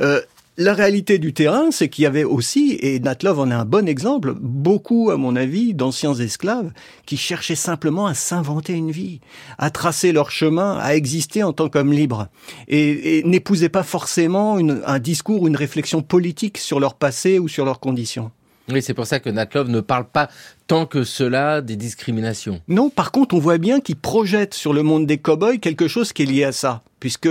Euh, 0.00 0.20
la 0.56 0.72
réalité 0.72 1.18
du 1.18 1.32
terrain, 1.32 1.72
c'est 1.72 1.88
qu'il 1.88 2.04
y 2.04 2.06
avait 2.06 2.22
aussi, 2.22 2.78
et 2.80 3.00
Natlov 3.00 3.40
en 3.40 3.50
est 3.50 3.54
un 3.54 3.64
bon 3.64 3.88
exemple, 3.88 4.34
beaucoup, 4.40 5.10
à 5.10 5.16
mon 5.16 5.34
avis, 5.34 5.74
d'anciens 5.74 6.14
esclaves 6.14 6.70
qui 7.06 7.16
cherchaient 7.16 7.56
simplement 7.56 8.06
à 8.06 8.14
s'inventer 8.14 8.72
une 8.74 8.92
vie, 8.92 9.20
à 9.58 9.70
tracer 9.70 10.12
leur 10.12 10.30
chemin, 10.30 10.78
à 10.78 10.94
exister 10.94 11.42
en 11.42 11.52
tant 11.52 11.68
qu'hommes 11.68 11.92
libres, 11.92 12.28
et, 12.68 13.22
n'épousaient 13.24 13.68
pas 13.68 13.82
forcément 13.82 14.58
un 14.58 14.98
discours, 15.00 15.48
une 15.48 15.56
réflexion 15.56 16.02
politique 16.02 16.58
sur 16.58 16.78
leur 16.78 16.94
passé 16.94 17.40
ou 17.40 17.48
sur 17.48 17.64
leurs 17.64 17.80
conditions. 17.80 18.30
Oui, 18.70 18.80
c'est 18.82 18.94
pour 18.94 19.06
ça 19.06 19.20
que 19.20 19.28
Natlov 19.28 19.68
ne 19.68 19.80
parle 19.80 20.06
pas 20.06 20.28
tant 20.66 20.86
que 20.86 21.04
cela 21.04 21.60
des 21.60 21.76
discriminations. 21.76 22.62
Non, 22.68 22.88
par 22.88 23.12
contre, 23.12 23.34
on 23.34 23.38
voit 23.38 23.58
bien 23.58 23.80
qu'il 23.80 23.96
projette 23.96 24.54
sur 24.54 24.72
le 24.72 24.82
monde 24.82 25.06
des 25.06 25.18
cow-boys 25.18 25.58
quelque 25.58 25.86
chose 25.86 26.14
qui 26.14 26.22
est 26.22 26.26
lié 26.26 26.44
à 26.44 26.52
ça, 26.52 26.82
puisque 26.98 27.28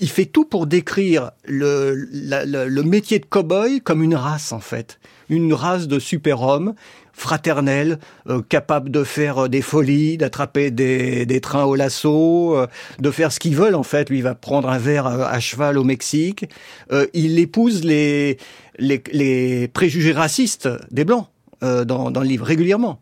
il 0.00 0.10
fait 0.10 0.26
tout 0.26 0.44
pour 0.44 0.66
décrire 0.66 1.30
le, 1.44 1.94
le, 1.94 2.66
le 2.66 2.82
métier 2.82 3.20
de 3.20 3.26
cow-boy 3.26 3.80
comme 3.80 4.02
une 4.02 4.16
race, 4.16 4.50
en 4.50 4.60
fait. 4.60 4.98
Une 5.28 5.54
race 5.54 5.86
de 5.86 6.00
super-hommes, 6.00 6.74
fraternels, 7.12 7.98
euh, 8.28 8.42
capables 8.46 8.90
de 8.90 9.02
faire 9.04 9.44
euh, 9.44 9.48
des 9.48 9.62
folies, 9.62 10.18
d'attraper 10.18 10.70
des, 10.70 11.26
des 11.26 11.40
trains 11.40 11.64
au 11.64 11.74
lasso, 11.74 12.56
euh, 12.56 12.66
de 12.98 13.10
faire 13.10 13.32
ce 13.32 13.40
qu'ils 13.40 13.56
veulent, 13.56 13.74
en 13.74 13.82
fait. 13.82 14.10
Lui, 14.10 14.18
il 14.18 14.22
va 14.22 14.34
prendre 14.34 14.68
un 14.68 14.78
verre 14.78 15.06
à, 15.06 15.30
à 15.30 15.40
cheval 15.40 15.78
au 15.78 15.84
Mexique. 15.84 16.44
Euh, 16.92 17.06
il 17.14 17.38
épouse 17.38 17.84
les, 17.84 18.38
les, 18.78 19.02
les 19.12 19.68
préjugés 19.68 20.12
racistes 20.12 20.68
des 20.90 21.04
Blancs 21.04 21.26
euh, 21.62 21.84
dans, 21.84 22.10
dans 22.10 22.20
le 22.20 22.26
livre 22.26 22.46
régulièrement. 22.46 22.98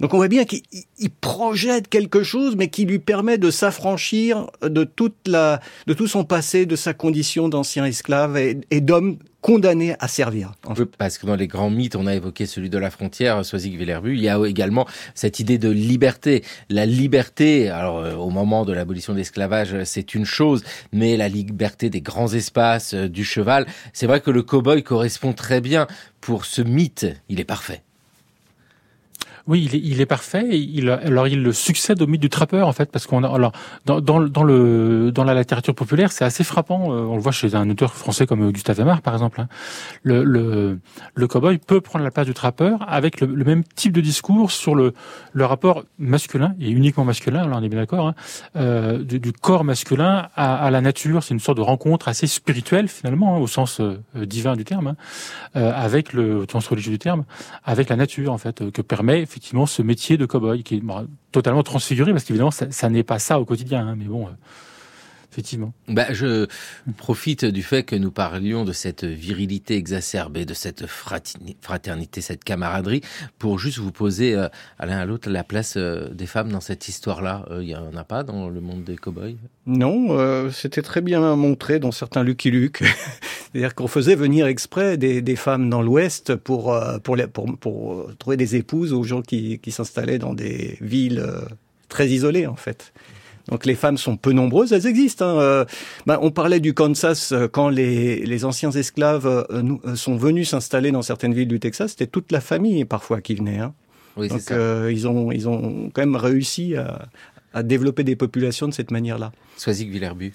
Donc 0.00 0.14
on 0.14 0.18
voit 0.18 0.28
bien 0.28 0.44
qu'il 0.44 0.62
projette 1.20 1.88
quelque 1.88 2.22
chose, 2.22 2.56
mais 2.56 2.68
qui 2.68 2.84
lui 2.84 2.98
permet 2.98 3.38
de 3.38 3.50
s'affranchir 3.50 4.46
de 4.62 4.84
toute 4.84 5.16
la, 5.26 5.60
de 5.86 5.94
tout 5.94 6.06
son 6.06 6.24
passé, 6.24 6.66
de 6.66 6.76
sa 6.76 6.94
condition 6.94 7.48
d'ancien 7.48 7.84
esclave 7.84 8.36
et, 8.36 8.80
d'homme 8.80 9.18
condamné 9.40 9.94
à 10.00 10.08
servir. 10.08 10.52
Parce 10.98 11.18
que 11.18 11.26
dans 11.26 11.36
les 11.36 11.46
grands 11.46 11.70
mythes, 11.70 11.94
on 11.94 12.06
a 12.06 12.14
évoqué 12.14 12.46
celui 12.46 12.68
de 12.68 12.78
la 12.78 12.90
frontière, 12.90 13.44
Soisig 13.44 13.76
Villerbu, 13.78 14.14
il 14.14 14.20
y 14.20 14.28
a 14.28 14.44
également 14.44 14.86
cette 15.14 15.38
idée 15.38 15.56
de 15.56 15.70
liberté. 15.70 16.42
La 16.68 16.84
liberté, 16.84 17.68
alors 17.68 17.98
euh, 17.98 18.14
au 18.14 18.30
moment 18.30 18.64
de 18.64 18.72
l'abolition 18.72 19.12
de 19.12 19.18
l'esclavage, 19.18 19.84
c'est 19.84 20.14
une 20.14 20.24
chose, 20.24 20.64
mais 20.92 21.16
la 21.16 21.28
liberté 21.28 21.90
des 21.90 22.00
grands 22.00 22.32
espaces, 22.32 22.94
euh, 22.94 23.08
du 23.08 23.24
cheval, 23.24 23.66
c'est 23.92 24.06
vrai 24.06 24.20
que 24.20 24.32
le 24.32 24.42
cow-boy 24.42 24.82
correspond 24.82 25.32
très 25.32 25.60
bien 25.60 25.86
pour 26.20 26.44
ce 26.44 26.62
mythe, 26.62 27.06
il 27.28 27.38
est 27.38 27.44
parfait. 27.44 27.85
Oui, 29.46 29.62
il 29.64 29.76
est, 29.76 29.80
il 29.84 30.00
est 30.00 30.06
parfait. 30.06 30.58
Il, 30.58 30.90
alors, 30.90 31.28
il 31.28 31.54
succède 31.54 32.02
au 32.02 32.06
mythe 32.08 32.20
du 32.20 32.30
trappeur, 32.30 32.66
en 32.66 32.72
fait, 32.72 32.90
parce 32.90 33.06
qu'on 33.06 33.22
a, 33.22 33.32
alors, 33.32 33.52
dans, 33.84 34.00
dans, 34.00 34.20
dans, 34.20 34.42
le, 34.42 35.12
dans 35.12 35.22
la 35.22 35.34
littérature 35.34 35.74
populaire, 35.74 36.10
c'est 36.10 36.24
assez 36.24 36.42
frappant. 36.42 36.92
Euh, 36.92 37.02
on 37.02 37.14
le 37.14 37.22
voit 37.22 37.32
chez 37.32 37.54
un 37.54 37.70
auteur 37.70 37.94
français 37.94 38.26
comme 38.26 38.50
Gustave 38.50 38.80
Aimard, 38.80 39.02
par 39.02 39.14
exemple. 39.14 39.40
Hein. 39.40 39.48
Le, 40.02 40.24
le, 40.24 40.80
le 41.14 41.28
cowboy 41.28 41.58
peut 41.58 41.80
prendre 41.80 42.04
la 42.04 42.10
place 42.10 42.26
du 42.26 42.34
trappeur 42.34 42.84
avec 42.88 43.20
le, 43.20 43.28
même 43.44 43.62
type 43.62 43.92
de 43.92 44.00
discours 44.00 44.50
sur 44.50 44.74
le, 44.74 44.94
le 45.32 45.44
rapport 45.44 45.84
masculin, 45.98 46.54
et 46.60 46.68
uniquement 46.70 47.04
masculin, 47.04 47.46
là, 47.46 47.56
on 47.56 47.62
est 47.62 47.68
bien 47.68 47.78
d'accord, 47.78 48.08
hein, 48.08 48.14
euh, 48.56 48.98
du, 48.98 49.20
du, 49.20 49.32
corps 49.32 49.62
masculin 49.62 50.28
à, 50.34 50.56
à 50.56 50.70
la 50.70 50.80
nature. 50.80 51.22
C'est 51.22 51.34
une 51.34 51.40
sorte 51.40 51.58
de 51.58 51.62
rencontre 51.62 52.08
assez 52.08 52.26
spirituelle, 52.26 52.88
finalement, 52.88 53.36
hein, 53.36 53.38
au 53.38 53.46
sens 53.46 53.80
euh, 53.80 53.98
divin 54.16 54.56
du 54.56 54.64
terme, 54.64 54.88
hein, 54.88 54.96
euh, 55.54 55.72
avec 55.72 56.12
le, 56.12 56.38
au 56.38 56.46
sens 56.50 56.66
religieux 56.66 56.90
du 56.90 56.98
terme, 56.98 57.24
avec 57.64 57.88
la 57.88 57.96
nature, 57.96 58.32
en 58.32 58.38
fait, 58.38 58.70
que 58.72 58.82
permet 58.82 59.24
effectivement 59.36 59.66
ce 59.66 59.82
métier 59.82 60.16
de 60.16 60.24
cow-boy 60.24 60.62
qui 60.62 60.76
est 60.76 60.82
totalement 61.30 61.62
transfiguré 61.62 62.10
parce 62.12 62.24
qu'évidemment 62.24 62.50
ça, 62.50 62.88
n'est 62.88 63.02
pas 63.02 63.18
ça 63.18 63.38
au 63.38 63.44
quotidien. 63.44 63.86
Hein, 63.86 63.94
mais 63.94 64.06
bon, 64.06 64.28
euh, 64.28 64.30
effectivement. 65.32 65.72
Bah, 65.88 66.12
je 66.12 66.46
profite 66.96 67.44
du 67.44 67.62
fait 67.62 67.82
que 67.82 67.96
nous 67.96 68.10
parlions 68.10 68.64
de 68.64 68.72
cette 68.72 69.04
virilité 69.04 69.76
exacerbée, 69.76 70.44
de 70.44 70.54
cette 70.54 70.86
fraternité, 70.86 72.20
cette 72.20 72.44
camaraderie, 72.44 73.02
pour 73.38 73.58
juste 73.58 73.78
vous 73.78 73.92
poser 73.92 74.34
euh, 74.34 74.48
à 74.78 74.86
l'un 74.86 74.98
à 74.98 75.04
l'autre 75.04 75.30
la 75.30 75.44
place 75.44 75.74
euh, 75.76 76.08
des 76.10 76.26
femmes 76.26 76.50
dans 76.50 76.60
cette 76.60 76.88
histoire-là. 76.88 77.46
Il 77.60 77.68
y 77.68 77.76
en 77.76 77.94
a 77.96 78.04
pas 78.04 78.22
dans 78.22 78.48
le 78.48 78.60
monde 78.60 78.84
des 78.84 78.96
cow-boys? 78.96 79.34
Non, 79.66 80.50
c'était 80.50 80.82
très 80.82 81.00
bien 81.00 81.34
montré 81.36 81.78
dans 81.78 81.92
certains 81.92 82.22
Lucky 82.22 82.50
Luke. 82.50 82.82
C'est-à-dire 83.52 83.74
qu'on 83.74 83.88
faisait 83.88 84.14
venir 84.14 84.46
exprès 84.46 84.96
des, 84.96 85.22
des 85.22 85.36
femmes 85.36 85.70
dans 85.70 85.82
l'Ouest 85.82 86.36
pour, 86.36 86.78
pour, 87.02 87.16
pour, 87.32 87.58
pour, 87.58 88.16
trouver 88.16 88.36
des 88.36 88.56
épouses 88.56 88.92
aux 88.92 89.02
gens 89.02 89.22
qui, 89.22 89.58
qui 89.58 89.70
s'installaient 89.72 90.18
dans 90.18 90.34
des 90.34 90.76
villes 90.80 91.24
très 91.88 92.08
isolées, 92.08 92.46
en 92.46 92.56
fait. 92.56 92.92
Donc 93.48 93.64
les 93.64 93.74
femmes 93.74 93.96
sont 93.96 94.16
peu 94.16 94.32
nombreuses, 94.32 94.72
elles 94.72 94.86
existent. 94.86 95.24
Hein. 95.24 95.40
Euh, 95.40 95.64
ben, 96.06 96.18
on 96.20 96.30
parlait 96.30 96.60
du 96.60 96.74
Kansas 96.74 97.32
euh, 97.32 97.46
quand 97.48 97.68
les, 97.68 98.24
les 98.26 98.44
anciens 98.44 98.70
esclaves 98.72 99.26
euh, 99.26 99.96
sont 99.96 100.16
venus 100.16 100.50
s'installer 100.50 100.90
dans 100.90 101.02
certaines 101.02 101.34
villes 101.34 101.48
du 101.48 101.60
Texas, 101.60 101.92
c'était 101.92 102.06
toute 102.06 102.32
la 102.32 102.40
famille 102.40 102.84
parfois 102.84 103.20
qui 103.20 103.34
venait. 103.34 103.58
Hein. 103.58 103.74
Oui, 104.16 104.28
Donc 104.28 104.50
ils 104.50 105.06
ont 105.06 105.30
ils 105.30 105.46
ont 105.46 105.90
quand 105.92 106.00
même 106.00 106.16
réussi 106.16 106.74
à, 106.74 107.06
à 107.52 107.62
développer 107.62 108.02
des 108.02 108.16
populations 108.16 108.66
de 108.66 108.72
cette 108.72 108.90
manière-là. 108.90 109.32
Soisic 109.56 109.90
Villerbu. 109.90 110.32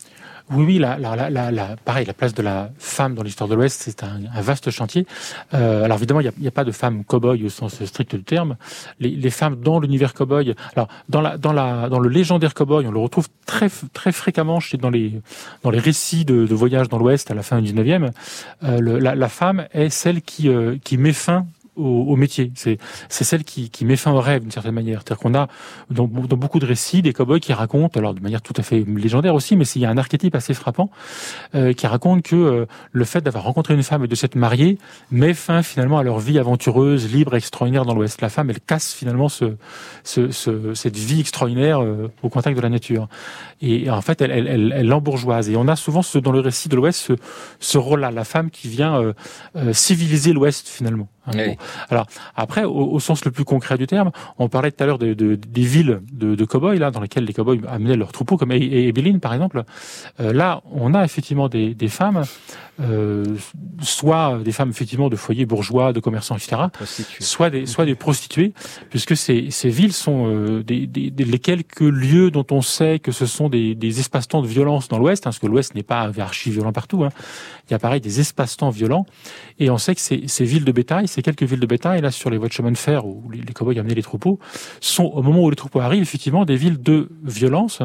Oui, 0.49 0.65
oui, 0.65 0.79
la, 0.79 0.97
la, 0.97 1.29
la, 1.29 1.51
la, 1.51 1.75
pareil, 1.77 2.05
la 2.05 2.13
place 2.13 2.33
de 2.33 2.41
la 2.41 2.71
femme 2.77 3.15
dans 3.15 3.23
l'histoire 3.23 3.47
de 3.47 3.55
l'Ouest, 3.55 3.81
c'est 3.83 4.03
un, 4.03 4.19
vaste 4.41 4.69
chantier. 4.71 5.05
Euh, 5.53 5.83
alors 5.83 5.97
évidemment, 5.97 6.19
il 6.19 6.31
n'y 6.39 6.47
a, 6.47 6.51
pas 6.51 6.63
de 6.63 6.71
femme 6.71 7.03
cow-boy 7.03 7.45
au 7.45 7.49
sens 7.49 7.83
strict 7.83 8.15
du 8.15 8.23
terme. 8.23 8.57
Les, 8.99 9.29
femmes 9.29 9.61
dans 9.61 9.79
l'univers 9.79 10.13
cow-boy, 10.13 10.55
alors 10.75 10.87
dans, 11.09 11.21
la, 11.21 11.37
dans, 11.37 11.53
la, 11.53 11.89
dans 11.89 11.99
le 11.99 12.09
légendaire 12.09 12.53
cow-boy, 12.53 12.85
on 12.87 12.91
le 12.91 12.99
retrouve 12.99 13.27
très, 13.45 13.69
très 13.93 14.11
fréquemment 14.11 14.59
chez, 14.59 14.77
dans, 14.77 14.89
les, 14.89 15.21
dans 15.63 15.69
les 15.69 15.79
récits 15.79 16.25
de, 16.25 16.45
de 16.45 16.55
voyage 16.55 16.89
dans 16.89 16.97
l'Ouest 16.97 17.31
à 17.31 17.33
la 17.33 17.43
fin 17.43 17.61
du 17.61 17.73
19e. 17.73 18.11
Euh, 18.63 18.99
la, 18.99 19.29
femme 19.29 19.67
est 19.71 19.89
celle 19.89 20.21
qui, 20.21 20.49
euh, 20.49 20.77
qui 20.83 20.97
met 20.97 21.13
fin 21.13 21.45
au, 21.75 22.15
métier. 22.15 22.51
C'est 22.55 22.77
celle 23.09 23.43
qui, 23.43 23.69
qui 23.69 23.85
met 23.85 23.95
fin 23.95 24.11
au 24.11 24.19
rêve 24.19 24.41
d'une 24.41 24.51
certaine 24.51 24.73
manière. 24.73 25.01
C'est-à-dire 25.01 25.21
qu'on 25.21 25.33
a 25.33 25.47
dans, 25.89 26.07
dans, 26.07 26.37
beaucoup 26.37 26.59
de 26.59 26.65
récits 26.65 27.01
des 27.01 27.13
cowboys 27.13 27.39
qui 27.39 27.53
racontent, 27.53 27.97
alors 27.99 28.13
de 28.13 28.19
manière 28.19 28.41
tout 28.41 28.53
à 28.57 28.63
fait 28.63 28.83
légendaire 28.85 29.33
aussi, 29.35 29.55
mais 29.55 29.65
s'il 29.65 29.81
y 29.81 29.85
a 29.85 29.89
un 29.89 29.97
archétype 29.97 30.35
assez 30.35 30.53
frappant 30.53 30.89
euh, 31.55 31.73
qui 31.73 31.87
raconte 31.87 32.23
que 32.23 32.35
euh, 32.35 32.65
le 32.91 33.05
fait 33.05 33.21
d'avoir 33.21 33.45
rencontré 33.45 33.73
une 33.73 33.83
femme 33.83 34.03
et 34.03 34.07
de 34.07 34.15
s'être 34.15 34.35
marié 34.35 34.77
met 35.11 35.33
fin 35.33 35.63
finalement 35.63 35.97
à 35.97 36.03
leur 36.03 36.19
vie 36.19 36.39
aventureuse, 36.39 37.11
libre, 37.11 37.35
extraordinaire 37.35 37.85
dans 37.85 37.93
l'Ouest. 37.93 38.21
La 38.21 38.29
femme, 38.29 38.49
elle 38.49 38.59
casse 38.59 38.93
finalement 38.93 39.29
ce, 39.29 39.55
ce, 40.03 40.29
ce 40.31 40.73
cette 40.73 40.97
vie 40.97 41.21
extraordinaire 41.21 41.81
euh, 41.81 42.11
au 42.21 42.29
contact 42.29 42.57
de 42.57 42.61
la 42.61 42.69
nature. 42.69 43.07
Et, 43.61 43.89
en 43.89 44.01
fait, 44.01 44.21
elle, 44.21 44.31
elle, 44.31 44.47
elle, 44.47 44.73
elle 44.75 44.87
l'embourgeoise. 44.87 45.49
Et 45.49 45.55
on 45.55 45.67
a 45.67 45.75
souvent 45.75 46.01
ce, 46.01 46.17
dans 46.17 46.31
le 46.31 46.39
récit 46.39 46.67
de 46.67 46.75
l'Ouest 46.75 46.99
ce, 46.99 47.13
ce 47.59 47.77
rôle-là, 47.77 48.11
la 48.11 48.25
femme 48.25 48.49
qui 48.49 48.67
vient 48.67 49.13
civiliser 49.71 50.33
l'Ouest 50.33 50.67
finalement. 50.67 51.07
Oui. 51.27 51.55
Alors 51.89 52.07
après, 52.35 52.63
au, 52.63 52.93
au, 52.93 52.99
sens 52.99 53.23
le 53.25 53.31
plus 53.31 53.45
concret 53.45 53.77
du 53.77 53.85
terme, 53.85 54.11
on 54.39 54.49
parlait 54.49 54.71
tout 54.71 54.83
à 54.83 54.87
l'heure 54.87 54.97
de, 54.97 55.13
de, 55.13 55.35
des 55.35 55.61
villes 55.61 56.01
de, 56.11 56.33
de 56.33 56.45
cow-boys 56.45 56.75
là, 56.75 56.89
dans 56.89 56.99
lesquelles 56.99 57.25
les 57.25 57.33
cow-boys 57.33 57.57
amenaient 57.67 57.95
leurs 57.95 58.11
troupeaux, 58.11 58.37
comme 58.37 58.51
Ebeline 58.51 59.19
par 59.19 59.33
exemple. 59.33 59.63
Euh, 60.19 60.33
là, 60.33 60.61
on 60.71 60.93
a 60.93 61.03
effectivement 61.03 61.47
des, 61.47 61.75
des 61.75 61.89
femmes, 61.89 62.23
euh, 62.79 63.23
soit 63.81 64.39
des 64.43 64.51
femmes 64.51 64.71
effectivement 64.71 65.09
de 65.09 65.15
foyers 65.15 65.45
bourgeois, 65.45 65.93
de 65.93 65.99
commerçants, 65.99 66.35
etc., 66.35 66.63
soit 67.19 67.49
des, 67.51 67.65
soit 67.67 67.85
des 67.85 67.95
prostituées, 67.95 68.53
puisque 68.89 69.15
ces, 69.15 69.51
ces 69.51 69.69
villes 69.69 69.93
sont 69.93 70.25
euh, 70.27 70.63
des, 70.63 70.87
des, 70.87 71.11
des, 71.11 71.23
les 71.23 71.39
quelques 71.39 71.81
lieux 71.81 72.31
dont 72.31 72.45
on 72.49 72.61
sait 72.61 72.97
que 72.97 73.11
ce 73.11 73.27
sont 73.27 73.49
des, 73.49 73.75
des 73.75 73.99
espaces-temps 73.99 74.41
de 74.41 74.47
violence 74.47 74.87
dans 74.87 74.97
l'Ouest, 74.97 75.23
hein, 75.23 75.29
parce 75.29 75.39
que 75.39 75.47
l'Ouest 75.47 75.75
n'est 75.75 75.83
pas 75.83 76.09
archi 76.17 76.49
violent 76.49 76.73
partout. 76.73 77.03
Hein. 77.03 77.09
Il 77.69 77.71
y 77.71 77.75
a 77.75 77.79
pareil 77.79 78.01
des 78.01 78.19
espaces-temps 78.19 78.71
violents, 78.71 79.05
et 79.59 79.69
on 79.69 79.77
sait 79.77 79.93
que 79.93 80.01
ces, 80.01 80.23
ces 80.27 80.45
villes 80.45 80.65
de 80.65 80.71
bétail, 80.71 81.07
ces 81.11 81.21
quelques 81.21 81.43
villes 81.43 81.59
de 81.59 81.65
bétail, 81.65 82.01
là 82.01 82.09
sur 82.09 82.29
les 82.29 82.37
voies 82.37 82.47
de 82.47 82.53
chemin 82.53 82.71
de 82.71 82.77
fer 82.77 83.05
où 83.05 83.29
les, 83.29 83.41
les 83.41 83.53
cow-boys 83.53 83.77
amenaient 83.77 83.95
les 83.95 84.01
troupeaux, 84.01 84.39
sont 84.79 85.03
au 85.03 85.21
moment 85.21 85.43
où 85.43 85.49
les 85.49 85.55
troupeaux 85.55 85.81
arrivent 85.81 86.01
effectivement 86.01 86.45
des 86.45 86.55
villes 86.55 86.81
de 86.81 87.09
violence, 87.23 87.81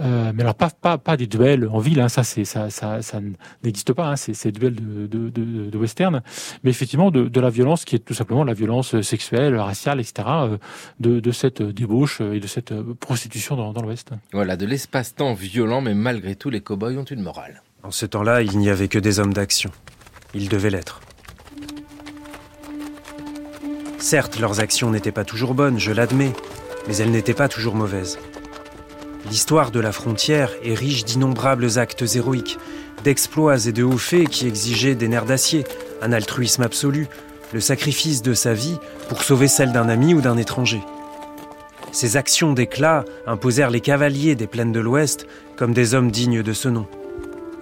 euh, 0.00 0.32
mais 0.34 0.42
alors 0.42 0.54
pas, 0.54 0.70
pas, 0.70 0.98
pas 0.98 1.16
des 1.16 1.26
duels 1.26 1.68
en 1.68 1.78
ville, 1.78 2.00
hein, 2.00 2.08
ça, 2.08 2.24
c'est, 2.24 2.44
ça, 2.44 2.70
ça, 2.70 3.02
ça 3.02 3.20
n'existe 3.62 3.92
pas, 3.92 4.10
hein, 4.10 4.16
c'est, 4.16 4.50
duels 4.50 4.74
de, 4.74 5.06
de, 5.06 5.30
de, 5.30 5.70
de, 5.70 5.78
western, 5.78 6.22
mais 6.64 6.70
effectivement 6.70 7.10
de, 7.10 7.28
de 7.28 7.40
la 7.40 7.50
violence 7.50 7.84
qui 7.84 7.96
est 7.96 8.00
tout 8.00 8.14
simplement 8.14 8.44
la 8.44 8.54
violence 8.54 9.00
sexuelle, 9.00 9.56
raciale, 9.56 10.00
etc., 10.00 10.28
euh, 10.28 10.58
de, 11.00 11.20
de 11.20 11.30
cette 11.30 11.62
débauche 11.62 12.20
et 12.20 12.40
de 12.40 12.46
cette 12.46 12.74
prostitution 12.94 13.56
dans, 13.56 13.72
dans 13.72 13.82
l'Ouest. 13.82 14.10
Voilà, 14.32 14.56
de 14.56 14.66
l'espace-temps 14.66 15.34
violent, 15.34 15.80
mais 15.80 15.94
malgré 15.94 16.34
tout, 16.34 16.50
les 16.50 16.60
cow-boys 16.60 16.96
ont 16.96 17.04
une 17.04 17.22
morale. 17.22 17.62
En 17.82 17.90
ce 17.92 18.06
temps-là, 18.06 18.42
il 18.42 18.58
n'y 18.58 18.70
avait 18.70 18.88
que 18.88 18.98
des 18.98 19.20
hommes 19.20 19.32
d'action. 19.32 19.70
Ils 20.34 20.48
devaient 20.48 20.70
l'être. 20.70 21.00
Certes, 23.98 24.38
leurs 24.38 24.60
actions 24.60 24.90
n'étaient 24.90 25.12
pas 25.12 25.24
toujours 25.24 25.54
bonnes, 25.54 25.78
je 25.78 25.92
l'admets, 25.92 26.32
mais 26.86 26.96
elles 26.96 27.10
n'étaient 27.10 27.34
pas 27.34 27.48
toujours 27.48 27.74
mauvaises. 27.74 28.18
L'histoire 29.28 29.70
de 29.70 29.80
la 29.80 29.90
frontière 29.90 30.52
est 30.62 30.74
riche 30.74 31.04
d'innombrables 31.04 31.78
actes 31.78 32.04
héroïques, 32.14 32.58
d'exploits 33.02 33.66
et 33.66 33.72
de 33.72 33.82
hauts 33.82 33.98
faits 33.98 34.28
qui 34.28 34.46
exigeaient 34.46 34.94
des 34.94 35.08
nerfs 35.08 35.24
d'acier, 35.24 35.64
un 36.02 36.12
altruisme 36.12 36.62
absolu, 36.62 37.08
le 37.52 37.60
sacrifice 37.60 38.22
de 38.22 38.34
sa 38.34 38.52
vie 38.52 38.78
pour 39.08 39.22
sauver 39.22 39.48
celle 39.48 39.72
d'un 39.72 39.88
ami 39.88 40.14
ou 40.14 40.20
d'un 40.20 40.36
étranger. 40.36 40.82
Ces 41.92 42.16
actions 42.16 42.52
d'éclat 42.52 43.04
imposèrent 43.26 43.70
les 43.70 43.80
cavaliers 43.80 44.34
des 44.34 44.46
plaines 44.46 44.72
de 44.72 44.80
l'Ouest 44.80 45.26
comme 45.56 45.72
des 45.72 45.94
hommes 45.94 46.10
dignes 46.10 46.42
de 46.42 46.52
ce 46.52 46.68
nom, 46.68 46.86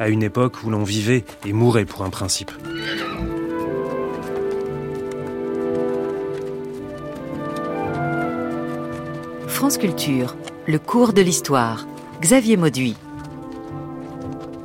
à 0.01 0.09
une 0.09 0.22
époque 0.22 0.64
où 0.64 0.70
l'on 0.70 0.82
vivait 0.82 1.24
et 1.47 1.53
mourait 1.53 1.85
pour 1.85 2.03
un 2.03 2.11
principe. 2.11 2.51
France 9.64 9.78
Culture, 9.78 10.36
le 10.66 10.78
cours 10.78 11.14
de 11.14 11.22
l'histoire. 11.22 11.86
Xavier 12.20 12.58
Mauduit. 12.58 12.96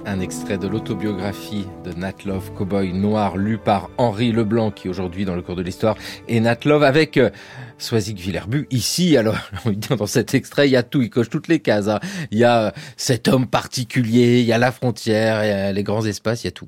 Un 0.06 0.20
extrait 0.20 0.58
de 0.58 0.68
l'autobiographie 0.68 1.68
de 1.86 1.94
Nat 1.94 2.16
Love, 2.26 2.52
cowboy 2.58 2.92
noir, 2.92 3.38
lu 3.38 3.58
par 3.58 3.90
Henri 3.98 4.34
Leblanc, 4.34 4.72
qui 4.72 4.90
aujourd'hui 4.90 5.24
dans 5.24 5.36
le 5.36 5.42
cours 5.42 5.56
de 5.56 5.62
l'histoire 5.62 5.96
est 6.28 6.42
Nat 6.42 6.58
Love 6.66 6.84
avec 6.84 7.16
euh, 7.16 7.30
Soisic 7.78 8.20
Villerbu. 8.20 8.68
Ici, 8.72 9.16
alors, 9.16 9.38
dans 9.98 10.06
cet 10.06 10.34
extrait, 10.34 10.68
il 10.68 10.72
y 10.72 10.76
a 10.76 10.84
tout, 10.84 11.02
il 11.02 11.10
coche 11.10 11.30
toutes 11.30 11.48
les 11.48 11.62
cases. 11.62 11.88
Hein. 11.88 12.02
Il 12.32 12.38
y 12.38 12.44
a 12.44 12.74
cet 12.98 13.30
homme 13.30 13.48
particulier, 13.48 14.42
il 14.42 14.46
y 14.46 14.52
a 14.52 14.58
la 14.58 14.74
frontière, 14.74 15.46
il 15.46 15.48
y 15.48 15.52
a 15.52 15.72
les 15.72 15.84
grands 15.84 16.06
espaces, 16.06 16.44
il 16.44 16.48
y 16.48 16.50
a 16.50 16.52
tout. 16.52 16.68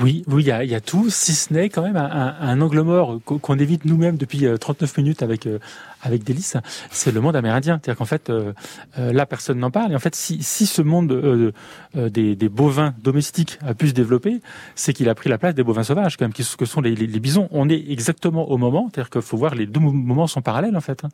Oui, 0.00 0.24
oui, 0.28 0.42
il 0.42 0.46
y 0.46 0.50
a, 0.50 0.64
il 0.64 0.70
y 0.70 0.74
a 0.74 0.80
tout, 0.80 1.10
si 1.10 1.34
ce 1.34 1.52
n'est 1.52 1.68
quand 1.68 1.82
même 1.82 1.96
un, 1.96 2.10
un, 2.10 2.36
un 2.40 2.60
angle 2.62 2.80
mort 2.80 3.20
qu'on 3.24 3.58
évite 3.58 3.84
nous-mêmes 3.84 4.16
depuis 4.16 4.46
39 4.58 4.96
minutes 4.96 5.22
avec 5.22 5.46
euh, 5.46 5.58
avec 6.04 6.22
Délice, 6.22 6.56
c'est 6.90 7.12
le 7.12 7.20
monde 7.20 7.34
amérindien. 7.34 7.80
C'est-à-dire 7.82 7.98
qu'en 7.98 8.04
fait, 8.04 8.30
euh, 8.30 8.52
euh, 8.98 9.12
là, 9.12 9.26
personne 9.26 9.58
n'en 9.58 9.70
parle. 9.70 9.92
Et 9.92 9.96
en 9.96 9.98
fait, 9.98 10.14
si, 10.14 10.42
si 10.42 10.66
ce 10.66 10.82
monde 10.82 11.10
euh, 11.12 11.52
euh, 11.96 12.10
des, 12.10 12.36
des, 12.36 12.48
bovins 12.48 12.94
domestiques 13.02 13.58
a 13.66 13.74
pu 13.74 13.88
se 13.88 13.92
développer, 13.92 14.40
c'est 14.74 14.92
qu'il 14.92 15.08
a 15.08 15.14
pris 15.14 15.30
la 15.30 15.38
place 15.38 15.54
des 15.54 15.64
bovins 15.64 15.82
sauvages, 15.82 16.16
quand 16.16 16.24
même, 16.24 16.32
qui 16.32 16.44
que 16.56 16.66
sont 16.66 16.80
les, 16.80 16.94
les, 16.94 17.06
les 17.06 17.20
bisons. 17.20 17.48
On 17.50 17.68
est 17.68 17.90
exactement 17.90 18.50
au 18.50 18.58
moment, 18.58 18.90
c'est-à-dire 18.92 19.10
qu'il 19.10 19.22
faut 19.22 19.36
voir 19.36 19.54
les 19.54 19.66
deux 19.66 19.80
moments 19.80 20.26
sont 20.26 20.42
parallèles, 20.42 20.76
en 20.76 20.82
fait. 20.82 21.04
Hein. 21.04 21.08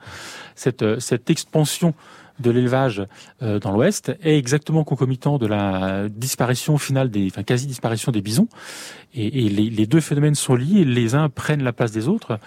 Cette, 0.56 1.00
cette 1.00 1.30
expansion 1.30 1.94
de 2.40 2.50
l'élevage 2.50 3.02
euh, 3.42 3.58
dans 3.58 3.70
l'Ouest 3.72 4.12
est 4.22 4.36
exactement 4.36 4.84
concomitant 4.84 5.38
de 5.38 5.46
la 5.46 6.08
disparition 6.08 6.78
finale 6.78 7.10
des, 7.10 7.26
enfin 7.26 7.42
quasi 7.42 7.66
disparition 7.66 8.12
des 8.12 8.22
bisons. 8.22 8.48
Et, 9.14 9.46
et 9.46 9.48
les, 9.48 9.70
les, 9.70 9.86
deux 9.86 10.00
phénomènes 10.00 10.34
sont 10.34 10.54
liés. 10.54 10.84
Les 10.84 11.14
uns 11.14 11.28
prennent 11.28 11.62
la 11.62 11.72
place 11.72 11.92
des 11.92 12.08
autres. 12.08 12.38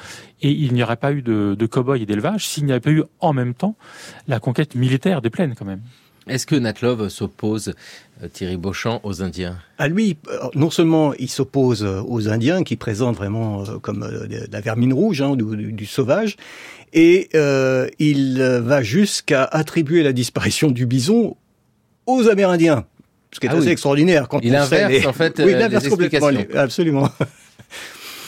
Et 0.42 0.52
il 0.52 0.74
n'y 0.74 0.84
aurait 0.84 0.98
pas 0.98 1.12
eu 1.12 1.22
de, 1.22 1.56
de 1.58 1.66
cow-boy 1.66 2.02
et 2.02 2.06
d'élevage 2.06 2.48
s'il 2.48 2.66
n'y 2.66 2.72
avait 2.72 2.82
pas 2.82 2.92
eu 2.92 3.04
en 3.20 3.34
même 3.34 3.54
temps 3.54 3.76
la 4.28 4.40
conquête 4.40 4.76
militaire 4.76 5.22
des 5.22 5.30
plaines, 5.30 5.56
quand 5.56 5.66
même. 5.66 5.82
Est-ce 6.28 6.46
que 6.46 6.56
Natlov 6.56 7.10
s'oppose, 7.10 7.74
euh, 8.24 8.28
Thierry 8.32 8.58
Beauchamp, 8.58 9.02
aux 9.04 9.22
Indiens? 9.22 9.58
À 9.78 9.88
lui, 9.88 10.18
euh, 10.30 10.38
non 10.56 10.70
seulement 10.70 11.14
il 11.16 11.30
s'oppose 11.30 11.84
aux 11.84 12.30
Indiens, 12.30 12.64
qui 12.64 12.76
présentent 12.78 13.18
vraiment 13.18 13.64
comme 13.82 14.00
de 14.02 14.48
la 14.52 14.62
vermine 14.62 14.94
rouge, 14.94 15.22
hein, 15.22 15.36
du, 15.36 15.72
du, 15.74 15.86
sauvage, 15.86 16.38
et 16.94 17.30
euh, 17.36 17.88
il 18.00 18.42
va 18.42 18.84
jusqu'à 18.84 19.44
attribuer 19.44 20.04
la 20.04 20.14
disparition 20.14 20.72
du 20.72 20.86
bison 20.86 21.36
aux 22.06 22.28
Amérindiens. 22.30 22.86
Ce 23.34 23.40
qui 23.40 23.48
est 23.48 23.50
Ah 23.50 23.54
assez 23.58 23.66
oui. 23.66 23.72
extraordinaire 23.72 24.28
quand 24.28 24.40
Il 24.44 24.56
on 24.56 24.64
sait 24.66 24.84
inverse, 24.84 25.02
les- 25.02 25.08
en 25.08 25.14
fait, 25.14 25.34
oui, 25.40 25.46
il 25.50 25.56
euh, 25.56 25.66
inverse 25.66 25.84
les 25.86 25.90
complètement. 25.90 26.30
Absolument. 26.56 27.10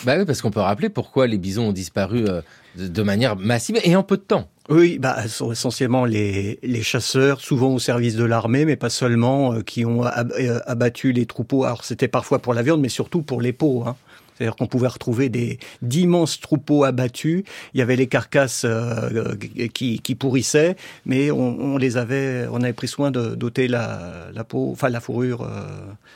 Bah 0.04 0.16
oui, 0.18 0.26
parce 0.26 0.42
qu'on 0.42 0.52
peut 0.52 0.60
rappeler 0.60 0.90
pourquoi 0.90 1.28
les 1.28 1.38
bisons 1.38 1.70
ont 1.70 1.74
disparu 1.74 2.26
euh, 2.28 2.42
de, 2.76 3.02
manière 3.02 3.36
massive 3.36 3.80
et 3.84 3.96
en 3.96 4.04
peu 4.04 4.18
de 4.18 4.22
temps. 4.22 4.50
Oui, 4.70 4.98
bah, 5.00 5.28
sont 5.28 5.52
essentiellement 5.52 6.06
les, 6.06 6.60
les 6.64 6.82
chasseurs, 6.82 7.40
souvent 7.42 7.74
au 7.74 7.80
service 7.80 8.16
de 8.16 8.24
l'armée, 8.24 8.66
mais 8.66 8.76
pas 8.76 8.90
seulement, 8.90 9.54
euh, 9.54 9.62
qui 9.62 9.86
ont 9.86 10.06
euh, 10.06 10.60
abattu 10.66 11.12
les 11.12 11.26
troupeaux. 11.26 11.64
Alors 11.64 11.84
c'était 11.86 12.08
parfois 12.08 12.40
pour 12.40 12.54
la 12.54 12.64
viande, 12.64 12.82
mais 12.82 12.90
surtout 12.90 13.22
pour 13.22 13.42
les 13.42 13.54
peaux. 13.54 13.84
Hein. 13.86 13.96
C'est-à-dire 14.38 14.56
qu'on 14.56 14.68
pouvait 14.68 14.88
retrouver 14.88 15.30
des 15.30 15.60
d'immenses 15.82 16.40
troupeaux 16.40 16.84
abattus. 16.84 17.44
Il 17.74 17.80
y 17.80 17.82
avait 17.82 17.96
les 17.96 18.08
carcasses 18.08 18.64
euh, 18.66 19.36
qui, 19.74 20.00
qui 20.00 20.16
pourrissaient, 20.16 20.76
mais 21.06 21.32
on, 21.32 21.60
on 21.60 21.78
les 21.78 21.98
avait, 21.98 22.48
on 22.52 22.62
avait 22.62 22.74
pris 22.74 22.88
soin 22.88 23.12
de 23.12 23.36
d'ôter 23.36 23.68
la, 23.68 24.28
la 24.34 24.44
peau, 24.44 24.70
enfin 24.72 24.90
la 24.90 25.00
fourrure 25.00 25.42
euh, 25.44 25.68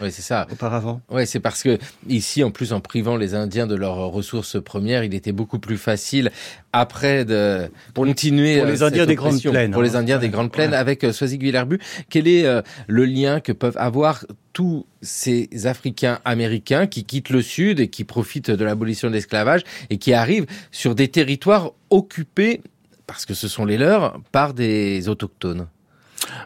Oui, 0.02 0.12
c'est 0.12 0.22
ça. 0.22 0.48
auparavant. 0.52 1.02
Ouais, 1.10 1.26
c'est 1.26 1.40
parce 1.40 1.64
que 1.64 1.78
ici, 2.08 2.44
en 2.44 2.52
plus, 2.52 2.74
en 2.74 2.82
privant 2.82 3.16
les 3.18 3.36
Indiens 3.36 3.68
de 3.68 3.76
leurs 3.76 3.96
ressources 3.98 4.62
premières, 4.62 5.04
il 5.04 5.14
était 5.14 5.32
beaucoup 5.32 5.60
plus 5.60 5.78
facile 5.78 6.32
après 6.74 7.26
de 7.26 7.70
continuer 7.94 8.58
pour 8.58 8.68
les 8.68 8.84
euh, 8.84 8.86
Indiens 8.86 9.00
cette 9.00 9.10
des 9.10 9.16
Grandes. 9.16 9.42
Plaines, 9.42 9.72
pour 9.72 9.82
les 9.82 9.96
hein. 9.96 10.00
Indiens 10.00 10.20
des 10.20 10.30
Grandes 10.30 10.52
Plaines 10.52 10.72
ouais. 10.72 10.78
avec 10.78 11.04
euh, 11.04 11.12
Guilherbu. 11.12 11.80
Quel 12.10 12.28
est 12.28 12.46
euh, 12.46 12.62
le 12.88 13.06
lien 13.06 13.40
que 13.40 13.52
peuvent 13.52 13.78
avoir 13.78 14.26
tous 14.54 14.86
ces 15.02 15.50
Africains 15.66 16.20
américains 16.26 16.88
qui 16.88 17.04
quittent 17.04 17.30
le 17.30 17.42
Sud 17.42 17.80
et 17.80 17.88
qui 17.88 18.04
profitent 18.04 18.52
de 18.52 18.66
l'abolition 18.66 19.08
de 19.08 19.14
l'esclavage 19.14 19.62
et 19.90 19.98
qui 19.98 20.14
arrivent 20.14 20.48
sur 20.72 20.96
des 20.96 21.08
territoires 21.08 21.72
occupés 21.90 22.62
parce 23.08 23.26
que 23.26 23.34
ce 23.34 23.48
sont 23.48 23.66
les 23.66 23.78
leurs 23.78 24.20
par 24.32 24.54
des 24.54 25.10
autochtones? 25.10 25.68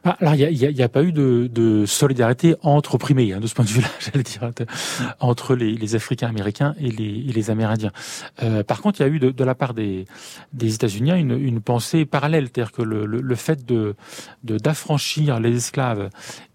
Alors, 0.03 0.35
il 0.35 0.57
n'y 0.57 0.65
a, 0.79 0.83
a- 0.83 0.85
a 0.85 0.89
pas 0.89 1.03
eu 1.03 1.11
de, 1.11 1.49
de 1.51 1.85
solidarité 1.85 2.55
entre 2.61 2.95
opprimés, 2.95 3.33
hein, 3.33 3.39
de 3.39 3.47
ce 3.47 3.53
point 3.53 3.65
de 3.65 3.69
vue-là, 3.69 3.87
j'allais 3.99 4.23
dire, 4.23 4.49
entre 5.19 5.55
les, 5.55 5.75
les 5.75 5.95
Africains 5.95 6.27
américains 6.27 6.75
et 6.79 6.89
les, 6.91 7.05
et 7.29 7.31
les 7.33 7.49
Amérindiens. 7.49 7.91
Euh, 8.43 8.63
par 8.63 8.81
contre, 8.81 8.99
il 9.01 9.03
y 9.03 9.05
a 9.05 9.09
eu 9.09 9.19
de, 9.19 9.31
de 9.31 9.43
la 9.43 9.55
part 9.55 9.73
des, 9.73 10.05
des 10.53 10.75
États-Unis 10.75 11.11
une, 11.19 11.37
une 11.39 11.61
pensée 11.61 12.05
parallèle, 12.05 12.45
c'est-à-dire 12.45 12.71
que 12.71 12.81
le, 12.81 13.05
le, 13.05 13.21
le 13.21 13.35
fait 13.35 13.65
de 13.65 13.95
d'affranchir 14.43 15.39
les 15.39 15.55
esclaves 15.57 16.09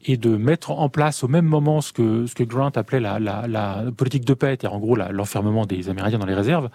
et 0.04 0.16
de 0.16 0.36
mettre 0.36 0.70
en 0.70 0.88
place 0.88 1.24
au 1.24 1.28
même 1.28 1.44
moment 1.44 1.80
ce 1.80 1.92
que 1.92 2.26
ce 2.26 2.34
que 2.34 2.44
Grant 2.44 2.70
appelait 2.76 3.00
la, 3.00 3.18
la, 3.18 3.46
la 3.48 3.84
politique 3.96 4.24
de 4.24 4.34
paix, 4.34 4.48
c'est-à-dire 4.50 4.74
en 4.74 4.78
gros 4.78 4.96
l'enfermement 4.96 5.66
des 5.66 5.88
Amérindiens 5.88 6.18
dans 6.18 6.26
les 6.26 6.34
réserves, 6.34 6.68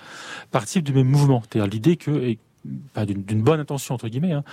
participe 0.52 0.84
du 0.84 0.94
même 0.94 1.08
mouvement, 1.08 1.42
c'est-à-dire 1.42 1.70
l'idée 1.72 1.96
que 1.98 2.36
d'une 2.66 3.42
bonne 3.42 3.60
intention 3.60 3.96
entre 3.96 4.08
guillemets, 4.08 4.32
hein, 4.34 4.44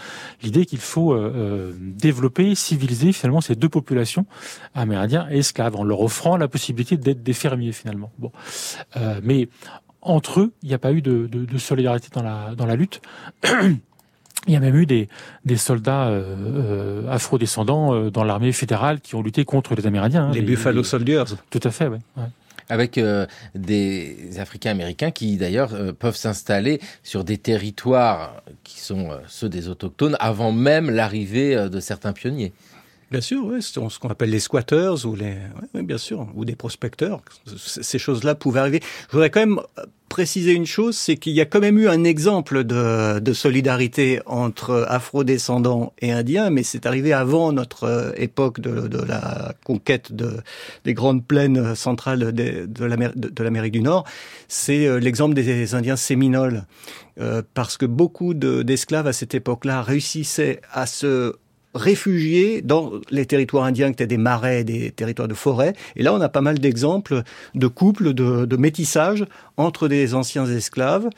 l'idée 0.42 0.66
qu'il 0.66 0.78
faut 0.80 1.12
euh, 1.12 1.32
euh, 1.34 1.72
développer, 1.80 2.54
civiliser 2.54 3.12
finalement 3.12 3.40
ces 3.40 3.54
deux 3.54 3.68
populations, 3.68 4.26
amérindiens 4.74 5.26
et 5.30 5.38
esclaves, 5.38 5.76
en 5.76 5.84
leur 5.84 6.00
offrant 6.00 6.36
la 6.36 6.48
possibilité 6.48 6.96
d'être 6.96 7.22
des 7.22 7.32
fermiers 7.32 7.72
finalement. 7.72 8.10
Bon, 8.18 8.32
Euh, 8.96 9.20
mais 9.22 9.48
entre 10.02 10.40
eux, 10.40 10.52
il 10.62 10.68
n'y 10.68 10.74
a 10.74 10.78
pas 10.78 10.92
eu 10.92 11.02
de, 11.02 11.26
de, 11.26 11.44
de 11.44 11.58
solidarité 11.58 12.08
dans 12.12 12.22
la 12.22 12.54
dans 12.56 12.66
la 12.66 12.74
lutte. 12.76 13.00
Il 14.46 14.54
y 14.54 14.56
a 14.56 14.60
même 14.60 14.74
eu 14.76 14.86
des, 14.86 15.06
des 15.44 15.56
soldats 15.58 16.08
euh, 16.08 17.06
afro-descendants 17.10 18.08
dans 18.10 18.24
l'armée 18.24 18.52
fédérale 18.52 19.00
qui 19.02 19.14
ont 19.14 19.22
lutté 19.22 19.44
contre 19.44 19.74
les 19.74 19.86
Amérindiens. 19.86 20.28
hein, 20.28 20.32
Les 20.32 20.40
Buffalo 20.40 20.82
Soldiers. 20.82 21.24
Tout 21.50 21.60
à 21.62 21.70
fait, 21.70 21.88
ouais. 21.88 21.98
Avec 22.70 22.98
euh, 22.98 23.26
des 23.54 24.38
Africains 24.38 24.70
américains 24.70 25.10
qui 25.10 25.36
d'ailleurs 25.36 25.74
euh, 25.74 25.92
peuvent 25.92 26.16
s'installer 26.16 26.80
sur 27.02 27.24
des 27.24 27.36
territoires 27.36 28.42
qui 28.64 28.80
sont 28.80 29.10
euh, 29.10 29.18
ceux 29.26 29.48
des 29.48 29.68
autochtones 29.68 30.16
avant 30.20 30.52
même 30.52 30.88
l'arrivée 30.90 31.68
de 31.68 31.80
certains 31.80 32.12
pionniers. 32.12 32.52
Bien 33.10 33.20
sûr, 33.20 33.44
oui, 33.44 33.60
ce 33.60 33.98
qu'on 33.98 34.08
appelle 34.08 34.30
les 34.30 34.38
squatters 34.38 35.04
ou 35.04 35.16
les, 35.16 35.34
oui, 35.74 35.82
bien 35.82 35.98
sûr, 35.98 36.28
ou 36.36 36.44
des 36.44 36.54
prospecteurs. 36.54 37.20
Ces 37.56 37.98
choses-là 37.98 38.36
pouvaient 38.36 38.60
arriver. 38.60 38.80
Je 39.08 39.12
voudrais 39.12 39.30
quand 39.30 39.40
même 39.40 39.58
euh, 39.80 39.84
préciser 40.08 40.52
une 40.52 40.64
chose, 40.66 40.96
c'est 40.96 41.16
qu'il 41.16 41.32
y 41.32 41.40
a 41.40 41.44
quand 41.44 41.58
même 41.58 41.76
eu 41.78 41.88
un 41.88 42.04
exemple 42.04 42.62
de, 42.62 43.32
solidarité 43.32 44.20
entre 44.26 44.86
afro-descendants 44.88 45.92
et 46.00 46.12
indiens, 46.12 46.50
mais 46.50 46.62
c'est 46.62 46.86
arrivé 46.86 47.12
avant 47.12 47.52
notre 47.52 47.82
euh, 47.84 48.12
époque 48.16 48.60
de, 48.60 49.04
la 49.04 49.54
conquête 49.64 50.12
de, 50.12 50.36
des 50.84 50.94
grandes 50.94 51.26
plaines 51.26 51.74
centrales 51.74 52.32
de, 52.32 52.66
de 52.66 52.84
l'Amér- 52.84 53.12
de- 53.16 53.28
de 53.28 53.42
l'Amérique 53.42 53.72
du 53.72 53.82
Nord. 53.82 54.04
C'est 54.46 54.86
euh, 54.86 55.00
l'exemple 55.00 55.34
des 55.34 55.74
Indiens 55.74 55.96
séminoles, 55.96 56.64
Euh, 57.20 57.42
parce 57.54 57.76
que 57.76 57.86
beaucoup 57.86 58.32
de- 58.34 58.62
d'esclaves 58.62 59.06
à 59.08 59.12
cette 59.12 59.34
époque-là 59.34 59.82
réussissaient 59.82 60.60
à 60.72 60.86
se 60.86 61.34
réfugiés 61.74 62.62
dans 62.62 62.92
les 63.10 63.26
territoires 63.26 63.64
indiens 63.64 63.88
qui 63.88 63.94
étaient 63.94 64.06
des 64.06 64.16
marais, 64.16 64.64
des 64.64 64.90
territoires 64.90 65.28
de 65.28 65.34
forêt. 65.34 65.74
Et 65.96 66.02
là, 66.02 66.12
on 66.12 66.20
a 66.20 66.28
pas 66.28 66.40
mal 66.40 66.58
d'exemples 66.58 67.22
de 67.54 67.66
couples, 67.66 68.12
de, 68.12 68.44
de 68.44 68.56
métissage 68.56 69.24
entre 69.56 69.88
des 69.88 70.14
anciens 70.14 70.46
esclaves 70.46 71.08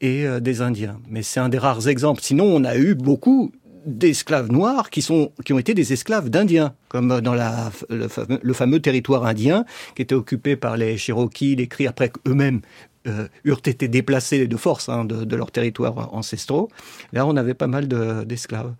et 0.00 0.26
euh, 0.26 0.40
des 0.40 0.60
Indiens. 0.60 1.00
Mais 1.08 1.22
c'est 1.22 1.40
un 1.40 1.48
des 1.48 1.58
rares 1.58 1.88
exemples. 1.88 2.22
Sinon, 2.22 2.44
on 2.44 2.64
a 2.64 2.76
eu 2.76 2.94
beaucoup 2.94 3.52
d'esclaves 3.86 4.50
noirs 4.50 4.90
qui 4.90 5.00
sont 5.00 5.32
qui 5.44 5.52
ont 5.52 5.58
été 5.60 5.72
des 5.72 5.92
esclaves 5.92 6.28
d'Indiens, 6.28 6.74
comme 6.88 7.20
dans 7.20 7.34
la, 7.34 7.70
le, 7.88 8.52
fameux, 8.52 8.80
territoire 8.80 9.24
indien 9.24 9.64
qui 9.94 10.02
était 10.02 10.14
occupé 10.14 10.56
par 10.56 10.76
les 10.76 10.98
Cherokees, 10.98 11.54
les 11.54 11.68
Cris, 11.68 11.86
après 11.86 12.10
eux-mêmes 12.26 12.62
euh, 13.06 13.28
eurent 13.44 13.62
été 13.64 13.86
déplacés 13.86 14.48
de 14.48 14.56
force 14.56 14.88
hein, 14.88 15.04
de, 15.04 15.24
de 15.24 15.36
leurs 15.36 15.52
territoires 15.52 16.12
ancestraux. 16.12 16.68
Là, 17.12 17.26
on 17.26 17.36
avait 17.36 17.54
pas 17.54 17.68
mal 17.68 17.86
de- 17.86 18.24
d'esclaves. 18.24 18.74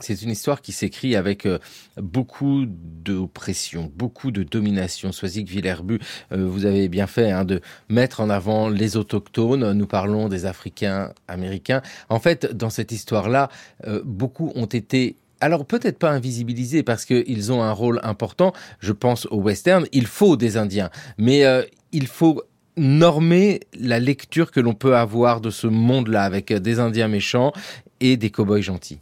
C'est 0.00 0.22
une 0.22 0.30
histoire 0.30 0.60
qui 0.60 0.72
s'écrit 0.72 1.16
avec 1.16 1.46
euh, 1.46 1.58
beaucoup 1.96 2.64
d'oppression, 2.66 3.90
beaucoup 3.94 4.30
de 4.30 4.42
domination. 4.42 5.12
Soisic 5.12 5.48
Villerbu, 5.48 5.98
euh, 6.32 6.46
vous 6.46 6.66
avez 6.66 6.88
bien 6.88 7.06
fait 7.06 7.30
hein, 7.30 7.44
de 7.44 7.60
mettre 7.88 8.20
en 8.20 8.30
avant 8.30 8.68
les 8.68 8.96
autochtones. 8.96 9.72
Nous 9.72 9.86
parlons 9.86 10.28
des 10.28 10.46
Africains 10.46 11.12
américains. 11.28 11.82
En 12.08 12.20
fait, 12.20 12.46
dans 12.46 12.70
cette 12.70 12.92
histoire-là, 12.92 13.48
euh, 13.86 14.02
beaucoup 14.04 14.52
ont 14.54 14.66
été 14.66 15.16
alors 15.40 15.66
peut-être 15.66 15.98
pas 15.98 16.10
invisibilisés 16.10 16.82
parce 16.82 17.04
qu'ils 17.04 17.52
ont 17.52 17.62
un 17.62 17.72
rôle 17.72 18.00
important. 18.02 18.52
Je 18.80 18.92
pense 18.92 19.26
au 19.26 19.36
western. 19.36 19.86
Il 19.92 20.06
faut 20.06 20.36
des 20.36 20.56
Indiens, 20.56 20.88
mais 21.18 21.44
il 21.92 22.06
faut 22.06 22.42
normer 22.78 23.60
la 23.78 24.00
lecture 24.00 24.50
que 24.50 24.60
l'on 24.60 24.72
peut 24.72 24.96
avoir 24.96 25.42
de 25.42 25.50
ce 25.50 25.66
monde-là 25.66 26.22
avec 26.22 26.54
des 26.54 26.80
Indiens 26.80 27.08
méchants 27.08 27.52
et 28.00 28.16
des 28.16 28.30
cow-boys 28.30 28.62
gentils. 28.62 29.00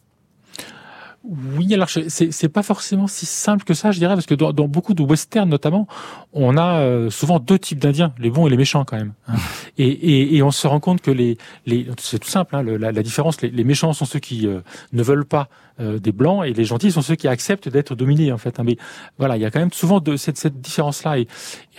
Oui, 1.26 1.72
alors 1.72 1.88
c'est 1.88 2.10
c'est 2.10 2.48
pas 2.50 2.62
forcément 2.62 3.06
si 3.06 3.24
simple 3.24 3.64
que 3.64 3.72
ça, 3.72 3.90
je 3.92 3.98
dirais, 3.98 4.12
parce 4.12 4.26
que 4.26 4.34
dans, 4.34 4.52
dans 4.52 4.68
beaucoup 4.68 4.92
de 4.92 5.02
westerns 5.02 5.48
notamment, 5.48 5.86
on 6.34 6.58
a 6.58 6.80
euh, 6.80 7.08
souvent 7.08 7.38
deux 7.38 7.58
types 7.58 7.78
d'Indiens, 7.78 8.12
les 8.18 8.28
bons 8.28 8.46
et 8.46 8.50
les 8.50 8.58
méchants 8.58 8.84
quand 8.84 8.98
même. 8.98 9.14
hein. 9.28 9.34
Et, 9.78 9.88
et, 9.88 10.36
et 10.36 10.42
on 10.42 10.50
se 10.52 10.66
rend 10.68 10.78
compte 10.80 11.00
que 11.00 11.10
les, 11.10 11.36
les 11.66 11.88
c'est 11.98 12.18
tout 12.20 12.28
simple, 12.28 12.54
hein, 12.54 12.62
le- 12.62 12.76
la, 12.76 12.92
la 12.92 13.02
différence, 13.02 13.40
les, 13.42 13.50
les 13.50 13.64
méchants 13.64 13.92
sont 13.94 14.04
ceux 14.04 14.20
qui 14.20 14.46
euh, 14.46 14.60
ne 14.92 15.02
veulent 15.02 15.24
pas 15.24 15.48
euh, 15.80 15.98
des 15.98 16.12
blancs 16.12 16.44
et 16.46 16.52
les 16.52 16.64
gentils 16.64 16.92
sont 16.92 17.02
ceux 17.02 17.16
qui 17.16 17.26
acceptent 17.26 17.68
d'être 17.70 17.94
dominés 17.96 18.30
en 18.30 18.38
fait. 18.38 18.60
hein. 18.60 18.64
Mais 18.64 18.76
voilà, 19.18 19.36
il 19.36 19.42
y 19.42 19.46
a 19.46 19.50
quand 19.50 19.58
même 19.58 19.72
souvent 19.72 19.98
de, 20.00 20.16
cette, 20.16 20.36
cette 20.36 20.60
différence-là. 20.60 21.18
Et, 21.18 21.22
et 21.22 21.26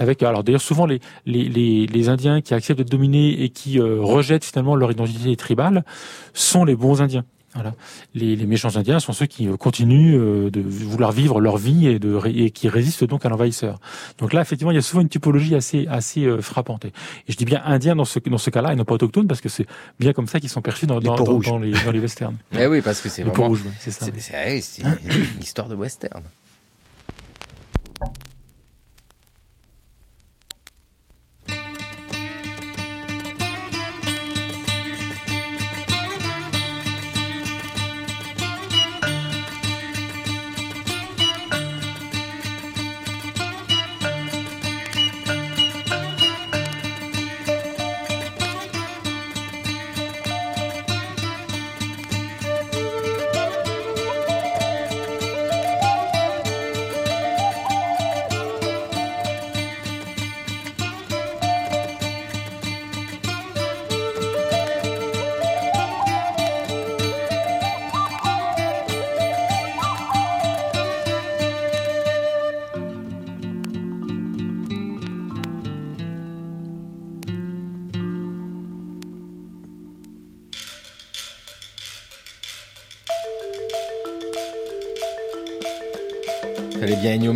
avec, 0.01 0.23
alors 0.23 0.43
d'ailleurs 0.43 0.59
souvent 0.59 0.85
les, 0.87 0.99
les, 1.27 1.47
les, 1.47 1.85
les 1.87 2.09
Indiens 2.09 2.41
qui 2.41 2.53
acceptent 2.55 2.79
d'être 2.79 2.91
dominés 2.91 3.43
et 3.43 3.49
qui 3.49 3.79
euh, 3.79 3.99
rejettent 4.01 4.43
finalement 4.43 4.75
leur 4.75 4.91
identité 4.91 5.33
tribale 5.37 5.85
sont 6.33 6.65
les 6.65 6.75
bons 6.75 7.01
Indiens. 7.01 7.23
Voilà. 7.55 7.73
Les, 8.13 8.35
les 8.35 8.45
méchants 8.45 8.75
indiens 8.75 8.99
sont 8.99 9.13
ceux 9.13 9.25
qui 9.25 9.47
euh, 9.47 9.55
continuent 9.57 10.17
euh, 10.19 10.51
de 10.51 10.61
vouloir 10.61 11.11
vivre 11.13 11.39
leur 11.39 11.57
vie 11.57 11.87
et, 11.87 11.99
de, 11.99 12.19
et 12.27 12.51
qui 12.51 12.67
résistent 12.69 13.05
donc 13.05 13.25
à 13.25 13.29
l'envahisseur. 13.29 13.79
Donc 14.19 14.33
là, 14.33 14.41
effectivement, 14.41 14.71
il 14.71 14.75
y 14.75 14.77
a 14.77 14.81
souvent 14.81 15.01
une 15.01 15.09
typologie 15.09 15.55
assez, 15.55 15.87
assez 15.87 16.25
euh, 16.25 16.41
frappante. 16.41 16.85
Et, 16.85 16.91
je 17.29 17.35
dis 17.37 17.45
bien 17.45 17.61
indien 17.65 17.95
dans 17.95 18.05
ce, 18.05 18.19
dans 18.19 18.37
ce 18.37 18.49
cas-là 18.49 18.73
et 18.73 18.75
non 18.75 18.83
pas 18.85 18.93
autochtone 18.95 19.27
parce 19.27 19.41
que 19.41 19.49
c'est 19.49 19.65
bien 19.99 20.11
comme 20.13 20.27
ça 20.27 20.39
qu'ils 20.39 20.49
sont 20.49 20.61
perçus 20.61 20.85
dans, 20.85 20.99
dans, 20.99 21.15
peaux 21.15 21.23
dans- 21.23 21.31
rouges. 21.31 21.45
dans 21.47 21.57
les, 21.57 21.71
dans 21.71 21.91
les 21.91 21.99
westerns. 21.99 22.35
Eh 22.59 22.67
oui, 22.67 22.81
parce 22.81 22.99
que 23.01 23.07
c'est 23.09 23.23
vraiment. 23.23 23.47
rouges, 23.47 23.63
ouais, 23.63 23.71
c'est 23.79 23.91
ça. 23.91 24.05
C'est 24.05 24.19
c'est- 24.19 24.61
c'est 24.61 24.81
une 24.83 25.41
histoire 25.41 25.69
de 25.69 25.75
western. 25.75 26.21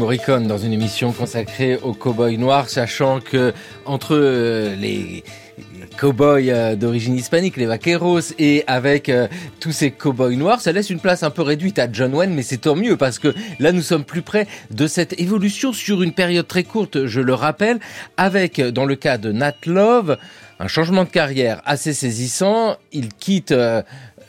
Dans 0.09 0.57
une 0.57 0.73
émission 0.73 1.11
consacrée 1.11 1.77
aux 1.83 1.93
cow-boys 1.93 2.31
noirs, 2.31 2.67
sachant 2.67 3.19
que 3.19 3.53
entre 3.85 4.15
euh, 4.15 4.75
les 4.75 5.23
cow-boys 5.99 6.49
euh, 6.49 6.75
d'origine 6.75 7.15
hispanique, 7.15 7.57
les 7.57 7.67
vaqueros, 7.67 8.33
et 8.39 8.63
avec 8.65 9.09
euh, 9.09 9.27
tous 9.59 9.71
ces 9.71 9.91
cow-boys 9.91 10.35
noirs, 10.35 10.61
ça 10.61 10.71
laisse 10.71 10.89
une 10.89 10.99
place 10.99 11.21
un 11.21 11.29
peu 11.29 11.43
réduite 11.43 11.77
à 11.77 11.87
John 11.91 12.15
Wayne, 12.15 12.33
mais 12.33 12.41
c'est 12.41 12.57
tant 12.57 12.75
mieux 12.75 12.97
parce 12.97 13.19
que 13.19 13.35
là 13.59 13.71
nous 13.71 13.83
sommes 13.83 14.03
plus 14.03 14.23
près 14.23 14.47
de 14.71 14.87
cette 14.87 15.19
évolution 15.21 15.73
sur 15.73 16.01
une 16.01 16.13
période 16.13 16.47
très 16.47 16.63
courte, 16.63 17.05
je 17.05 17.21
le 17.21 17.35
rappelle, 17.35 17.79
avec 18.17 18.59
dans 18.59 18.85
le 18.85 18.95
cas 18.95 19.19
de 19.19 19.31
Nat 19.31 19.57
Love, 19.67 20.17
un 20.59 20.67
changement 20.67 21.03
de 21.03 21.09
carrière 21.09 21.61
assez 21.65 21.93
saisissant. 21.93 22.77
Il 22.91 23.09
quitte 23.13 23.53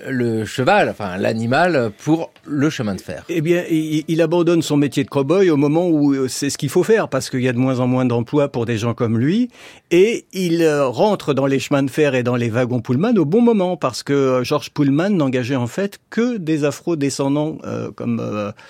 le 0.08 0.44
cheval, 0.44 0.88
enfin 0.88 1.16
l'animal, 1.16 1.90
pour 2.04 2.30
le 2.46 2.70
chemin 2.70 2.94
de 2.94 3.00
fer 3.00 3.24
Eh 3.28 3.40
bien, 3.40 3.64
il, 3.70 4.20
abandonne 4.22 4.62
son 4.62 4.76
métier 4.76 5.04
de 5.04 5.08
cow-boy 5.08 5.50
au 5.50 5.56
moment 5.56 5.88
où 5.88 6.12
euh, 6.12 6.28
c'est 6.28 6.50
ce 6.50 6.58
qu'il 6.58 6.68
faut 6.68 6.82
faire, 6.82 7.08
parce 7.08 7.30
qu'il 7.30 7.40
y 7.40 7.48
a 7.48 7.52
de 7.52 7.58
moins 7.58 7.80
en 7.80 7.86
moins 7.86 8.04
d'emplois 8.04 8.48
pour 8.48 8.66
des 8.66 8.76
gens 8.76 8.94
comme 8.94 9.18
lui, 9.18 9.48
et 9.90 10.26
il 10.32 10.62
euh, 10.62 10.86
rentre 10.86 11.34
dans 11.34 11.46
les 11.46 11.58
chemins 11.58 11.82
de 11.82 11.90
fer 11.90 12.14
et 12.14 12.22
dans 12.22 12.36
les 12.36 12.48
wagons 12.48 12.80
Pullman 12.80 13.16
au 13.16 13.24
bon 13.24 13.40
moment, 13.40 13.76
parce 13.76 14.02
que 14.02 14.12
euh, 14.12 14.44
George 14.44 14.70
Pullman 14.70 15.10
n'engageait 15.10 15.56
en 15.56 15.66
fait 15.66 15.98
que 16.10 16.36
des 16.36 16.64
afro-descendants, 16.64 17.58
comme 17.94 18.18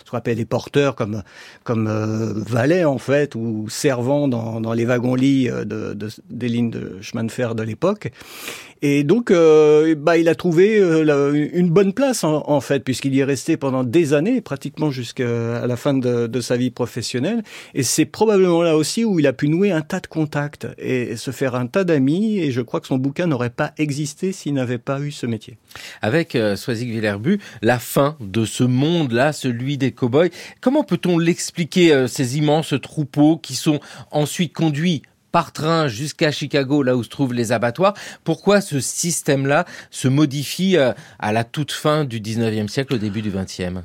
ce 0.04 0.10
qu'on 0.10 0.16
appelle 0.16 0.36
des 0.36 0.44
porteurs, 0.44 0.94
comme 0.94 1.22
comme 1.64 1.88
valets 2.46 2.84
en 2.84 2.98
fait, 2.98 3.34
ou 3.34 3.66
servants 3.68 4.28
dans, 4.28 4.60
dans 4.60 4.72
les 4.72 4.84
wagons-lits 4.84 5.48
de, 5.48 5.94
de, 5.94 6.08
des 6.28 6.48
lignes 6.48 6.70
de 6.70 6.98
chemin 7.00 7.24
de 7.24 7.30
fer 7.30 7.54
de 7.54 7.62
l'époque. 7.62 8.12
Et 8.82 9.04
donc, 9.04 9.32
bah, 9.32 10.16
il 10.16 10.28
a 10.28 10.34
trouvé 10.34 10.80
une 11.52 11.70
bonne 11.70 11.92
place 11.92 12.24
en, 12.24 12.42
en 12.48 12.60
fait, 12.60 12.80
puisqu'il 12.80 13.14
y 13.14 13.20
est 13.20 13.24
resté 13.24 13.56
pendant 13.56 13.84
des 13.84 14.14
années, 14.14 14.40
pratiquement 14.40 14.90
jusqu'à 14.90 15.66
la 15.66 15.76
fin 15.76 15.94
de, 15.94 16.40
sa 16.40 16.56
vie 16.56 16.70
professionnelle. 16.70 17.42
Et 17.74 17.82
c'est 17.82 18.04
probablement 18.04 18.62
là 18.62 18.76
aussi 18.76 19.04
où 19.04 19.18
il 19.18 19.26
a 19.26 19.32
pu 19.32 19.48
nouer 19.48 19.72
un 19.72 19.82
tas 19.82 20.00
de 20.00 20.06
contacts 20.06 20.66
et, 20.78 21.16
se 21.16 21.30
faire 21.30 21.54
un 21.54 21.66
tas 21.66 21.84
d'amis. 21.84 22.38
Et 22.38 22.50
je 22.50 22.60
crois 22.60 22.80
que 22.80 22.86
son 22.86 22.98
bouquin 22.98 23.26
n'aurait 23.26 23.50
pas 23.50 23.72
existé 23.78 24.32
s'il 24.32 24.54
n'avait 24.54 24.78
pas 24.78 25.00
eu 25.00 25.10
ce 25.10 25.26
métier. 25.26 25.58
Avec 26.02 26.34
euh, 26.34 26.56
Soisig 26.56 26.90
Villerbu, 26.90 27.40
la 27.62 27.78
fin 27.78 28.16
de 28.20 28.44
ce 28.44 28.64
monde-là, 28.64 29.32
celui 29.32 29.78
des 29.78 29.92
cow-boys, 29.92 30.28
comment 30.60 30.84
peut-on 30.84 31.18
l'expliquer, 31.18 31.92
euh, 31.92 32.06
ces 32.06 32.38
immenses 32.38 32.74
troupeaux 32.80 33.36
qui 33.36 33.54
sont 33.54 33.80
ensuite 34.10 34.52
conduits 34.52 35.02
par 35.32 35.52
train 35.52 35.88
jusqu'à 35.88 36.30
Chicago, 36.30 36.82
là 36.82 36.96
où 36.96 37.02
se 37.02 37.08
trouvent 37.08 37.34
les 37.34 37.52
abattoirs. 37.52 37.94
Pourquoi 38.24 38.60
ce 38.60 38.80
système-là 38.80 39.64
se 39.90 40.08
modifie 40.08 40.76
euh, 40.76 40.92
à 41.18 41.32
la 41.32 41.44
toute 41.44 41.72
fin 41.72 42.04
du 42.04 42.20
19e 42.20 42.68
siècle, 42.68 42.94
au 42.94 42.98
début 42.98 43.22
du 43.22 43.30
20e 43.30 43.82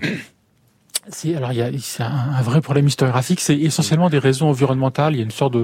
c'est 1.10 1.36
alors 1.36 1.52
il 1.52 1.60
y 1.60 1.62
a 1.62 1.70
c'est 1.80 2.04
un, 2.04 2.42
vrai 2.42 2.62
problème 2.62 2.88
historiographique. 2.88 3.40
C'est 3.40 3.58
essentiellement 3.58 4.10
des 4.10 4.18
raisons 4.18 4.50
environnementales. 4.50 5.14
Il 5.14 5.18
y 5.18 5.22
a 5.22 5.24
une 5.24 5.30
sorte 5.30 5.56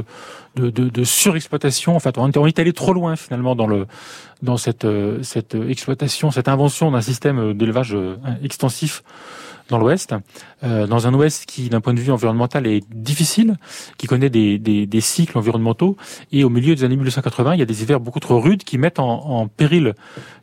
de 0.55 1.03
surexploitation. 1.03 1.95
En 1.95 1.99
fait, 1.99 2.17
on, 2.17 2.29
on 2.35 2.45
est 2.45 2.59
allé 2.59 2.73
trop 2.73 2.93
loin 2.93 3.15
finalement 3.15 3.55
dans 3.55 3.67
le 3.67 3.87
dans 4.43 4.57
cette 4.57 4.85
euh, 4.85 5.23
cette 5.23 5.55
exploitation, 5.55 6.31
cette 6.31 6.47
invention 6.47 6.91
d'un 6.91 7.01
système 7.01 7.53
d'élevage 7.53 7.95
euh, 7.95 8.17
extensif 8.43 9.03
dans 9.69 9.77
l'Ouest, 9.77 10.15
euh, 10.63 10.87
dans 10.87 11.07
un 11.07 11.13
Ouest 11.13 11.45
qui, 11.45 11.69
d'un 11.69 11.81
point 11.81 11.93
de 11.93 11.99
vue 11.99 12.11
environnemental, 12.11 12.67
est 12.67 12.83
difficile, 12.93 13.57
qui 13.97 14.07
connaît 14.07 14.29
des, 14.29 14.57
des, 14.57 14.85
des, 14.85 15.01
cycles 15.01 15.37
environnementaux. 15.37 15.97
Et 16.31 16.43
au 16.43 16.49
milieu 16.49 16.75
des 16.75 16.83
années 16.83 16.95
1980, 16.95 17.53
il 17.55 17.59
y 17.59 17.63
a 17.63 17.65
des 17.65 17.83
hivers 17.83 17.99
beaucoup 17.99 18.19
trop 18.19 18.39
rudes 18.39 18.63
qui 18.63 18.77
mettent 18.77 18.99
en, 18.99 19.09
en 19.09 19.47
péril 19.47 19.93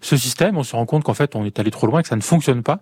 ce 0.00 0.16
système. 0.16 0.56
On 0.56 0.62
se 0.62 0.74
rend 0.74 0.86
compte 0.86 1.04
qu'en 1.04 1.14
fait, 1.14 1.36
on 1.36 1.44
est 1.44 1.58
allé 1.58 1.70
trop 1.70 1.86
loin, 1.86 2.02
que 2.02 2.08
ça 2.08 2.16
ne 2.16 2.20
fonctionne 2.20 2.62
pas. 2.62 2.80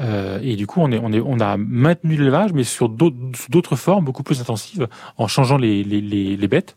Euh, 0.00 0.38
et 0.42 0.56
du 0.56 0.66
coup, 0.66 0.80
on, 0.80 0.90
est, 0.90 1.00
on, 1.02 1.12
est, 1.12 1.20
on 1.20 1.40
a 1.40 1.56
maintenu 1.56 2.16
l'élevage, 2.16 2.52
mais 2.52 2.64
sur 2.64 2.88
d'autres 2.88 3.76
formes 3.76 4.04
beaucoup 4.04 4.22
plus 4.22 4.40
intensives, 4.40 4.88
en 5.16 5.28
changeant 5.28 5.56
les, 5.56 5.84
les, 5.84 6.00
les, 6.00 6.36
les 6.36 6.48
bêtes 6.48 6.74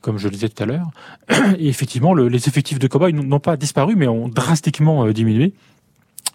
comme 0.00 0.18
je 0.18 0.28
le 0.28 0.30
disais 0.32 0.48
tout 0.48 0.62
à 0.62 0.66
l'heure. 0.66 0.90
Et 1.58 1.68
effectivement, 1.68 2.14
le, 2.14 2.28
les 2.28 2.48
effectifs 2.48 2.78
de 2.78 2.86
cow 2.86 3.10
n'ont 3.10 3.40
pas 3.40 3.56
disparu, 3.56 3.96
mais 3.96 4.06
ont 4.06 4.28
drastiquement 4.28 5.06
euh, 5.06 5.12
diminué. 5.12 5.54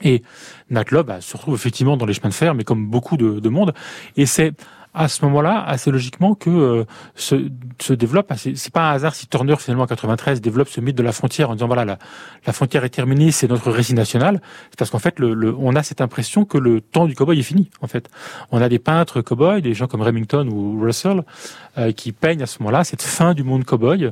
Et 0.04 0.22
Natlob 0.70 1.08
bah, 1.08 1.22
se 1.22 1.36
retrouve 1.36 1.56
effectivement 1.56 1.97
dans 1.97 2.06
les 2.06 2.14
chemins 2.14 2.30
de 2.30 2.34
fer, 2.34 2.54
mais 2.54 2.64
comme 2.64 2.88
beaucoup 2.88 3.18
de, 3.18 3.39
de 3.39 3.49
monde. 3.49 3.74
Et 4.18 4.26
c'est 4.26 4.54
à 4.93 5.08
ce 5.08 5.26
moment-là, 5.26 5.64
assez 5.64 5.89
logiquement, 5.89 6.36
que 6.36 6.49
euh, 6.49 6.86
se, 7.16 7.49
se, 7.82 7.93
développe. 7.93 8.32
C'est 8.36 8.72
pas 8.72 8.91
un 8.91 8.93
hasard 8.93 9.16
si 9.16 9.28
Turner 9.28 9.56
finalement 9.58 9.84
en 9.84 9.88
93 9.88 10.39
développe 10.39 10.70
ce 10.70 10.82
mythe 10.82 10.95
de 10.95 11.04
la 11.04 11.12
frontière 11.12 11.49
en 11.49 11.54
disant 11.54 11.68
voilà 11.68 11.84
la, 11.84 11.97
la 12.45 12.54
frontière 12.54 12.84
est 12.84 12.89
terminée, 12.89 13.32
c'est 13.32 13.47
notre 13.47 13.72
récit 13.72 13.95
national. 13.95 14.39
C'est 14.70 14.78
parce 14.78 14.91
qu'en 14.91 14.99
fait, 14.99 15.20
le, 15.20 15.34
le, 15.34 15.56
on 15.58 15.76
a 15.76 15.82
cette 15.82 16.01
impression 16.01 16.45
que 16.45 16.58
le 16.58 16.80
temps 16.80 17.08
du 17.08 17.16
cowboy 17.16 17.39
est 17.39 17.43
fini. 17.43 17.72
En 17.82 17.88
fait, 17.88 18.10
on 18.51 18.62
a 18.62 18.70
des 18.70 18.80
peintres 18.80 19.22
cowboys, 19.22 19.62
des 19.62 19.74
gens 19.74 19.88
comme 19.88 20.01
Remington 20.01 20.47
ou 20.47 20.80
Russell, 20.80 21.24
euh, 21.78 21.91
qui 21.91 22.12
peignent 22.12 22.43
à 22.43 22.47
ce 22.47 22.60
moment-là 22.60 22.84
cette 22.84 23.01
fin 23.01 23.34
du 23.34 23.43
monde 23.43 23.66
cowboy. 23.66 24.12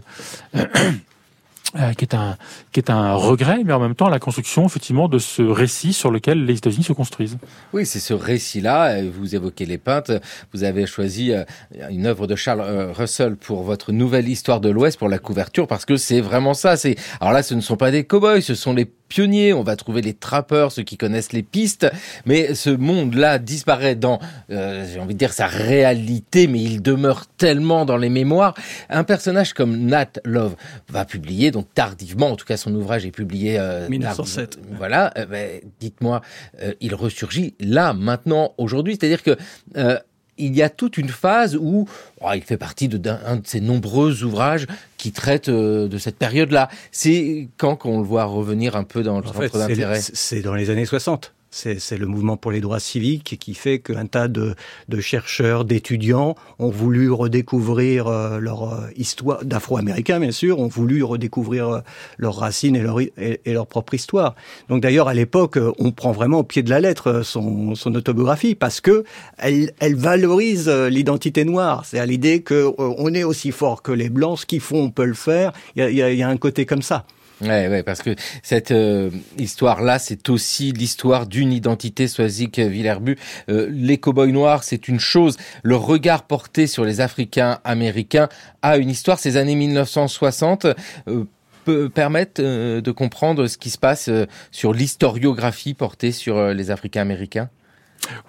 Euh, 1.78 1.94
qui 1.94 2.04
est 2.04 2.14
un 2.14 2.36
qui 2.74 2.82
est 2.82 2.90
un 2.90 3.14
regret, 3.14 3.62
mais 3.64 3.72
en 3.72 3.80
même 3.80 3.96
temps 3.96 4.10
la 4.10 4.20
construction 4.20 4.66
effectivement 4.66 5.08
de 5.08 5.20
ce 5.20 5.42
récit 5.42 5.94
sur 5.94 6.12
lequel 6.12 6.44
les 6.44 6.58
États-Unis 6.58 6.84
se 6.84 6.92
construisent. 6.92 7.38
Oui, 7.72 7.86
c'est 7.86 8.02
ce 8.02 8.14
récit-là. 8.14 9.02
Vous 9.04 9.36
évoquez 9.36 9.66
les 9.66 9.78
peintres. 9.78 10.20
Vous 10.54 10.66
avez 10.66 10.86
choisi 10.86 11.32
euh, 11.32 11.46
une 11.90 12.08
œuvre 12.08 12.28
de 12.28 12.36
Charles 12.36 12.60
euh, 12.60 12.92
Russell 12.92 13.38
pour 13.38 13.64
votre 13.64 13.94
nouvelle 13.94 14.28
histoire 14.28 14.60
de 14.60 14.70
l'Ouest 14.70 15.00
pour 15.00 15.08
la 15.08 15.18
couverture 15.18 15.66
parce 15.66 15.86
que 15.86 15.96
c'est 15.96 16.20
vraiment 16.20 16.54
ça. 16.54 16.76
Alors 17.22 17.32
là, 17.32 17.42
ce 17.42 17.54
ne 17.54 17.62
sont 17.62 17.78
pas 17.78 17.90
des 17.90 18.04
cow-boys, 18.04 18.42
ce 18.42 18.54
sont 18.56 18.74
les 18.74 18.92
pionniers, 19.12 19.51
on 19.51 19.62
va 19.62 19.76
trouver 19.76 20.01
les 20.01 20.14
trappeurs, 20.14 20.72
ceux 20.72 20.84
qui 20.84 20.95
connaissent 20.95 21.34
les 21.34 21.43
pistes, 21.43 21.91
mais 22.26 22.55
ce 22.55 22.70
monde-là 22.70 23.39
disparaît 23.39 23.95
dans, 23.95 24.20
euh, 24.51 24.86
j'ai 24.91 25.01
envie 25.01 25.16
de 25.16 25.20
dire, 25.20 25.34
sa 25.34 25.47
réalité, 25.47 26.47
mais 26.47 26.62
il 26.62 26.82
demeure 26.82 27.26
tellement 27.38 27.84
dans 27.84 27.97
les 27.97 28.07
mémoires. 28.07 28.53
Un 28.89 29.03
personnage 29.03 29.51
comme 29.53 29.78
Nat 29.78 30.14
Love 30.24 30.55
va 30.88 31.03
publier, 31.03 31.51
donc 31.51 31.68
tardivement, 31.74 32.32
en 32.32 32.38
tout 32.38 32.45
cas 32.45 32.55
son 32.55 32.74
ouvrage 32.74 33.05
est 33.05 33.12
publié... 33.12 33.59
Euh, 33.59 33.89
1907. 33.89 34.59
voilà, 34.78 35.12
euh, 35.18 35.26
ben, 35.26 35.59
dites-moi, 35.82 36.22
euh, 36.62 36.74
il 36.80 36.95
ressurgit 36.95 37.53
là, 37.59 37.91
maintenant, 37.93 38.53
aujourd'hui, 38.57 38.97
c'est-à-dire 38.97 39.24
que 39.24 39.38
il 40.38 40.55
y 40.55 40.64
a 40.64 40.70
toute 40.70 40.97
une 40.97 41.09
phase 41.09 41.55
où 41.55 41.88
oh, 42.22 42.30
il 42.34 42.41
fait 42.41 42.57
partie 42.57 42.88
d'un 42.88 43.36
de, 43.36 43.41
ces 43.43 43.62
nombreux 43.62 44.24
ouvrages 44.24 44.66
qui 45.02 45.12
traitent 45.12 45.49
euh, 45.49 45.88
de 45.88 45.97
cette 45.97 46.18
période-là. 46.18 46.70
C'est 46.91 47.47
quand 47.58 47.76
qu'on 47.76 47.97
le 47.97 48.06
voit 48.06 48.26
revenir 48.26 48.76
un 48.76 48.84
peu 48.84 49.02
dans 49.02 49.20
le 49.20 49.26
centre 49.26 49.58
d'intérêt? 49.58 49.99
C'est 49.99 50.41
dans 50.41 50.54
les 50.54 50.70
années 50.70 50.86
60. 50.86 51.34
C'est 51.54 51.97
le 51.97 52.08
mouvement 52.08 52.38
pour 52.38 52.49
les 52.52 52.62
droits 52.62 52.80
civiques 52.80 53.38
qui 53.38 53.56
fait 53.56 53.80
qu'un 53.80 54.06
tas 54.06 54.30
de, 54.30 54.56
de 54.88 55.02
chercheurs, 55.02 55.66
d'étudiants 55.66 56.36
ont 56.60 56.70
voulu 56.70 57.12
redécouvrir 57.12 58.08
euh, 58.08 58.39
leur 58.39 58.74
euh, 58.74 58.88
histoire, 58.95 59.43
d'afro-américains 59.43 60.22
bien 60.22 60.32
sûr, 60.32 60.60
ont 60.60 60.70
voulu 60.70 61.04
redécouvrir 61.04 61.68
euh, 61.68 61.80
leurs 62.18 62.38
racines 62.38 62.78
et 62.78 62.80
leur, 62.80 63.02
et, 63.02 63.41
leur 63.45 63.68
propre 63.68 63.95
histoire. 63.95 64.34
Donc 64.70 64.82
d'ailleurs 64.82 65.10
à 65.10 65.14
l'époque, 65.14 65.60
on 65.78 65.91
prend 65.91 66.14
vraiment 66.14 66.39
au 66.39 66.43
pied 66.43 66.64
de 66.64 66.70
la 66.70 66.80
lettre 66.80 67.22
son, 67.22 67.76
son 67.76 67.95
autobiographie 67.95 68.56
parce 68.56 68.80
que 68.80 69.04
elle, 69.38 69.74
elle 69.80 69.95
valorise 69.95 70.70
l'identité 70.70 71.43
noire. 71.43 71.84
C'est 71.86 71.99
à 71.99 72.06
l'idée 72.06 72.43
que 72.43 72.74
on 72.78 73.14
est 73.14 73.26
aussi 73.26 73.52
fort 73.52 73.82
que 73.82 73.91
les 73.91 74.10
blancs, 74.10 74.39
ce 74.39 74.45
qu'ils 74.45 74.62
font, 74.62 74.84
on 74.84 74.89
peut 74.89 75.04
le 75.04 75.14
faire. 75.14 75.52
Il 75.76 75.84
y 75.84 76.02
a, 76.02 76.12
y 76.14 76.24
a 76.24 76.30
un 76.30 76.38
côté 76.38 76.66
comme 76.66 76.82
ça. 76.82 77.06
Ouais, 77.42 77.68
ouais, 77.68 77.84
parce 77.84 78.02
que 78.02 78.16
cette 78.44 78.72
euh, 78.72 79.10
histoire-là, 79.38 79.98
c'est 79.98 80.30
aussi 80.30 80.72
l'histoire 80.72 81.26
d'une 81.26 81.52
identité 81.52 82.08
Swazik 82.08 82.60
Villerbu. 82.60 83.18
Euh, 83.50 83.68
les 83.72 83.98
cow-boys 83.98 84.28
noirs, 84.28 84.64
c'est 84.64 84.88
une 84.88 85.00
chose. 85.00 85.38
Le 85.64 85.76
regard 85.76 86.24
porté 86.24 86.68
sur 86.68 86.86
les 86.86 87.02
Africains 87.02 87.60
américains 87.64 88.30
a 88.62 88.78
une 88.78 88.89
histoire. 88.89 89.18
Ces 89.18 89.38
années 89.38 89.56
1960 89.56 90.66
euh, 91.08 91.24
peut 91.66 91.89
permettre 91.89 92.42
de 92.42 92.92
comprendre 92.92 93.46
ce 93.46 93.58
qui 93.58 93.70
se 93.70 93.78
passe 93.78 94.10
sur 94.50 94.74
l'historiographie 94.74 95.76
portée 95.76 96.12
sur 96.12 96.54
les 96.56 96.72
Africains 96.72 97.02
américains. 97.02 97.50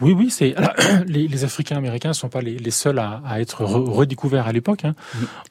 Oui, 0.02 0.12
oui, 0.12 0.28
c'est 0.28 0.54
les, 1.06 1.28
les, 1.28 1.44
Africains 1.44 1.78
américains 1.78 2.10
ne 2.10 2.14
sont 2.14 2.28
pas 2.28 2.42
les, 2.42 2.58
les, 2.58 2.70
seuls 2.70 2.98
à, 2.98 3.22
à 3.24 3.40
être 3.40 3.64
redécouverts 3.64 4.46
à 4.46 4.52
l'époque. 4.52 4.84
Hein. 4.84 4.94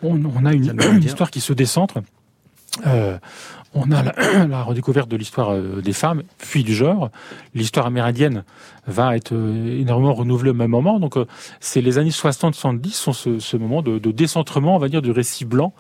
On, 0.04 0.24
on, 0.24 0.46
a 0.46 0.54
une, 0.54 0.80
une 0.80 1.04
histoire 1.04 1.32
qui 1.32 1.42
se 1.42 1.54
décentre 1.54 2.04
euh, 2.86 3.18
on 3.74 3.92
a 3.92 4.04
la, 4.04 4.46
la 4.48 4.64
redécouverte 4.64 5.10
de 5.10 5.18
l'histoire 5.18 5.54
euh, 5.54 5.82
des 5.82 5.94
femmes, 5.94 6.24
puis 6.38 6.64
du 6.64 6.74
genre. 6.74 7.10
L'histoire 7.54 7.86
amérindienne 7.86 8.44
va 8.88 9.16
être 9.16 9.34
euh, 9.34 9.80
énormément 9.80 10.14
renouvelée 10.14 10.52
au 10.52 10.56
même 10.56 10.72
moment. 10.72 11.00
Donc, 11.00 11.16
c'est 11.60 11.82
les 11.82 11.98
années 11.98 12.10
60-70 12.10 12.92
sont 12.92 13.14
ce, 13.14 13.40
ce 13.40 13.58
moment 13.58 13.82
de, 13.82 14.00
de, 14.00 14.12
décentrement, 14.12 14.76
on 14.76 14.80
va 14.80 14.90
dire, 14.90 15.02
du 15.02 15.12
récit 15.12 15.46
blanc 15.46 15.74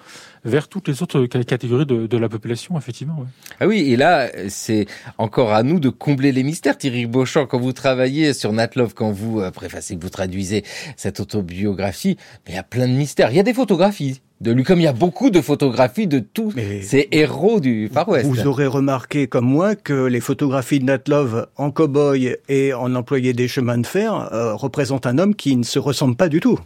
vers 0.43 0.67
toutes 0.67 0.87
les 0.87 1.01
autres 1.03 1.25
catégories 1.25 1.85
de, 1.85 2.07
de 2.07 2.17
la 2.17 2.29
population, 2.29 2.77
effectivement. 2.77 3.19
Ouais. 3.19 3.27
Ah 3.59 3.67
oui, 3.67 3.91
et 3.91 3.95
là, 3.95 4.29
c'est 4.49 4.85
encore 5.17 5.53
à 5.53 5.63
nous 5.63 5.79
de 5.79 5.89
combler 5.89 6.31
les 6.31 6.43
mystères. 6.43 6.77
Thierry 6.77 7.05
Beauchamp, 7.05 7.45
quand 7.45 7.59
vous 7.59 7.73
travaillez 7.73 8.33
sur 8.33 8.53
Natlov, 8.53 8.93
quand 8.93 9.11
vous 9.11 9.41
préfacez, 9.51 9.95
que 9.95 10.01
vous 10.01 10.09
traduisez 10.09 10.63
cette 10.97 11.19
autobiographie, 11.19 12.17
il 12.47 12.55
y 12.55 12.57
a 12.57 12.63
plein 12.63 12.87
de 12.87 12.93
mystères. 12.93 13.31
Il 13.31 13.37
y 13.37 13.39
a 13.39 13.43
des 13.43 13.53
photographies 13.53 14.21
de 14.41 14.51
lui, 14.51 14.63
comme 14.63 14.79
il 14.79 14.83
y 14.83 14.87
a 14.87 14.93
beaucoup 14.93 15.29
de 15.29 15.39
photographies 15.39 16.07
de 16.07 16.19
tous 16.19 16.53
ces 16.81 17.07
héros 17.11 17.59
du, 17.59 17.89
Far 17.93 18.09
West. 18.09 18.25
Vous 18.25 18.47
aurez 18.47 18.65
remarqué 18.65 19.27
comme 19.27 19.45
moi 19.45 19.75
que 19.75 20.05
les 20.05 20.19
photographies 20.19 20.79
de 20.79 20.85
Nat 20.85 21.03
Love 21.07 21.47
en 21.57 21.69
cow-boy 21.69 22.37
et 22.49 22.73
en 22.73 22.95
employé 22.95 23.33
des 23.33 23.47
chemins 23.47 23.77
de 23.77 23.85
fer 23.85 24.13
euh, 24.33 24.55
représentent 24.55 25.05
un 25.05 25.19
homme 25.19 25.35
qui 25.35 25.55
ne 25.55 25.63
se 25.63 25.77
ressemble 25.77 26.15
pas 26.15 26.27
du 26.27 26.39
tout. 26.39 26.57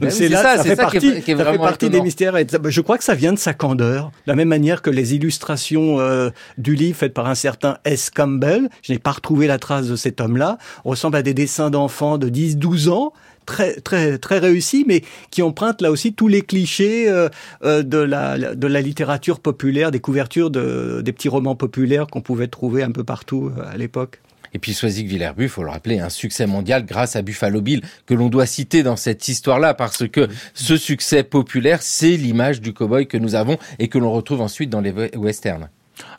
Ben 0.00 0.10
c'est 0.10 0.28
là, 0.28 0.42
ça, 0.42 0.56
ça, 0.56 0.62
c'est 0.62 0.68
fait 0.70 0.76
ça 0.76 0.86
qui 0.90 0.96
est- 0.96 1.00
partie, 1.00 1.22
qui 1.22 1.30
est 1.30 1.34
ça 1.34 1.38
fait 1.44 1.50
vraiment 1.50 1.64
partie 1.64 1.90
des 1.90 2.00
mystères. 2.00 2.36
Et 2.36 2.46
je 2.68 2.80
crois 2.80 2.98
que 2.98 3.04
ça 3.04 3.14
vient 3.14 3.32
de 3.32 3.38
sa 3.38 3.54
candeur, 3.54 4.06
de 4.06 4.10
la 4.30 4.34
même 4.34 4.48
manière 4.48 4.82
que 4.82 4.90
les 4.90 5.14
illustrations 5.14 6.00
euh, 6.00 6.30
du 6.58 6.74
livre 6.74 6.96
faites 6.98 7.14
par 7.14 7.26
un 7.26 7.34
certain 7.34 7.78
S. 7.84 8.10
Campbell. 8.10 8.68
Je 8.82 8.92
n'ai 8.92 8.98
pas 8.98 9.12
retrouvé 9.12 9.46
la 9.46 9.58
trace 9.58 9.88
de 9.88 9.96
cet 9.96 10.20
homme-là. 10.20 10.58
Ressemble 10.84 11.16
à 11.16 11.22
des 11.22 11.34
dessins 11.34 11.70
d'enfants 11.70 12.18
de 12.18 12.28
10-12 12.28 12.88
ans. 12.90 13.12
Très, 13.46 13.74
très, 13.80 14.18
très 14.18 14.38
réussis, 14.40 14.84
mais 14.88 15.02
qui 15.30 15.40
empruntent 15.40 15.80
là 15.80 15.92
aussi 15.92 16.12
tous 16.12 16.26
les 16.26 16.42
clichés 16.42 17.08
euh, 17.08 17.28
euh, 17.64 17.84
de, 17.84 17.98
la, 17.98 18.36
de 18.56 18.66
la 18.66 18.80
littérature 18.80 19.38
populaire, 19.38 19.92
des 19.92 20.00
couvertures 20.00 20.50
de, 20.50 21.00
des 21.00 21.12
petits 21.12 21.28
romans 21.28 21.54
populaires 21.54 22.08
qu'on 22.08 22.22
pouvait 22.22 22.48
trouver 22.48 22.82
un 22.82 22.90
peu 22.90 23.04
partout 23.04 23.52
à 23.70 23.76
l'époque. 23.76 24.20
Et 24.56 24.58
puis 24.58 24.72
Soisic 24.72 25.06
Villerbu, 25.06 25.50
faut 25.50 25.62
le 25.62 25.68
rappeler, 25.68 25.98
un 26.00 26.08
succès 26.08 26.46
mondial 26.46 26.86
grâce 26.86 27.14
à 27.14 27.20
Buffalo 27.20 27.60
Bill 27.60 27.82
que 28.06 28.14
l'on 28.14 28.30
doit 28.30 28.46
citer 28.46 28.82
dans 28.82 28.96
cette 28.96 29.28
histoire-là 29.28 29.74
parce 29.74 30.08
que 30.08 30.28
ce 30.54 30.78
succès 30.78 31.24
populaire, 31.24 31.82
c'est 31.82 32.16
l'image 32.16 32.62
du 32.62 32.72
cowboy 32.72 33.06
que 33.06 33.18
nous 33.18 33.34
avons 33.34 33.58
et 33.78 33.88
que 33.88 33.98
l'on 33.98 34.10
retrouve 34.12 34.40
ensuite 34.40 34.70
dans 34.70 34.80
les 34.80 34.92
we- 34.92 35.10
westerns. 35.14 35.68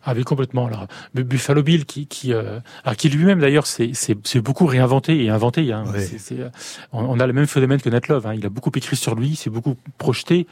Ah 0.04 0.14
oui, 0.16 0.24
complètement. 0.24 0.68
Alors, 0.68 0.88
Bu- 1.14 1.24
Buffalo 1.24 1.62
Bill, 1.64 1.86
qui, 1.86 2.08
qui, 2.08 2.32
euh, 2.34 2.60
alors 2.84 2.96
qui 2.96 3.10
lui-même 3.10 3.40
d'ailleurs, 3.40 3.68
c'est, 3.68 3.92
c'est, 3.94 4.18
c'est 4.24 4.40
beaucoup 4.40 4.66
réinventé 4.66 5.24
et 5.24 5.30
inventé. 5.30 5.72
Hein. 5.72 5.84
Euh, 6.32 6.50
on, 6.94 7.04
on 7.06 7.20
a 7.20 7.28
le 7.28 7.34
même 7.34 7.46
phénomène 7.48 7.80
que 7.82 7.90
Nat 7.90 8.02
Love. 8.08 8.26
Hein. 8.26 8.34
Il 8.36 8.46
a 8.46 8.50
beaucoup 8.50 8.72
écrit 8.76 8.96
sur 8.96 9.14
lui, 9.16 9.36
s'est 9.36 9.50
beaucoup 9.52 9.76
projeté, 9.98 10.48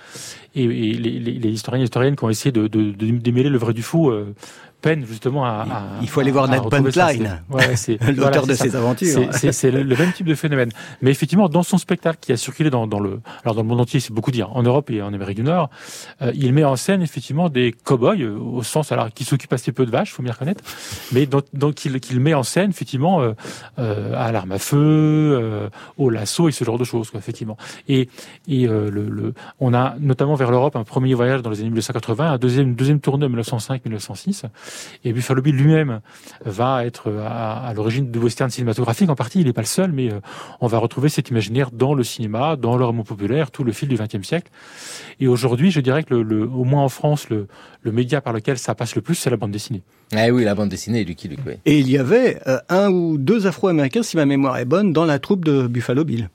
et, 0.55 0.63
et 0.63 0.93
les, 0.93 1.19
les, 1.19 1.31
les 1.39 1.49
historiens 1.49 1.81
et 1.81 1.85
historiennes 1.85 2.15
qui 2.15 2.23
ont 2.23 2.29
essayé 2.29 2.51
de, 2.51 2.67
de, 2.67 2.91
de 2.91 3.11
démêler 3.17 3.49
le 3.49 3.57
vrai 3.57 3.73
du 3.73 3.81
faux 3.81 4.11
euh, 4.11 4.35
peinent 4.81 5.05
justement 5.05 5.45
à, 5.45 5.49
à- 5.69 5.83
Il 6.01 6.09
faut 6.09 6.19
aller 6.19 6.31
voir 6.31 6.47
ça. 6.47 6.59
Buntline, 6.69 7.41
ouais, 7.49 7.67
l'auteur 8.01 8.15
voilà, 8.15 8.41
de 8.41 8.53
ces 8.53 8.75
aventures. 8.75 9.29
C'est- 9.33 9.71
le, 9.71 9.83
le 9.83 9.95
même 9.95 10.11
type 10.13 10.25
de 10.27 10.35
phénomène. 10.35 10.69
Mais 11.01 11.11
effectivement, 11.11 11.49
dans 11.49 11.63
son 11.63 11.77
spectacle 11.77 12.19
qui 12.21 12.31
a 12.31 12.37
circulé 12.37 12.69
dans, 12.69 12.87
dans 12.87 12.99
le, 12.99 13.19
alors 13.43 13.55
dans 13.55 13.61
le 13.63 13.67
monde 13.67 13.81
entier, 13.81 13.99
c'est 13.99 14.13
beaucoup 14.13 14.31
dire, 14.31 14.55
en 14.55 14.63
Europe 14.63 14.89
et 14.91 15.01
en 15.01 15.13
Amérique 15.13 15.37
du 15.37 15.43
Nord, 15.43 15.69
euh, 16.21 16.31
il 16.35 16.53
met 16.53 16.63
en 16.63 16.75
scène 16.75 17.01
effectivement 17.01 17.49
des 17.49 17.71
cow-boys 17.83 18.15
euh, 18.19 18.37
au 18.37 18.63
sens 18.63 18.91
alors 18.91 19.11
qui 19.13 19.23
s'occupent 19.23 19.53
assez 19.53 19.71
peu 19.71 19.85
de 19.85 19.91
vaches, 19.91 20.11
faut 20.11 20.23
bien 20.23 20.33
reconnaître, 20.33 20.63
mais 21.11 21.25
donc, 21.25 21.45
donc 21.53 21.83
il, 21.85 21.99
qu'il 21.99 22.19
met 22.19 22.33
en 22.33 22.43
scène 22.43 22.69
effectivement 22.69 23.21
euh, 23.21 23.33
euh, 23.79 24.13
à 24.15 24.31
l'arme 24.31 24.51
à 24.51 24.59
feu, 24.59 24.77
euh, 24.77 25.69
au 25.97 26.09
lasso 26.09 26.47
et 26.49 26.51
ce 26.51 26.63
genre 26.63 26.77
de 26.77 26.83
choses, 26.83 27.09
quoi, 27.09 27.19
effectivement. 27.19 27.57
Et, 27.87 28.09
et 28.47 28.67
euh, 28.67 28.89
le, 28.91 29.09
le, 29.09 29.33
on 29.59 29.73
a 29.73 29.95
notamment 29.99 30.35
vers 30.35 30.51
l'Europe 30.51 30.75
un 30.75 30.83
premier 30.83 31.13
voyage 31.13 31.41
dans 31.41 31.49
les 31.49 31.59
années 31.59 31.69
1980, 31.69 32.31
un 32.33 32.37
deuxième, 32.37 32.75
deuxième 32.75 32.99
tournée 32.99 33.25
en 33.25 33.29
1905-1906, 33.29 34.43
et 35.03 35.13
Buffalo 35.13 35.41
Bill 35.41 35.55
lui-même 35.55 36.01
va 36.45 36.85
être 36.85 37.11
à, 37.25 37.67
à 37.67 37.73
l'origine 37.73 38.11
du 38.11 38.19
western 38.19 38.49
cinématographique. 38.49 39.09
En 39.09 39.15
partie, 39.15 39.39
il 39.41 39.45
n'est 39.47 39.53
pas 39.53 39.61
le 39.61 39.67
seul, 39.67 39.91
mais 39.91 40.11
euh, 40.11 40.19
on 40.61 40.67
va 40.67 40.77
retrouver 40.77 41.09
cet 41.09 41.29
imaginaire 41.29 41.71
dans 41.71 41.93
le 41.93 42.03
cinéma, 42.03 42.55
dans 42.55 42.77
le 42.77 42.85
roman 42.85 43.03
populaire, 43.03 43.51
tout 43.51 43.63
le 43.63 43.71
fil 43.71 43.87
du 43.89 43.95
XXe 43.95 44.25
siècle. 44.27 44.51
Et 45.19 45.27
aujourd'hui, 45.27 45.71
je 45.71 45.79
dirais 45.79 46.03
que 46.03 46.13
le, 46.13 46.23
le- 46.23 46.43
au 46.47 46.63
moins 46.63 46.83
en 46.83 46.89
France, 46.89 47.29
le, 47.29 47.47
le 47.81 47.91
média 47.91 48.21
par 48.21 48.33
lequel 48.33 48.57
ça 48.57 48.75
passe 48.75 48.95
le 48.95 49.01
plus, 49.01 49.15
c'est 49.15 49.29
la 49.29 49.37
bande 49.37 49.51
dessinée. 49.51 49.83
Ah 50.15 50.27
oui, 50.29 50.43
la 50.43 50.55
bande 50.55 50.69
dessinée 50.69 51.03
Lucky 51.03 51.27
Luke, 51.27 51.39
oui. 51.45 51.53
Et 51.65 51.79
il 51.79 51.89
y 51.89 51.97
avait 51.97 52.39
euh, 52.47 52.57
un 52.69 52.89
ou 52.89 53.17
deux 53.17 53.47
Afro-Américains, 53.47 54.03
si 54.03 54.17
ma 54.17 54.25
mémoire 54.25 54.57
est 54.57 54.65
bonne, 54.65 54.93
dans 54.93 55.05
la 55.05 55.19
troupe 55.19 55.45
de 55.45 55.67
Buffalo 55.67 56.03
Bill. 56.03 56.29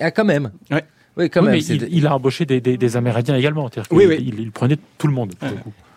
Ah, 0.00 0.10
quand 0.10 0.24
même. 0.24 0.50
Ouais. 0.70 0.84
Oui, 1.18 1.28
quand 1.30 1.40
Oui, 1.40 1.46
même. 1.46 1.54
mais 1.56 1.64
il, 1.64 1.88
il 1.90 2.06
a 2.06 2.14
embauché 2.14 2.46
des, 2.46 2.60
des, 2.60 2.76
des 2.76 2.96
Amérindiens 2.96 3.36
également. 3.36 3.68
Oui, 3.90 3.98
qu'il- 4.04 4.08
oui. 4.08 4.16
Il, 4.20 4.40
il 4.40 4.52
prenait 4.52 4.78
tout 4.98 5.06
le 5.08 5.12
monde. 5.12 5.34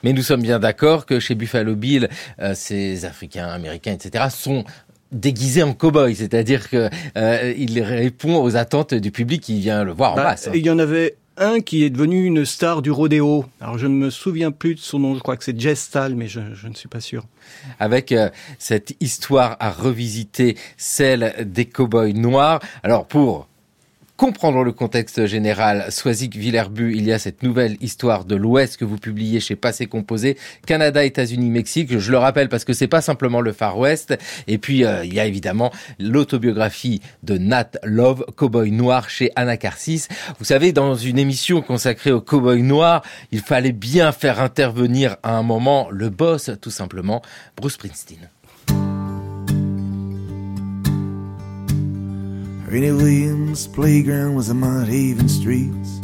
Mais 0.03 0.13
nous 0.13 0.23
sommes 0.23 0.41
bien 0.41 0.57
d'accord 0.59 1.05
que 1.05 1.19
chez 1.19 1.35
Buffalo 1.35 1.75
Bill, 1.75 2.09
euh, 2.39 2.53
ces 2.55 3.05
Africains, 3.05 3.47
Américains, 3.47 3.93
etc., 3.93 4.25
sont 4.31 4.63
déguisés 5.11 5.61
en 5.61 5.73
cow-boy, 5.73 6.15
c'est-à-dire 6.15 6.69
que 6.69 6.89
euh, 7.17 7.53
il 7.57 7.81
répond 7.81 8.41
aux 8.41 8.55
attentes 8.55 8.93
du 8.93 9.11
public 9.11 9.41
qui 9.41 9.59
vient 9.59 9.83
le 9.83 9.91
voir 9.91 10.13
en 10.13 10.15
Bah, 10.15 10.23
masse. 10.23 10.47
hein. 10.47 10.51
Il 10.55 10.65
y 10.65 10.69
en 10.69 10.79
avait 10.79 11.17
un 11.37 11.59
qui 11.59 11.83
est 11.83 11.89
devenu 11.89 12.25
une 12.25 12.45
star 12.45 12.81
du 12.81 12.91
rodéo. 12.91 13.45
Alors 13.59 13.77
je 13.77 13.87
ne 13.87 13.93
me 13.93 14.09
souviens 14.09 14.51
plus 14.51 14.75
de 14.75 14.79
son 14.79 14.99
nom, 14.99 15.13
je 15.15 15.19
crois 15.19 15.35
que 15.37 15.43
c'est 15.43 15.59
Jess 15.59 15.81
Stahl, 15.81 16.15
mais 16.15 16.27
je, 16.27 16.39
je 16.53 16.67
ne 16.67 16.73
suis 16.73 16.87
pas 16.89 17.01
sûr. 17.01 17.25
avec 17.79 18.11
euh, 18.11 18.29
cette 18.57 18.95
histoire 19.01 19.57
à 19.59 19.69
revisiter, 19.69 20.55
celle 20.77 21.33
des 21.45 21.65
cow-boys 21.65 22.13
noirs. 22.13 22.59
Alors 22.83 23.05
pour 23.05 23.47
comprendre 24.21 24.63
le 24.63 24.71
contexte 24.71 25.25
général, 25.25 25.87
Soisic 25.89 26.35
Villerbu, 26.35 26.95
il 26.95 27.05
y 27.05 27.11
a 27.11 27.17
cette 27.17 27.41
nouvelle 27.41 27.75
histoire 27.81 28.23
de 28.23 28.35
l'Ouest 28.35 28.77
que 28.77 28.85
vous 28.85 28.97
publiez 28.97 29.39
chez 29.39 29.55
Passé 29.55 29.87
Composé, 29.87 30.37
Canada, 30.67 31.03
États-Unis, 31.03 31.49
Mexique. 31.49 31.97
Je 31.97 32.11
le 32.11 32.19
rappelle 32.19 32.47
parce 32.47 32.63
que 32.63 32.71
c'est 32.71 32.87
pas 32.87 33.01
simplement 33.01 33.41
le 33.41 33.51
Far 33.51 33.79
West. 33.79 34.15
Et 34.45 34.59
puis 34.59 34.85
euh, 34.85 35.03
il 35.03 35.15
y 35.15 35.19
a 35.19 35.25
évidemment 35.25 35.71
l'autobiographie 35.97 37.01
de 37.23 37.39
Nat 37.39 37.71
Love, 37.81 38.23
Cowboy 38.35 38.69
Noir 38.69 39.09
chez 39.09 39.31
Anacarsis. 39.35 40.07
Vous 40.37 40.45
savez, 40.45 40.71
dans 40.71 40.93
une 40.93 41.17
émission 41.17 41.63
consacrée 41.63 42.11
aux 42.11 42.21
Cowboys 42.21 42.61
Noirs, 42.61 43.01
il 43.31 43.39
fallait 43.39 43.71
bien 43.71 44.11
faire 44.11 44.39
intervenir 44.39 45.17
à 45.23 45.35
un 45.35 45.41
moment 45.41 45.87
le 45.89 46.11
boss, 46.11 46.51
tout 46.61 46.69
simplement, 46.69 47.23
Bruce 47.57 47.73
Springsteen. 47.73 48.29
Rainy 52.71 52.93
Williams' 52.93 53.67
playground 53.67 54.35
was 54.35 54.47
the 54.47 54.53
Mount 54.53 54.87
Haven 54.87 55.27
streets, 55.27 55.99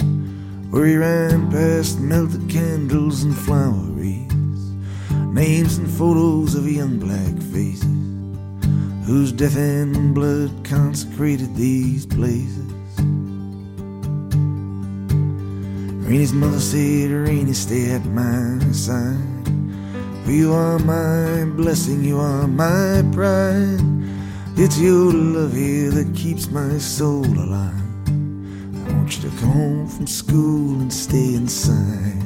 where 0.70 0.86
he 0.86 0.97
ran 0.97 1.49
past 1.49 1.97
melted 1.97 2.49
candles 2.49 3.24
and 3.24 3.34
flower 3.34 3.72
wreaths, 3.72 4.76
names 5.32 5.78
and 5.78 5.89
photos 5.89 6.55
of 6.55 6.70
young 6.70 6.99
black 6.99 7.41
faces, 7.53 7.86
whose 9.07 9.32
death 9.32 9.55
and 9.55 10.13
blood 10.13 10.51
consecrated 10.65 11.55
these 11.55 12.05
places. 12.05 12.99
Rainy's 16.05 16.34
mother 16.34 16.59
said, 16.59 17.11
Rainy, 17.11 17.53
stay 17.53 17.91
at 17.91 18.03
my 18.07 18.59
side. 18.74 19.47
For 20.26 20.32
you 20.32 20.51
are 20.51 20.80
my 20.80 21.45
blessing, 21.45 22.03
you 22.03 22.20
are 22.20 22.45
my 22.45 23.05
pride. 23.13 23.97
It's 24.60 24.80
your 24.80 25.14
love 25.14 25.53
here 25.53 25.91
that 25.91 26.16
keeps 26.16 26.49
my 26.49 26.80
soul 26.80 27.24
alive. 27.28 27.76
I 28.08 28.91
want 28.91 29.16
you 29.16 29.30
to 29.30 29.38
come 29.38 29.51
home 29.51 29.88
from 29.88 30.08
school 30.08 30.82
and 30.82 30.91
stay 30.91 31.36
inside. 31.36 32.24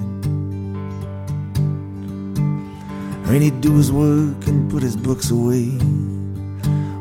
Rainy 3.28 3.52
do 3.52 3.76
his 3.76 3.92
work 3.92 4.48
and 4.48 4.72
put 4.72 4.82
his 4.82 4.96
books 4.96 5.30
away. 5.30 5.72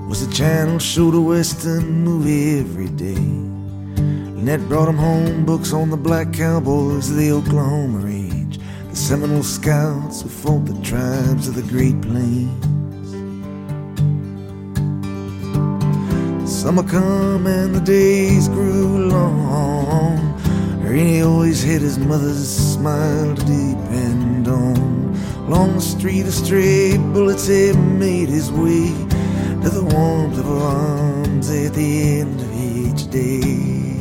Was 0.09 0.27
the 0.27 0.35
channel 0.35 0.81
show 0.81 1.13
the 1.13 1.21
western 1.21 2.03
movie 2.03 2.59
every 2.59 2.89
day. 2.89 3.23
Lynette 4.35 4.69
brought 4.69 4.89
him 4.89 4.97
home 4.97 5.47
books 5.47 5.73
on 5.73 5.91
the 5.91 5.97
black 5.97 6.33
cowboys 6.33 7.09
of 7.09 7.17
the 7.17 7.31
Oklahoma 7.31 7.99
Range, 7.99 8.59
the 8.89 8.97
Seminole 8.97 9.45
scouts 9.45 10.23
who 10.23 10.29
fought 10.29 10.67
the 10.67 10.83
tribes 10.83 11.47
of 11.47 11.55
the 11.55 11.63
Great 11.63 12.03
Plains. 12.03 12.70
Summer 16.61 16.83
come 16.83 17.47
and 17.47 17.75
the 17.75 17.81
days 17.81 18.47
grew 18.49 19.09
long. 19.09 20.19
Rainy 20.83 21.23
always 21.23 21.65
had 21.65 21.81
his 21.81 21.99
mother's 21.99 22.51
smile 22.75 23.35
to 23.35 23.43
depend 23.47 24.47
on. 24.47 25.17
Along 25.47 25.77
the 25.77 25.81
street, 25.81 26.27
a 26.27 26.31
stray 26.31 26.99
bullets 26.99 27.49
had 27.49 27.77
made 27.77 28.29
his 28.29 28.53
way 28.53 28.93
to 29.63 29.71
the 29.71 29.83
warmth 29.83 30.39
of 30.39 30.45
her 30.45 30.59
arms 30.59 31.49
at 31.49 31.73
the 31.73 32.21
end 32.21 32.39
of 32.39 32.51
each 32.55 33.11
day. 33.11 33.97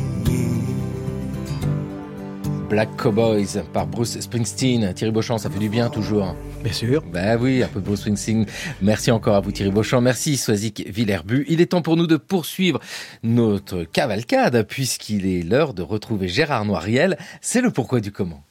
Black 2.68 2.94
Cowboys 2.98 3.56
par 3.72 3.86
Bruce 3.86 4.18
Springsteen. 4.18 4.94
Thierry 4.94 5.12
Beauchamp, 5.12 5.38
ça 5.38 5.48
fait 5.48 5.58
du 5.58 5.70
bien 5.70 5.88
toujours. 5.88 6.36
Bien 6.62 6.72
sûr. 6.72 7.02
Bah 7.02 7.36
oui, 7.36 7.62
un 7.62 7.68
peu 7.68 7.80
de 7.80 7.86
Bruce 7.86 8.00
Springsteen. 8.00 8.44
Merci 8.82 9.10
encore 9.10 9.34
à 9.34 9.40
vous 9.40 9.50
Thierry 9.50 9.70
Beauchamp. 9.70 10.02
Merci 10.02 10.36
Soisic 10.36 10.86
Villerbu. 10.86 11.46
Il 11.48 11.60
est 11.60 11.66
temps 11.66 11.80
pour 11.80 11.96
nous 11.96 12.06
de 12.06 12.18
poursuivre 12.18 12.80
notre 13.22 13.84
cavalcade 13.84 14.66
puisqu'il 14.66 15.26
est 15.26 15.42
l'heure 15.42 15.72
de 15.72 15.82
retrouver 15.82 16.28
Gérard 16.28 16.66
Noiriel. 16.66 17.16
C'est 17.40 17.62
le 17.62 17.70
pourquoi 17.70 18.00
du 18.00 18.12
comment. 18.12 18.44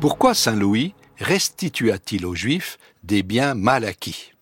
Pourquoi 0.00 0.34
Saint 0.34 0.56
Louis 0.56 0.94
restitua-t-il 1.18 2.26
aux 2.26 2.34
Juifs 2.34 2.78
des 3.02 3.22
biens 3.22 3.54
mal 3.54 3.84
acquis? 3.84 4.32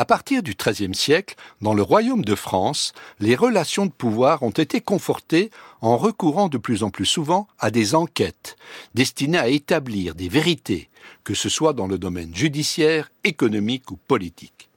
À 0.00 0.04
partir 0.04 0.44
du 0.44 0.54
XIIIe 0.54 0.94
siècle, 0.94 1.34
dans 1.60 1.74
le 1.74 1.82
royaume 1.82 2.24
de 2.24 2.36
France, 2.36 2.92
les 3.18 3.34
relations 3.34 3.84
de 3.84 3.90
pouvoir 3.90 4.44
ont 4.44 4.50
été 4.50 4.80
confortées 4.80 5.50
en 5.80 5.96
recourant 5.96 6.48
de 6.48 6.58
plus 6.58 6.82
en 6.82 6.90
plus 6.90 7.06
souvent 7.06 7.48
à 7.58 7.70
des 7.70 7.94
enquêtes 7.94 8.56
destinées 8.94 9.38
à 9.38 9.48
établir 9.48 10.14
des 10.14 10.28
vérités, 10.28 10.88
que 11.24 11.34
ce 11.34 11.48
soit 11.48 11.72
dans 11.72 11.86
le 11.86 11.98
domaine 11.98 12.34
judiciaire, 12.34 13.10
économique 13.24 13.90
ou 13.90 13.96
politique. 13.96 14.68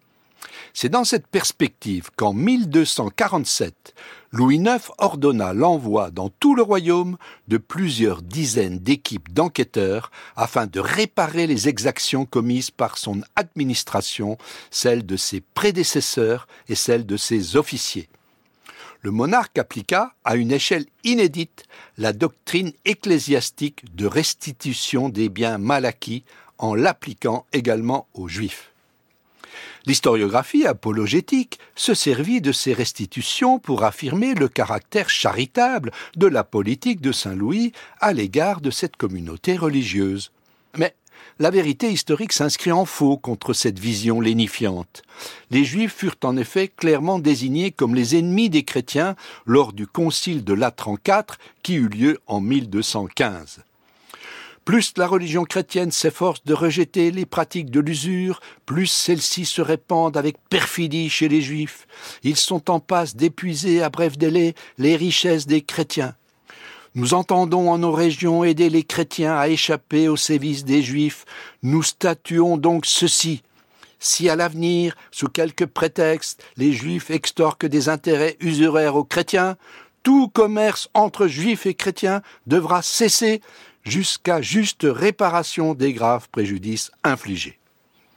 C'est 0.73 0.89
dans 0.89 1.03
cette 1.03 1.27
perspective 1.27 2.09
qu'en 2.15 2.33
1247, 2.33 3.93
Louis 4.31 4.57
IX 4.57 4.79
ordonna 4.97 5.53
l'envoi 5.53 6.09
dans 6.11 6.29
tout 6.29 6.55
le 6.55 6.61
royaume 6.61 7.17
de 7.49 7.57
plusieurs 7.57 8.21
dizaines 8.21 8.79
d'équipes 8.79 9.33
d'enquêteurs 9.33 10.11
afin 10.37 10.67
de 10.67 10.79
réparer 10.79 11.47
les 11.47 11.67
exactions 11.67 12.25
commises 12.25 12.71
par 12.71 12.97
son 12.97 13.21
administration, 13.35 14.37
celles 14.69 15.05
de 15.05 15.17
ses 15.17 15.41
prédécesseurs 15.41 16.47
et 16.69 16.75
celles 16.75 17.05
de 17.05 17.17
ses 17.17 17.57
officiers. 17.57 18.07
Le 19.03 19.11
monarque 19.11 19.57
appliqua, 19.57 20.13
à 20.23 20.35
une 20.35 20.51
échelle 20.51 20.85
inédite, 21.03 21.63
la 21.97 22.13
doctrine 22.13 22.71
ecclésiastique 22.85 23.95
de 23.95 24.05
restitution 24.05 25.09
des 25.09 25.29
biens 25.29 25.57
mal 25.57 25.85
acquis 25.85 26.23
en 26.59 26.75
l'appliquant 26.75 27.47
également 27.51 28.07
aux 28.13 28.27
Juifs. 28.27 28.71
L'historiographie 29.87 30.67
apologétique 30.67 31.59
se 31.75 31.95
servit 31.95 32.41
de 32.41 32.51
ces 32.51 32.73
restitutions 32.73 33.57
pour 33.57 33.83
affirmer 33.83 34.35
le 34.35 34.47
caractère 34.47 35.09
charitable 35.09 35.91
de 36.15 36.27
la 36.27 36.43
politique 36.43 37.01
de 37.01 37.11
Saint 37.11 37.33
Louis 37.33 37.71
à 37.99 38.13
l'égard 38.13 38.61
de 38.61 38.69
cette 38.69 38.95
communauté 38.95 39.57
religieuse. 39.57 40.31
La 41.41 41.49
vérité 41.49 41.91
historique 41.91 42.33
s'inscrit 42.33 42.71
en 42.71 42.85
faux 42.85 43.17
contre 43.17 43.53
cette 43.53 43.79
vision 43.79 44.21
lénifiante. 44.21 45.01
Les 45.49 45.65
Juifs 45.65 45.95
furent 45.95 46.17
en 46.23 46.37
effet 46.37 46.67
clairement 46.67 47.17
désignés 47.17 47.71
comme 47.71 47.95
les 47.95 48.15
ennemis 48.15 48.51
des 48.51 48.61
chrétiens 48.61 49.15
lors 49.47 49.73
du 49.73 49.87
concile 49.87 50.43
de 50.43 50.53
Latran 50.53 50.97
IV 51.03 51.37
qui 51.63 51.73
eut 51.73 51.89
lieu 51.89 52.19
en 52.27 52.41
1215. 52.41 53.63
Plus 54.65 54.93
la 54.97 55.07
religion 55.07 55.43
chrétienne 55.43 55.89
s'efforce 55.89 56.43
de 56.43 56.53
rejeter 56.53 57.09
les 57.09 57.25
pratiques 57.25 57.71
de 57.71 57.79
l'usure, 57.79 58.39
plus 58.67 58.85
celles-ci 58.85 59.45
se 59.45 59.63
répandent 59.63 60.17
avec 60.17 60.37
perfidie 60.47 61.09
chez 61.09 61.27
les 61.27 61.41
juifs. 61.41 61.87
Ils 62.21 62.37
sont 62.37 62.69
en 62.69 62.79
passe 62.79 63.15
d'épuiser 63.15 63.81
à 63.81 63.89
bref 63.89 64.15
délai 64.15 64.53
les 64.77 64.95
richesses 64.95 65.47
des 65.47 65.61
chrétiens. 65.61 66.13
Nous 66.93 67.13
entendons 67.13 67.71
en 67.71 67.77
nos 67.77 67.93
régions 67.93 68.43
aider 68.43 68.69
les 68.69 68.83
chrétiens 68.83 69.37
à 69.37 69.47
échapper 69.47 70.09
aux 70.09 70.17
sévices 70.17 70.65
des 70.65 70.81
juifs. 70.81 71.23
Nous 71.63 71.83
statuons 71.83 72.57
donc 72.57 72.85
ceci. 72.85 73.43
Si 73.99 74.27
à 74.27 74.35
l'avenir, 74.35 74.97
sous 75.09 75.29
quelque 75.29 75.63
prétexte, 75.63 76.43
les 76.57 76.73
juifs 76.73 77.09
extorquent 77.09 77.65
des 77.65 77.87
intérêts 77.87 78.35
usuraires 78.41 78.97
aux 78.97 79.05
chrétiens, 79.05 79.55
tout 80.03 80.27
commerce 80.27 80.89
entre 80.93 81.27
juifs 81.27 81.65
et 81.65 81.75
chrétiens 81.75 82.21
devra 82.45 82.81
cesser 82.81 83.41
jusqu'à 83.85 84.41
juste 84.41 84.85
réparation 84.85 85.75
des 85.75 85.93
graves 85.93 86.27
préjudices 86.29 86.91
infligés. 87.05 87.60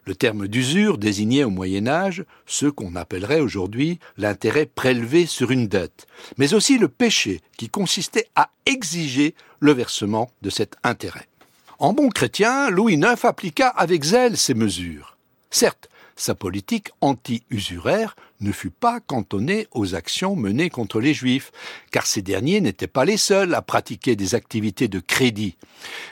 Le 0.07 0.14
terme 0.14 0.48
d'usure 0.48 0.98
désignait 0.98 1.44
au 1.44 1.50
Moyen 1.50 1.86
Âge 1.86 2.24
ce 2.46 2.66
qu'on 2.66 2.94
appellerait 2.94 3.40
aujourd'hui 3.40 3.98
l'intérêt 4.18 4.66
prélevé 4.66 5.24
sur 5.24 5.50
une 5.50 5.66
dette, 5.66 6.07
mais 6.36 6.52
aussi 6.52 6.76
le 6.76 6.88
péché 6.88 7.40
qui 7.57 7.70
consistait 7.70 8.28
à 8.34 8.50
exiger 8.66 9.34
le 9.61 9.72
versement 9.72 10.30
de 10.42 10.50
cet 10.50 10.76
intérêt. 10.82 11.28
En 11.78 11.92
bon 11.94 12.11
chrétien, 12.11 12.70
Louis 12.70 12.94
IX 12.94 13.24
appliqua 13.24 13.68
avec 13.68 14.05
zèle 14.05 14.36
ces 14.36 14.55
mesures. 14.55 15.16
Certes, 15.50 15.88
sa 16.16 16.34
politique 16.34 16.90
anti-usuraire 17.00 18.14
ne 18.45 18.53
fut 18.53 18.70
pas 18.70 19.01
cantonnée 19.01 19.66
aux 19.72 19.97
actions 19.97 20.36
menées 20.36 20.70
contre 20.70 21.01
les 21.01 21.14
Juifs, 21.14 21.51
car 21.90 22.07
ces 22.07 22.22
derniers 22.22 22.61
n'étaient 22.61 22.86
pas 22.86 23.05
les 23.05 23.16
seuls 23.16 23.55
à 23.55 23.62
pratiquer 23.62 24.14
des 24.14 24.36
activités 24.36 24.86
de 24.86 25.01
crédit. 25.01 25.57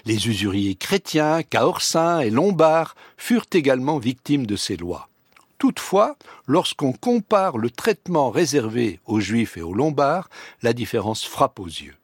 Les 0.04 0.26
usuriers 0.26 0.74
chrétiens, 0.74 1.44
caorsins 1.44 2.20
et 2.20 2.30
lombards 2.30 2.96
furent 3.16 3.46
également 3.52 3.98
victimes 3.98 4.46
de 4.46 4.56
ces 4.56 4.76
lois. 4.76 5.08
Toutefois, 5.58 6.16
lorsqu'on 6.48 6.92
compare 6.92 7.56
le 7.56 7.70
traitement 7.70 8.30
réservé 8.30 8.98
aux 9.06 9.20
Juifs 9.20 9.56
et 9.56 9.62
aux 9.62 9.74
Lombards, 9.74 10.28
la 10.62 10.72
différence 10.72 11.24
frappe 11.24 11.60
aux 11.60 11.66
yeux. 11.66 11.94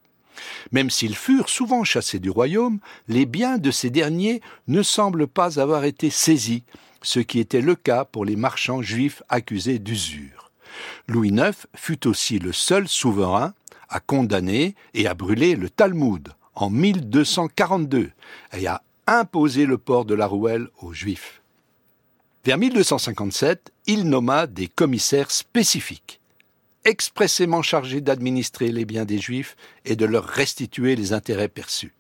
Même 0.71 0.91
s'ils 0.91 1.17
furent 1.17 1.49
souvent 1.49 1.83
chassés 1.83 2.21
du 2.21 2.31
royaume, 2.31 2.79
les 3.09 3.27
biens 3.27 3.59
de 3.59 3.73
ces 3.73 3.91
derniers 3.91 4.43
ne 4.69 4.83
semblent 4.83 5.27
pas 5.27 5.59
avoir 5.59 5.83
été 5.83 6.09
saisis, 6.09 6.63
ce 7.03 7.21
qui 7.21 7.39
était 7.41 7.61
le 7.61 7.75
cas 7.75 8.05
pour 8.05 8.25
les 8.25 8.37
marchands 8.37 8.83
juifs 8.83 9.23
accusés 9.29 9.79
d'usure. 9.79 10.51
Louis 11.07 11.31
IX 11.31 11.67
fut 11.75 12.07
aussi 12.07 12.39
le 12.39 12.53
seul 12.53 12.89
souverain 12.89 13.55
à 13.89 14.01
condamner 14.01 14.75
et 14.95 15.07
à 15.07 15.15
brûler 15.15 15.57
le 15.57 15.71
Talmud 15.71 16.29
en 16.55 16.71
1242 16.71 18.11
et 18.53 18.67
à 18.67 18.83
imposer 19.07 19.65
le 19.65 19.79
port 19.79 20.05
de 20.05 20.15
la 20.15 20.27
rouelle 20.27 20.69
aux 20.83 20.93
Juifs. 20.93 21.41
Vers 22.45 22.59
1257, 22.59 23.73
il 23.87 24.05
nomma 24.05 24.47
des 24.47 24.69
commissaires 24.69 25.31
spécifiques, 25.31 26.21
expressément 26.85 27.63
chargés 27.63 28.01
d'administrer 28.01 28.71
les 28.71 28.85
biens 28.85 29.05
des 29.05 29.19
Juifs 29.19 29.57
et 29.85 29.97
de 29.97 30.05
leur 30.05 30.25
restituer 30.25 30.95
les 30.97 31.13
intérêts 31.13 31.49
perçus 31.49 31.93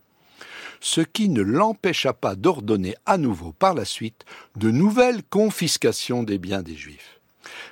ce 0.80 1.00
qui 1.00 1.28
ne 1.28 1.42
l'empêcha 1.42 2.12
pas 2.12 2.34
d'ordonner 2.34 2.94
à 3.06 3.18
nouveau 3.18 3.52
par 3.52 3.74
la 3.74 3.84
suite 3.84 4.24
de 4.56 4.70
nouvelles 4.70 5.22
confiscations 5.22 6.22
des 6.22 6.38
biens 6.38 6.62
des 6.62 6.76
Juifs. 6.76 7.20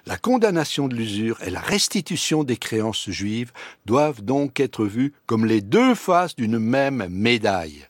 La 0.07 0.16
condamnation 0.16 0.88
de 0.88 0.94
l'usure 0.94 1.42
et 1.42 1.50
la 1.50 1.61
restitution 1.61 2.44
des 2.44 2.57
créances 2.57 3.11
juives 3.11 3.52
doivent 3.84 4.22
donc 4.22 4.61
être 4.61 4.86
vues 4.86 5.12
comme 5.26 5.44
les 5.44 5.61
deux 5.61 5.94
faces 5.94 6.36
d'une 6.36 6.59
même 6.59 7.07
médaille. 7.11 7.86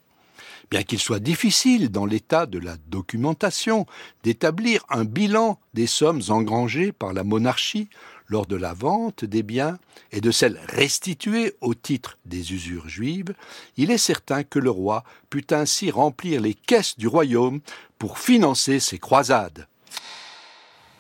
Bien 0.71 0.83
qu'il 0.83 0.99
soit 0.99 1.21
difficile, 1.21 1.91
dans 1.91 2.07
l'état 2.07 2.47
de 2.47 2.59
la 2.59 2.77
documentation, 2.89 3.87
d'établir 4.25 4.85
un 4.89 5.05
bilan 5.05 5.61
des 5.75 5.87
sommes 5.87 6.23
engrangées 6.29 6.91
par 6.91 7.13
la 7.13 7.23
monarchie 7.23 7.89
lors 8.29 8.47
de 8.47 8.57
la 8.57 8.73
vente 8.73 9.25
des 9.25 9.43
biens 9.43 9.79
et 10.13 10.21
de 10.21 10.31
celles 10.31 10.61
restituées 10.69 11.55
au 11.61 11.75
titre 11.75 12.19
des 12.25 12.53
usures 12.53 12.89
juives, 12.89 13.35
il 13.77 13.91
est 13.91 13.99
certain 13.99 14.43
que 14.43 14.59
le 14.59 14.71
roi 14.71 15.05
put 15.31 15.47
ainsi 15.51 15.91
remplir 15.91 16.41
les 16.41 16.55
caisses 16.55 16.99
du 16.99 17.09
royaume 17.09 17.61
pour 17.99 18.19
financer 18.19 18.81
ses 18.81 18.99
croisades. 18.99 19.67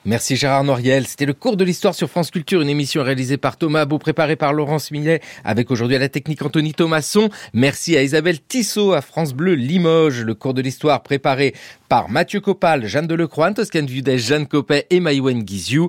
Merci 0.06 0.36
Gérard 0.36 0.62
Noriel. 0.62 1.04
C'était 1.04 1.26
le 1.26 1.34
cours 1.34 1.56
de 1.56 1.64
l'histoire 1.64 1.92
sur 1.92 2.08
France 2.08 2.30
Culture, 2.30 2.62
une 2.62 2.68
émission 2.68 3.02
réalisée 3.02 3.38
par 3.38 3.56
Thomas 3.56 3.86
Beau, 3.86 3.98
préparée 3.98 4.36
par 4.36 4.52
Laurence 4.52 4.92
Millet, 4.92 5.20
avec 5.42 5.72
aujourd'hui 5.72 5.96
à 5.96 5.98
la 5.98 6.08
technique 6.08 6.42
Anthony 6.42 6.74
Thomasson. 6.74 7.28
Merci 7.52 7.96
à 7.96 8.04
Isabelle 8.04 8.40
Tissot, 8.40 8.92
à 8.92 9.00
France 9.00 9.34
Bleu 9.34 9.54
Limoges. 9.54 10.22
Le 10.22 10.34
cours 10.34 10.54
de 10.54 10.62
l'histoire 10.62 11.02
préparé 11.02 11.56
par 11.88 12.08
Mathieu 12.08 12.40
Copal, 12.40 12.86
Jeanne 12.86 13.08
Delecroix, 13.08 13.52
Toscane 13.52 13.86
Vudès, 13.86 14.18
Jeanne 14.18 14.46
Copet 14.46 14.86
et 14.90 15.00
Maïwen 15.00 15.42
Guiziou. 15.42 15.88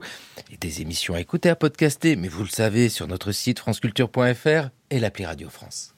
Et 0.51 0.57
des 0.57 0.81
émissions 0.81 1.13
à 1.13 1.19
écouter, 1.19 1.49
à 1.49 1.55
podcaster, 1.55 2.15
mais 2.15 2.27
vous 2.27 2.41
le 2.41 2.49
savez, 2.49 2.89
sur 2.89 3.07
notre 3.07 3.31
site 3.31 3.59
franceculture.fr 3.59 4.69
et 4.89 4.99
l'appli 4.99 5.25
Radio 5.25 5.47
France. 5.49 5.93